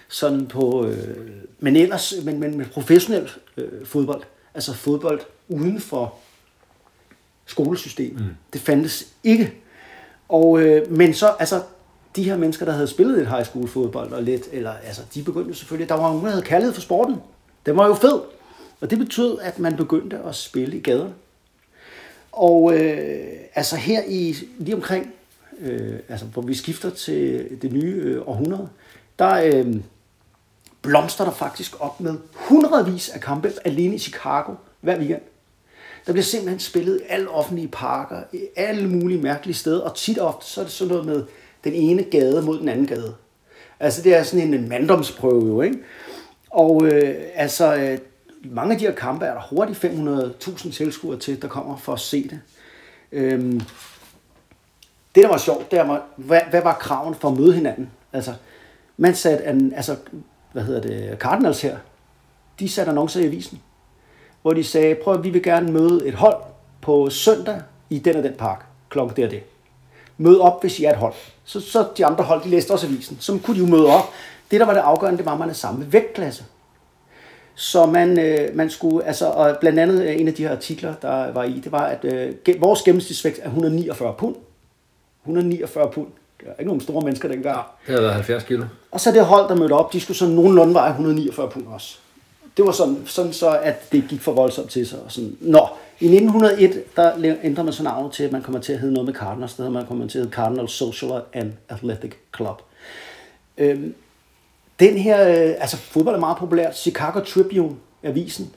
sådan 0.09 0.47
på, 0.47 0.86
øh, 0.86 1.26
men 1.59 1.76
ellers, 1.76 2.14
men, 2.24 2.41
men 2.41 2.59
med 2.59 2.66
professionel 2.66 3.30
øh, 3.57 3.86
fodbold, 3.86 4.22
altså 4.55 4.72
fodbold 4.72 5.20
uden 5.49 5.80
for 5.80 6.14
skolesystemet. 7.47 8.20
Mm. 8.20 8.34
Det 8.53 8.61
fandtes 8.61 9.07
ikke. 9.24 9.55
Og, 10.28 10.62
øh, 10.62 10.93
men 10.93 11.14
så, 11.14 11.28
altså, 11.38 11.62
de 12.16 12.22
her 12.22 12.36
mennesker, 12.36 12.64
der 12.64 12.72
havde 12.72 12.86
spillet 12.86 13.18
lidt 13.18 13.28
high 13.28 13.45
school 13.45 13.68
fodbold 13.68 14.12
og 14.12 14.22
lidt, 14.22 14.43
eller, 14.53 14.72
altså, 14.72 15.03
de 15.14 15.22
begyndte 15.22 15.55
selvfølgelig, 15.55 15.88
der 15.88 15.95
var 15.95 16.09
nogen, 16.09 16.24
der 16.24 16.30
havde 16.30 16.45
kærlighed 16.45 16.74
for 16.74 16.80
sporten. 16.80 17.16
Den 17.66 17.76
var 17.76 17.86
jo 17.86 17.95
fed. 17.95 18.20
Og 18.80 18.91
det 18.91 18.99
betød, 18.99 19.38
at 19.43 19.59
man 19.59 19.76
begyndte 19.76 20.18
at 20.18 20.34
spille 20.34 20.76
i 20.76 20.80
gaderne. 20.80 21.12
Og 22.33 22.74
øh, 22.74 23.26
altså 23.55 23.76
her 23.76 24.03
i 24.09 24.37
lige 24.59 24.74
omkring, 24.74 25.14
øh, 25.61 25.99
altså 26.09 26.26
hvor 26.26 26.43
vi 26.43 26.55
skifter 26.55 26.91
til 26.91 27.49
det 27.62 27.72
nye 27.72 27.95
øh, 28.05 28.28
århundrede, 28.28 28.68
der 29.18 29.35
øh, 29.35 29.76
blomster 30.83 31.24
der 31.24 31.33
faktisk 31.33 31.81
op 31.81 32.01
med 32.01 32.14
hundredvis 32.33 33.09
af 33.09 33.20
kampe 33.20 33.53
alene 33.64 33.95
i 33.95 33.99
Chicago 33.99 34.53
hver 34.81 34.99
weekend. 34.99 35.22
Der 36.07 36.12
bliver 36.12 36.24
simpelthen 36.24 36.61
spillet 36.61 37.01
i 37.01 37.05
alle 37.09 37.31
offentlige 37.31 37.68
parker, 37.68 38.22
i 38.33 38.41
alle 38.57 38.89
mulige 38.89 39.22
mærkelige 39.22 39.57
steder, 39.57 39.81
og 39.81 39.97
tit 39.97 40.18
og 40.18 40.28
ofte 40.28 40.51
så 40.51 40.61
er 40.61 40.64
det 40.64 40.72
sådan 40.72 40.95
noget 40.95 41.07
med 41.07 41.24
den 41.64 41.72
ene 41.72 42.03
gade 42.03 42.43
mod 42.43 42.59
den 42.59 42.68
anden 42.68 42.87
gade. 42.87 43.14
Altså 43.81 44.03
det 44.03 44.14
er 44.14 44.22
sådan 44.22 44.55
en 44.55 44.68
manddomsprøve 44.68 45.47
jo, 45.47 45.62
ikke? 45.62 45.78
Og 46.51 46.87
øh, 46.87 47.14
altså, 47.35 47.74
øh, 47.76 47.99
mange 48.45 48.72
af 48.72 48.78
de 48.78 48.86
her 48.86 48.95
kampe 48.95 49.24
er 49.24 49.34
der 49.34 49.41
hurtigt 49.51 49.84
500.000 49.84 50.72
tilskuere 50.72 51.18
til, 51.18 51.43
der 51.43 51.49
kommer 51.49 51.76
for 51.76 51.93
at 51.93 52.01
se 52.01 52.28
det. 52.28 52.41
Øhm, 53.12 53.61
det, 55.14 55.22
der 55.22 55.28
var 55.28 55.38
sjovt, 55.38 55.70
det 55.70 55.78
var, 55.78 56.03
hvad, 56.16 56.41
hvad 56.51 56.62
var 56.62 56.74
kraven 56.74 57.14
for 57.14 57.28
at 57.28 57.38
møde 57.38 57.53
hinanden? 57.53 57.91
Altså, 58.12 58.34
man 58.97 59.14
satte, 59.14 59.45
en, 59.45 59.72
altså, 59.74 59.97
hvad 60.53 60.62
hedder 60.62 60.80
det, 60.80 61.18
Cardinals 61.18 61.62
her, 61.62 61.76
de 62.61 62.68
satte 62.68 62.91
annoncer 62.91 63.20
i 63.20 63.26
avisen, 63.26 63.61
hvor 64.43 64.53
de 64.53 64.64
sagde, 64.64 64.95
prøv 64.95 65.14
at 65.14 65.24
vi 65.24 65.30
vil 65.30 65.43
gerne 65.43 65.72
møde 65.72 66.07
et 66.07 66.14
hold 66.14 66.36
på 66.80 67.11
søndag 67.11 67.61
i 67.91 67.99
den 67.99 68.16
og 68.16 68.22
den 68.22 68.34
park, 68.34 68.66
klokken 68.88 69.16
der 69.16 69.24
og 69.24 69.30
det. 69.30 69.43
Mød 70.18 70.38
op, 70.38 70.61
hvis 70.61 70.78
I 70.78 70.84
er 70.84 70.91
et 70.91 70.97
hold. 70.97 71.14
Så, 71.45 71.61
så 71.61 71.88
de 71.97 72.07
andre 72.07 72.24
hold, 72.24 72.43
de 72.43 72.49
læste 72.49 72.70
også 72.70 72.86
avisen. 72.86 73.16
Så 73.20 73.38
kunne 73.45 73.55
de 73.55 73.61
jo 73.61 73.66
møde 73.66 73.86
op. 73.86 74.05
Det, 74.51 74.61
der 74.61 74.66
var 74.66 74.72
det 74.72 74.80
afgørende, 74.80 75.18
det 75.18 75.26
var, 75.26 75.32
at 75.32 75.38
man 75.38 75.49
er 75.49 75.55
samme 75.55 75.93
vægtklasse. 75.93 76.45
Så 77.61 77.86
man, 77.86 78.18
øh, 78.18 78.56
man 78.56 78.70
skulle, 78.70 79.06
altså, 79.06 79.26
og 79.26 79.56
blandt 79.61 79.78
andet 79.78 80.02
øh, 80.02 80.20
en 80.20 80.28
af 80.28 80.34
de 80.34 80.42
her 80.42 80.50
artikler, 80.50 80.94
der 81.02 81.32
var 81.32 81.44
i, 81.44 81.61
det 81.64 81.72
var, 81.72 81.86
at 81.86 82.04
øh, 82.04 82.61
vores 82.61 82.82
gennemsnitsvægt 82.82 83.38
er 83.42 83.46
149 83.46 84.14
pund. 84.18 84.34
149 85.22 85.90
pund. 85.90 86.06
Det 86.40 86.48
er 86.48 86.52
ikke 86.58 86.66
nogen 86.68 86.80
store 86.80 87.02
mennesker 87.04 87.28
dengang. 87.28 87.56
Ja. 87.56 87.62
Det 87.86 87.88
havde 87.88 88.02
været 88.02 88.14
70 88.14 88.44
kilo. 88.44 88.64
Og 88.90 89.00
så 89.00 89.12
det 89.12 89.24
hold, 89.24 89.48
der 89.48 89.54
mødte 89.54 89.72
op, 89.72 89.92
de 89.92 90.00
skulle 90.00 90.16
sådan 90.16 90.34
nogenlunde 90.34 90.74
veje 90.74 90.90
149 90.90 91.50
pund 91.50 91.66
også. 91.66 91.98
Det 92.56 92.64
var 92.64 92.72
sådan, 92.72 93.02
sådan 93.06 93.32
så, 93.32 93.58
at 93.62 93.92
det 93.92 94.04
gik 94.08 94.20
for 94.20 94.32
voldsomt 94.32 94.70
til 94.70 94.86
sig. 94.86 94.98
Og 95.04 95.12
sådan. 95.12 95.36
Nå, 95.40 95.68
i 96.00 96.06
1901, 96.06 96.96
der 96.96 97.36
ændrer 97.42 97.64
man 97.64 97.72
så 97.72 97.82
navnet 97.82 98.12
til, 98.12 98.24
at 98.24 98.32
man 98.32 98.42
kommer 98.42 98.61
til 98.61 98.72
at 98.72 98.78
hedde 98.78 98.94
noget 98.94 99.06
med 99.06 99.14
Cardinals. 99.14 99.54
Der 99.54 99.70
man 99.70 99.86
kommer 99.86 100.08
til 100.08 100.18
at 100.18 100.24
hedde 100.24 100.34
Cardinals 100.34 100.72
Social 100.72 101.20
and 101.32 101.52
Athletic 101.68 102.12
Club. 102.36 102.62
Øhm, 103.58 103.94
den 104.81 104.99
her, 104.99 105.28
øh, 105.28 105.55
altså 105.59 105.76
fodbold 105.76 106.14
er 106.14 106.20
meget 106.20 106.37
populært. 106.37 106.78
Chicago 106.78 107.20
Tribune, 107.20 107.76
avisen, 108.03 108.51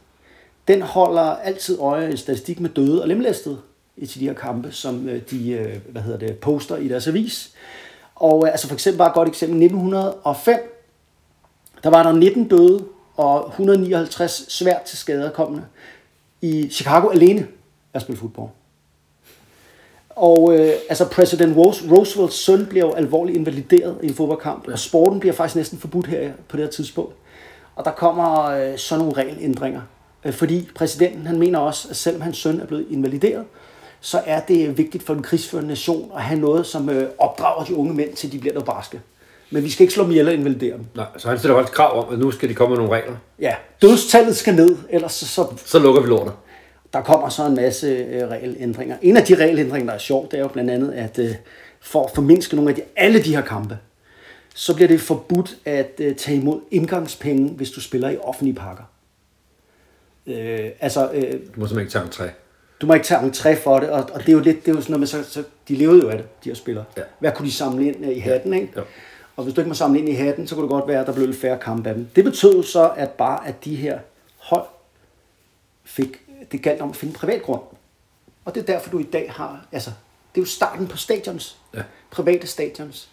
den 0.67 0.81
holder 0.81 1.21
altid 1.21 1.79
øje 1.79 2.13
i 2.13 2.17
statistik 2.17 2.59
med 2.59 2.69
døde 2.69 3.01
og 3.01 3.07
lemlæstede 3.07 3.57
i 3.97 4.05
til 4.05 4.19
de 4.19 4.25
her 4.25 4.33
kampe, 4.33 4.71
som 4.71 5.09
øh, 5.09 5.21
de 5.31 5.51
øh, 5.51 5.77
hvad 5.89 6.01
hedder 6.01 6.19
det, 6.19 6.37
poster 6.37 6.77
i 6.77 6.87
deres 6.87 7.07
avis. 7.07 7.53
Og 8.15 8.43
øh, 8.45 8.51
altså 8.51 8.67
for 8.67 8.73
eksempel 8.73 8.97
bare 8.97 9.07
et 9.07 9.13
godt 9.13 9.27
eksempel, 9.27 9.63
1905, 9.63 10.59
der 11.83 11.89
var 11.89 12.03
der 12.03 12.11
19 12.11 12.47
døde 12.47 12.85
og 13.15 13.47
159 13.47 14.45
svært 14.49 14.81
til 14.81 14.97
skader 14.97 15.29
kommende 15.29 15.65
i 16.41 16.69
Chicago 16.71 17.09
alene 17.09 17.47
at 17.93 18.01
spille 18.01 18.19
fodbold. 18.19 18.49
Og 20.15 20.55
øh, 20.59 20.73
altså 20.89 21.05
præsident 21.09 21.57
Rose, 21.57 21.83
Roosevelts 21.91 22.35
søn 22.35 22.65
bliver 22.65 22.85
jo 22.85 22.93
alvorligt 22.93 23.37
invalideret 23.37 23.97
i 24.03 24.07
en 24.07 24.13
fodboldkamp, 24.13 24.67
og 24.67 24.79
sporten 24.79 25.19
bliver 25.19 25.33
faktisk 25.33 25.55
næsten 25.55 25.79
forbudt 25.79 26.07
her 26.07 26.31
på 26.49 26.57
det 26.57 26.65
her 26.65 26.71
tidspunkt. 26.71 27.15
Og 27.75 27.85
der 27.85 27.91
kommer 27.91 28.43
øh, 28.45 28.77
sådan 28.77 29.05
nogle 29.05 29.17
regelændringer, 29.21 29.81
øh, 30.25 30.33
fordi 30.33 30.69
præsidenten 30.75 31.27
han 31.27 31.39
mener 31.39 31.59
også, 31.59 31.87
at 31.89 31.95
selvom 31.95 32.21
hans 32.21 32.37
søn 32.37 32.59
er 32.59 32.65
blevet 32.65 32.85
invalideret, 32.89 33.43
så 34.01 34.21
er 34.25 34.39
det 34.39 34.77
vigtigt 34.77 35.03
for 35.05 35.13
en 35.13 35.21
krigsførende 35.23 35.69
nation 35.69 36.11
at 36.15 36.21
have 36.21 36.39
noget, 36.39 36.65
som 36.65 36.89
øh, 36.89 37.09
opdrager 37.17 37.65
de 37.65 37.75
unge 37.75 37.93
mænd 37.93 38.13
til, 38.13 38.31
de 38.31 38.39
bliver 38.39 38.53
noget 38.53 38.65
barske. 38.65 39.01
Men 39.51 39.63
vi 39.63 39.69
skal 39.69 39.83
ikke 39.83 39.93
slå 39.93 40.03
dem 40.03 40.11
ihjel 40.11 40.27
og 40.27 40.33
invalidere 40.33 40.73
dem. 40.73 40.85
Nej, 40.95 41.05
så 41.17 41.29
han 41.29 41.37
stiller 41.39 41.55
også 41.55 41.71
krav 41.71 42.05
om, 42.07 42.13
at 42.13 42.19
nu 42.19 42.31
skal 42.31 42.49
de 42.49 42.53
komme 42.53 42.75
med 42.75 42.83
nogle 42.83 42.97
regler. 42.99 43.15
Ja, 43.39 43.55
dødstallet 43.81 44.35
skal 44.35 44.55
ned, 44.55 44.77
ellers 44.89 45.11
så, 45.13 45.25
så 45.27 45.47
Så 45.65 45.79
lukker 45.79 46.01
vi 46.01 46.07
lortet. 46.07 46.33
Der 46.93 47.01
kommer 47.01 47.29
så 47.29 47.45
en 47.45 47.55
masse 47.55 47.87
øh, 47.87 48.27
regelændringer. 48.27 48.97
En 49.01 49.17
af 49.17 49.23
de 49.23 49.35
regelændringer, 49.35 49.85
der 49.85 49.93
er 49.93 49.97
sjovt, 49.99 50.31
det 50.31 50.37
er 50.37 50.41
jo 50.41 50.47
blandt 50.47 50.71
andet, 50.71 50.91
at 50.91 51.19
øh, 51.19 51.35
for 51.81 52.05
at 52.05 52.11
formindske 52.15 52.55
nogle 52.55 52.69
af 52.71 52.75
de, 52.75 52.81
alle 52.95 53.23
de 53.23 53.35
her 53.35 53.41
kampe, 53.41 53.77
så 54.55 54.75
bliver 54.75 54.87
det 54.87 55.01
forbudt 55.01 55.57
at 55.65 55.91
øh, 55.99 56.15
tage 56.15 56.37
imod 56.37 56.61
indgangspenge, 56.71 57.49
hvis 57.49 57.71
du 57.71 57.81
spiller 57.81 58.09
i 58.09 58.17
offentlige 58.17 58.55
parker. 58.55 58.83
Øh, 60.27 60.69
altså, 60.79 61.11
øh, 61.13 61.21
Du 61.23 61.27
må 61.29 61.39
simpelthen 61.67 61.79
ikke 61.79 61.91
tage 61.91 62.05
en 62.05 62.09
træ. 62.11 62.27
du 62.81 62.87
må 62.87 62.93
ikke 62.93 63.05
tage 63.05 63.19
entré 63.21 63.63
for 63.63 63.79
det, 63.79 63.89
og, 63.89 64.09
og 64.13 64.19
det 64.19 64.29
er 64.29 64.33
jo 64.33 64.39
lidt, 64.39 64.65
det 64.65 64.71
er 64.71 64.75
jo 64.75 64.81
sådan 64.81 64.91
noget 64.91 64.99
med, 64.99 65.07
så, 65.07 65.23
så 65.31 65.43
de 65.67 65.75
levede 65.75 66.01
jo 66.01 66.09
af 66.09 66.17
det, 66.17 66.43
de 66.43 66.49
her 66.49 66.55
spillere. 66.55 66.85
Ja. 66.97 67.01
Hvad 67.19 67.31
kunne 67.31 67.47
de 67.47 67.51
samle 67.53 67.87
ind 67.87 68.05
øh, 68.05 68.17
i 68.17 68.19
hatten, 68.19 68.53
ikke? 68.53 68.69
Jo. 68.77 68.81
Og 69.35 69.43
hvis 69.43 69.55
du 69.55 69.61
ikke 69.61 69.69
må 69.69 69.75
samle 69.75 69.99
ind 69.99 70.09
i 70.09 70.13
hatten, 70.13 70.47
så 70.47 70.55
kunne 70.55 70.63
det 70.63 70.69
godt 70.71 70.87
være, 70.87 71.01
at 71.01 71.07
der 71.07 71.13
blev 71.13 71.25
lidt 71.27 71.37
færre 71.37 71.59
kampe 71.59 71.89
af 71.89 71.95
dem. 71.95 72.07
Det 72.15 72.23
betød 72.23 72.63
så, 72.63 72.91
at 72.97 73.09
bare 73.09 73.47
at 73.47 73.65
de 73.65 73.75
her 73.75 73.99
hold 74.37 74.65
fik, 75.83 76.21
det 76.51 76.61
galt 76.61 76.81
om 76.81 76.89
at 76.89 76.95
finde 76.95 77.13
privat 77.13 77.41
grund. 77.41 77.61
Og 78.45 78.55
det 78.55 78.61
er 78.61 78.65
derfor, 78.65 78.89
du 78.89 78.99
i 78.99 79.03
dag 79.03 79.31
har, 79.31 79.65
altså, 79.71 79.89
det 80.35 80.41
er 80.41 80.45
jo 80.45 80.49
starten 80.49 80.87
på 80.87 80.97
stadions. 80.97 81.57
Ja. 81.73 81.81
Private 82.11 82.47
stadions. 82.47 83.09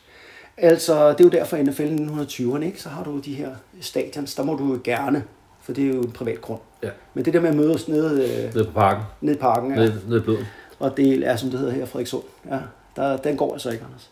Altså, 0.57 1.09
det 1.13 1.21
er 1.21 1.25
jo 1.25 1.31
derfor 1.31 1.57
i 1.57 1.63
NFL 1.63 1.83
i 1.83 1.97
1920'erne, 1.97 2.63
ikke? 2.65 2.83
Så 2.83 2.89
har 2.89 3.05
du 3.05 3.19
de 3.19 3.35
her 3.35 3.51
stadions, 3.81 4.35
der 4.35 4.43
må 4.43 4.55
du 4.57 4.73
jo 4.73 4.81
gerne, 4.85 5.25
for 5.61 5.73
det 5.73 5.85
er 5.85 5.89
jo 5.89 6.03
en 6.03 6.13
privat 6.13 6.41
grund. 6.41 6.61
Ja. 6.83 6.91
Men 7.15 7.25
det 7.25 7.33
der 7.35 7.41
med 7.41 7.49
at 7.51 7.57
mødes 7.57 7.89
nede, 7.89 8.23
øh, 8.47 8.55
Nede 8.55 8.65
på 8.65 8.73
parken. 8.73 9.03
nede 9.21 9.37
i 9.37 9.39
parken, 9.39 9.71
ja. 9.71 9.77
Nede, 9.77 10.03
nede 10.09 10.21
i 10.21 10.23
bløden. 10.23 10.45
Og 10.79 10.97
det 10.97 11.27
er, 11.29 11.37
som 11.37 11.51
det 11.51 11.59
hedder 11.59 11.75
her, 11.75 11.87
Frederikssund. 11.87 12.25
Ja, 12.51 12.59
der, 12.97 13.17
den 13.17 13.37
går 13.37 13.53
altså 13.53 13.71
ikke, 13.71 13.85
Anders. 13.85 14.11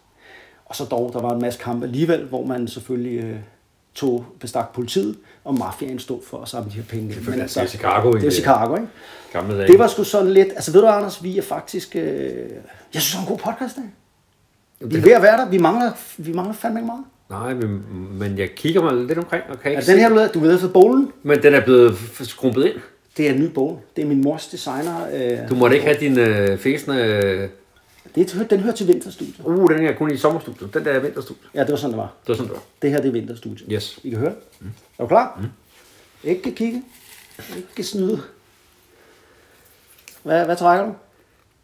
Og 0.65 0.77
så 0.77 0.85
dog, 0.85 1.11
der 1.13 1.21
var 1.21 1.33
en 1.35 1.41
masse 1.41 1.61
kampe 1.61 1.87
alligevel, 1.87 2.25
hvor 2.25 2.45
man 2.45 2.69
selvfølgelig 2.69 3.25
øh, 3.25 3.37
tog 3.99 4.25
bestak 4.41 4.73
politiet, 4.75 5.17
og 5.45 5.55
mafiaen 5.59 5.99
stod 5.99 6.21
for 6.31 6.43
at 6.43 6.49
samle 6.49 6.71
de 6.71 6.75
her 6.75 6.83
penge. 6.83 7.05
ind. 7.05 7.13
Selvfølgelig, 7.13 7.49
det 7.49 7.57
er 7.57 7.67
Chicago, 7.67 8.13
Det 8.13 8.25
er? 8.25 8.31
Chicago, 8.31 8.75
ikke? 8.75 8.89
Gamle 9.33 9.59
dage. 9.59 9.69
Det 9.69 9.79
var 9.79 9.87
sgu 9.87 10.05
sådan 10.05 10.31
lidt... 10.31 10.49
Altså 10.49 10.73
ved 10.73 10.81
du, 10.81 10.87
Anders, 10.87 11.23
vi 11.23 11.39
er 11.39 11.43
faktisk... 11.43 11.97
Øh, 11.97 12.03
jeg 12.95 13.03
synes, 13.03 13.11
det 13.11 13.17
er 13.17 13.21
en 13.21 13.27
god 13.27 13.39
podcast, 13.39 13.77
det. 13.77 13.85
Vi 14.91 14.97
er 14.97 15.03
ved 15.03 15.13
at 15.13 15.23
være 15.23 15.37
der. 15.37 15.49
Vi 15.49 15.59
mangler, 15.59 15.93
vi 16.17 16.33
mangler 16.33 16.55
fandme 16.55 16.81
ikke 16.81 16.87
meget. 16.87 17.05
Nej, 17.31 17.55
men, 17.55 17.83
men 18.19 18.39
jeg 18.39 18.51
kigger 18.57 18.83
mig 18.83 18.95
lidt 19.07 19.19
omkring 19.19 19.43
og 19.49 19.61
kan 19.61 19.71
ikke 19.71 19.83
Er 19.83 19.87
den 19.87 19.99
her, 19.99 20.09
du 20.09 20.15
ved, 20.15 20.29
du 20.29 20.41
ved 20.41 20.55
efter 20.55 20.69
bowlen? 20.69 21.13
Men 21.23 21.43
den 21.43 21.55
er 21.55 21.61
blevet 21.65 21.95
skrumpet 22.23 22.65
ind. 22.65 22.75
Det 23.17 23.29
er 23.29 23.33
en 23.35 23.41
ny 23.41 23.47
bowl. 23.47 23.77
Det 23.97 24.03
er 24.05 24.09
min 24.09 24.23
mors 24.23 24.47
designer. 24.47 25.07
Øh, 25.15 25.49
Du 25.51 25.55
måtte 25.55 25.77
ikke 25.77 25.87
have 25.87 26.01
din 26.01 26.19
øh, 26.19 26.59
fæsende... 26.59 27.49
Det, 28.15 28.47
den 28.51 28.61
hører 28.61 28.75
til 28.75 28.89
vinterstudiet. 28.89 29.37
uh, 29.45 29.71
den 29.71 29.87
er 29.87 29.93
kun 29.93 30.11
i 30.11 30.17
sommerstudiet. 30.17 30.75
Den 30.75 30.85
der 30.85 30.93
er 30.93 30.99
vinterstudiet. 30.99 31.51
Ja, 31.55 31.61
det 31.61 31.71
var 31.71 31.77
sådan, 31.77 31.91
det 31.91 31.99
var. 31.99 32.13
Det 32.23 32.29
var 32.29 32.35
sådan, 32.35 32.49
det 32.49 32.57
var. 32.57 32.63
Det 32.83 32.91
her, 32.91 33.01
det 33.01 33.09
er 33.09 33.13
vinterstudiet. 33.13 33.69
Yes. 33.73 33.99
I 34.03 34.11
kan 34.11 34.19
høre. 34.19 34.35
Mm. 34.61 34.71
Er 34.99 35.03
du 35.03 35.09
klar? 35.09 35.41
Mm. 35.41 35.49
Ikke 36.29 36.53
kigge. 36.53 36.83
Ikke 37.57 37.83
snyde. 37.83 38.21
Hvad, 40.23 40.45
hvad 40.45 40.57
trækker 40.57 40.87
du? 40.87 40.95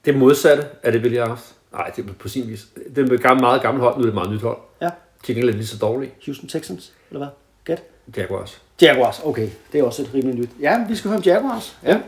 Det 0.05 0.16
modsatte 0.16 0.66
af 0.82 0.92
det, 0.92 1.03
vi 1.03 1.09
lige 1.09 1.20
har 1.20 1.28
haft. 1.28 1.55
Nej, 1.72 1.90
det 1.97 2.09
er 2.09 2.12
på 2.12 2.28
sin 2.28 2.49
vis. 2.49 2.66
Det 2.97 3.11
er 3.11 3.32
et 3.32 3.40
meget 3.40 3.62
gammelt 3.62 3.82
hold, 3.82 3.95
nu 3.95 3.99
er 3.99 4.03
det 4.03 4.09
et 4.09 4.14
meget 4.14 4.30
nyt 4.30 4.40
hold. 4.40 4.59
Ja. 4.82 4.90
Til 5.24 5.34
gengæld 5.34 5.55
er 5.55 5.57
lige 5.57 5.66
så 5.66 5.78
dårligt. 5.78 6.12
Houston 6.26 6.49
Texans, 6.49 6.92
eller 7.11 7.18
hvad? 7.18 7.28
Gæt. 7.64 7.82
Jaguars. 8.16 8.62
Jaguars, 8.82 9.20
okay. 9.24 9.49
Det 9.72 9.80
er 9.80 9.84
også 9.84 10.03
et 10.03 10.11
rimelig 10.14 10.34
nyt. 10.34 10.51
Ja, 10.61 10.86
vi 10.88 10.97
skal 10.97 11.09
høre 11.09 11.18
om 11.18 11.24
Jaguars. 11.24 11.76
Ja. 11.82 12.01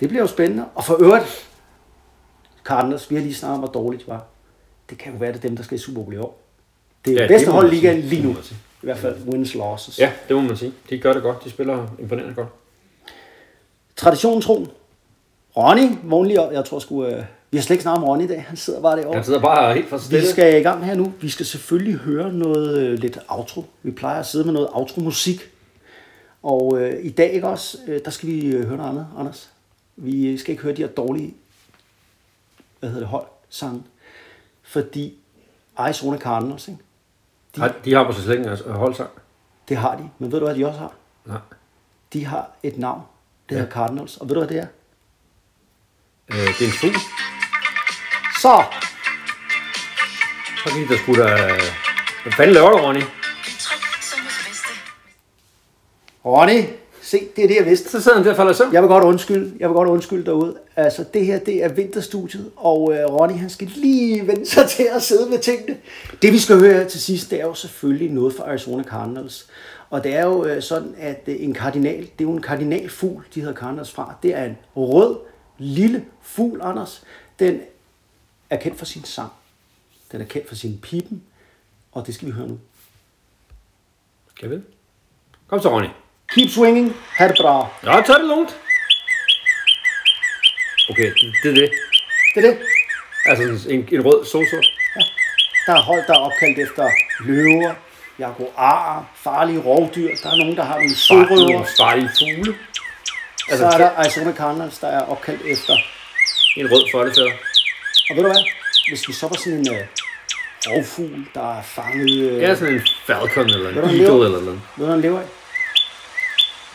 Det 0.00 0.08
bliver 0.08 0.22
jo 0.22 0.26
spændende. 0.26 0.64
Og 0.74 0.84
for 0.84 1.02
øvrigt, 1.02 1.49
Cardinals, 2.64 3.10
vi 3.10 3.14
har 3.14 3.22
lige 3.22 3.34
snakket 3.34 3.54
om, 3.54 3.60
hvor 3.60 3.68
dårligt 3.82 4.00
det 4.00 4.08
var. 4.08 4.24
Det 4.90 4.98
kan 4.98 5.12
jo 5.12 5.18
være, 5.18 5.32
det 5.32 5.36
er 5.44 5.48
dem, 5.48 5.56
der 5.56 5.62
skal 5.62 5.74
i 5.74 5.80
Super 5.80 6.02
Bowl 6.02 6.14
i 6.14 6.18
år. 6.18 6.38
Det 7.04 7.10
er 7.10 7.14
Ja, 7.16 7.22
det 7.22 7.28
bedste 7.28 7.50
hold 7.50 7.70
ligaen 7.70 8.00
lige 8.00 8.22
nu. 8.22 8.30
I 8.30 8.86
hvert 8.86 8.98
fald 8.98 9.16
wins 9.26 9.54
losses. 9.54 9.98
Ja, 9.98 10.12
det 10.28 10.36
må 10.36 10.42
man 10.42 10.56
sige. 10.56 10.72
De 10.90 10.98
gør 10.98 11.12
det 11.12 11.22
godt. 11.22 11.44
De 11.44 11.50
spiller 11.50 11.86
imponerende 11.98 12.34
godt. 12.34 12.48
Traditionen 13.96 14.42
tro. 14.42 14.66
Ronny, 15.56 15.88
vognlig 16.02 16.40
op. 16.40 16.52
Jeg 16.52 16.64
tror 16.64 16.78
sgu, 16.78 17.04
øh, 17.04 17.24
vi 17.50 17.56
har 17.58 17.62
slet 17.62 17.74
ikke 17.74 17.82
snakket 17.82 18.02
om 18.02 18.08
Ronny 18.08 18.24
i 18.24 18.26
dag. 18.26 18.44
Han 18.48 18.56
sidder 18.56 18.80
bare 18.82 18.96
derovre. 18.96 19.14
Han 19.14 19.24
sidder 19.24 19.40
bare 19.40 19.74
helt 19.74 19.88
for 19.88 19.98
sig 19.98 20.10
Vi 20.10 20.16
stille. 20.16 20.32
skal 20.32 20.60
i 20.60 20.62
gang 20.62 20.84
her 20.84 20.94
nu. 20.94 21.12
Vi 21.20 21.28
skal 21.28 21.46
selvfølgelig 21.46 21.94
høre 21.94 22.32
noget 22.32 22.78
øh, 22.78 22.98
lidt 22.98 23.18
outro. 23.28 23.64
Vi 23.82 23.90
plejer 23.90 24.20
at 24.20 24.26
sidde 24.26 24.44
med 24.44 24.52
noget 24.52 24.68
outro-musik. 24.72 25.40
Og 26.42 26.78
øh, 26.82 27.04
i 27.04 27.10
dag 27.10 27.32
ikke 27.32 27.48
også, 27.48 27.78
øh, 27.88 28.00
der 28.04 28.10
skal 28.10 28.28
vi 28.28 28.46
øh, 28.46 28.66
høre 28.66 28.76
noget 28.76 28.90
andet, 28.90 29.06
Anders. 29.18 29.50
Vi 29.96 30.38
skal 30.38 30.50
ikke 30.52 30.62
høre 30.62 30.74
de 30.74 30.82
her 30.82 30.88
dårlige, 30.88 31.34
hvad 32.80 32.90
hedder 32.90 33.00
det, 33.00 33.08
hold 33.08 33.26
sange. 33.48 33.82
Fordi 34.62 35.18
Arizona 35.76 36.18
Cardinals, 36.18 36.68
ikke? 36.68 36.80
De, 37.56 37.74
de 37.84 37.94
har 37.94 38.04
på 38.04 38.12
sig 38.12 38.22
slet 38.24 38.38
ikke 38.38 38.50
en 38.66 38.72
holdsang. 38.74 39.10
Det 39.68 39.76
har 39.76 39.96
de, 39.96 40.10
men 40.18 40.32
ved 40.32 40.38
du 40.40 40.46
hvad 40.46 40.54
de 40.56 40.66
også 40.66 40.78
har? 40.78 40.92
Nej. 41.24 41.38
De 42.12 42.24
har 42.24 42.50
et 42.62 42.78
navn, 42.78 43.02
det 43.48 43.56
hedder 43.58 43.72
Cardinals, 43.72 44.16
og 44.16 44.28
ved 44.28 44.34
du 44.34 44.40
hvad 44.40 44.48
det 44.48 44.58
er? 44.62 44.66
Øh, 46.28 46.36
det 46.58 46.60
er 46.62 46.66
en 46.66 46.72
fugl. 46.80 46.94
Så, 48.40 48.64
Så 50.64 50.74
gik 50.74 50.88
der 50.88 50.96
sgu 50.96 51.14
da... 51.14 51.26
Hvad 52.22 52.32
fanden 52.32 52.54
laver 52.54 52.70
du, 52.70 52.76
Ronny? 52.76 53.02
Ronny, 56.24 56.64
se, 57.10 57.28
det 57.36 57.44
er 57.44 57.48
det, 57.48 57.56
jeg 57.56 57.66
vidste. 57.66 57.90
Så 57.90 58.00
sidder 58.00 58.16
han 58.16 58.24
der 58.24 58.30
og 58.30 58.36
falder 58.36 58.52
søvn. 58.52 58.72
Jeg 58.72 58.82
vil 58.82 58.88
godt 58.88 59.04
undskylde, 59.04 59.52
jeg 59.60 59.68
vil 59.68 59.74
godt 59.74 59.88
undskylde 59.88 60.26
derude. 60.26 60.56
Altså, 60.76 61.04
det 61.14 61.26
her, 61.26 61.38
det 61.38 61.64
er 61.64 61.68
vinterstudiet, 61.68 62.50
og 62.56 62.92
øh, 62.94 63.04
Ronny, 63.04 63.34
han 63.34 63.50
skal 63.50 63.72
lige 63.76 64.26
vende 64.26 64.46
sig 64.46 64.68
til 64.68 64.88
at 64.94 65.02
sidde 65.02 65.30
med 65.30 65.38
tingene. 65.38 65.76
Det, 66.22 66.32
vi 66.32 66.38
skal 66.38 66.58
høre 66.58 66.88
til 66.88 67.00
sidst, 67.00 67.30
det 67.30 67.40
er 67.40 67.46
jo 67.46 67.54
selvfølgelig 67.54 68.10
noget 68.10 68.34
fra 68.34 68.44
Arizona 68.44 68.82
Cardinals. 68.82 69.48
Og 69.90 70.04
det 70.04 70.14
er 70.14 70.26
jo 70.26 70.44
øh, 70.44 70.62
sådan, 70.62 70.94
at 70.98 71.22
øh, 71.26 71.36
en 71.38 71.54
kardinal, 71.54 72.00
det 72.02 72.24
er 72.24 72.24
jo 72.24 72.32
en 72.32 72.42
kardinalfugl, 72.42 73.24
de 73.34 73.40
hedder 73.40 73.54
Cardinals 73.54 73.90
fra. 73.90 74.14
Det 74.22 74.34
er 74.34 74.44
en 74.44 74.56
rød, 74.76 75.16
lille 75.58 76.04
fugl, 76.22 76.60
Anders. 76.62 77.02
Den 77.38 77.60
er 78.50 78.56
kendt 78.56 78.78
for 78.78 78.84
sin 78.84 79.04
sang. 79.04 79.32
Den 80.12 80.20
er 80.20 80.24
kendt 80.24 80.48
for 80.48 80.54
sin 80.54 80.78
pipen, 80.82 81.22
og 81.92 82.06
det 82.06 82.14
skal 82.14 82.28
vi 82.28 82.32
høre 82.32 82.48
nu. 82.48 82.58
Skal 84.36 84.50
vi? 84.50 84.56
Kom 85.46 85.60
så, 85.60 85.68
Ronny. 85.68 85.88
Keep 86.34 86.50
swinging, 86.50 86.96
ha' 87.18 87.28
det 87.28 87.36
bra. 87.40 87.68
Ja, 87.84 88.00
tag 88.06 88.14
det 88.14 88.24
lugnt. 88.24 88.56
Okay, 90.90 91.02
det, 91.20 91.34
det 91.42 91.50
er 91.50 91.54
det. 91.54 91.70
Det 92.34 92.44
er 92.44 92.50
det. 92.50 92.58
Altså 93.26 93.68
en, 93.68 93.88
en 93.92 94.02
rød 94.06 94.24
soso. 94.24 94.56
Der 95.66 95.72
er 95.74 95.80
hold, 95.80 96.02
der 96.06 96.14
er 96.14 96.18
opkaldt 96.18 96.58
efter 96.58 96.90
løver, 97.20 97.74
jaguarer, 98.18 99.10
farlige 99.24 99.60
rovdyr. 99.60 100.08
Der 100.22 100.30
er 100.30 100.36
nogen, 100.36 100.56
der 100.56 100.64
har 100.64 100.74
nogle 100.74 100.96
sørøver. 100.96 101.64
Farlige 101.78 102.10
fugle. 102.18 102.54
Så 103.58 103.66
er 103.66 103.78
der 103.78 103.90
Arizona 103.90 104.32
Cardinals, 104.32 104.78
der 104.78 104.88
er 104.88 105.00
opkaldt 105.00 105.42
efter. 105.42 105.76
En 106.56 106.72
rød 106.72 106.84
foldefætter. 106.92 107.32
Og 108.10 108.16
ved 108.16 108.22
du 108.22 108.28
hvad? 108.28 108.42
Hvis 108.88 109.08
vi 109.08 109.12
så 109.12 109.28
var 109.28 109.36
sådan 109.36 109.58
en 109.58 109.70
uh, 109.70 109.76
rovfugl, 110.66 111.26
der 111.34 111.58
er 111.58 111.62
fanget... 111.62 112.32
Uh, 112.32 112.42
Ja, 112.42 112.54
sådan 112.54 112.74
en 112.74 112.82
falcon 113.06 113.48
eller 113.50 113.68
en 113.68 113.74
han 113.74 113.84
eagle 113.84 114.24
eller 114.26 114.40
noget. 114.40 114.60
Ved 114.76 114.78
du, 114.78 114.84
hvad 114.84 114.94
den 114.94 115.00
lever 115.00 115.20
af? 115.20 115.26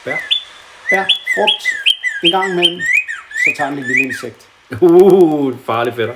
Ja. 0.06 0.18
Ja, 0.91 1.06
frugt. 1.36 1.64
En 2.24 2.32
gang 2.32 2.51
imellem, 2.51 2.82
så 3.43 3.53
tager 3.58 3.70
den 3.70 3.80
et 3.80 3.88
lille 3.88 4.03
insekt. 4.03 4.47
Uh, 4.82 5.53
farlig 5.66 5.93
fætter. 5.93 6.16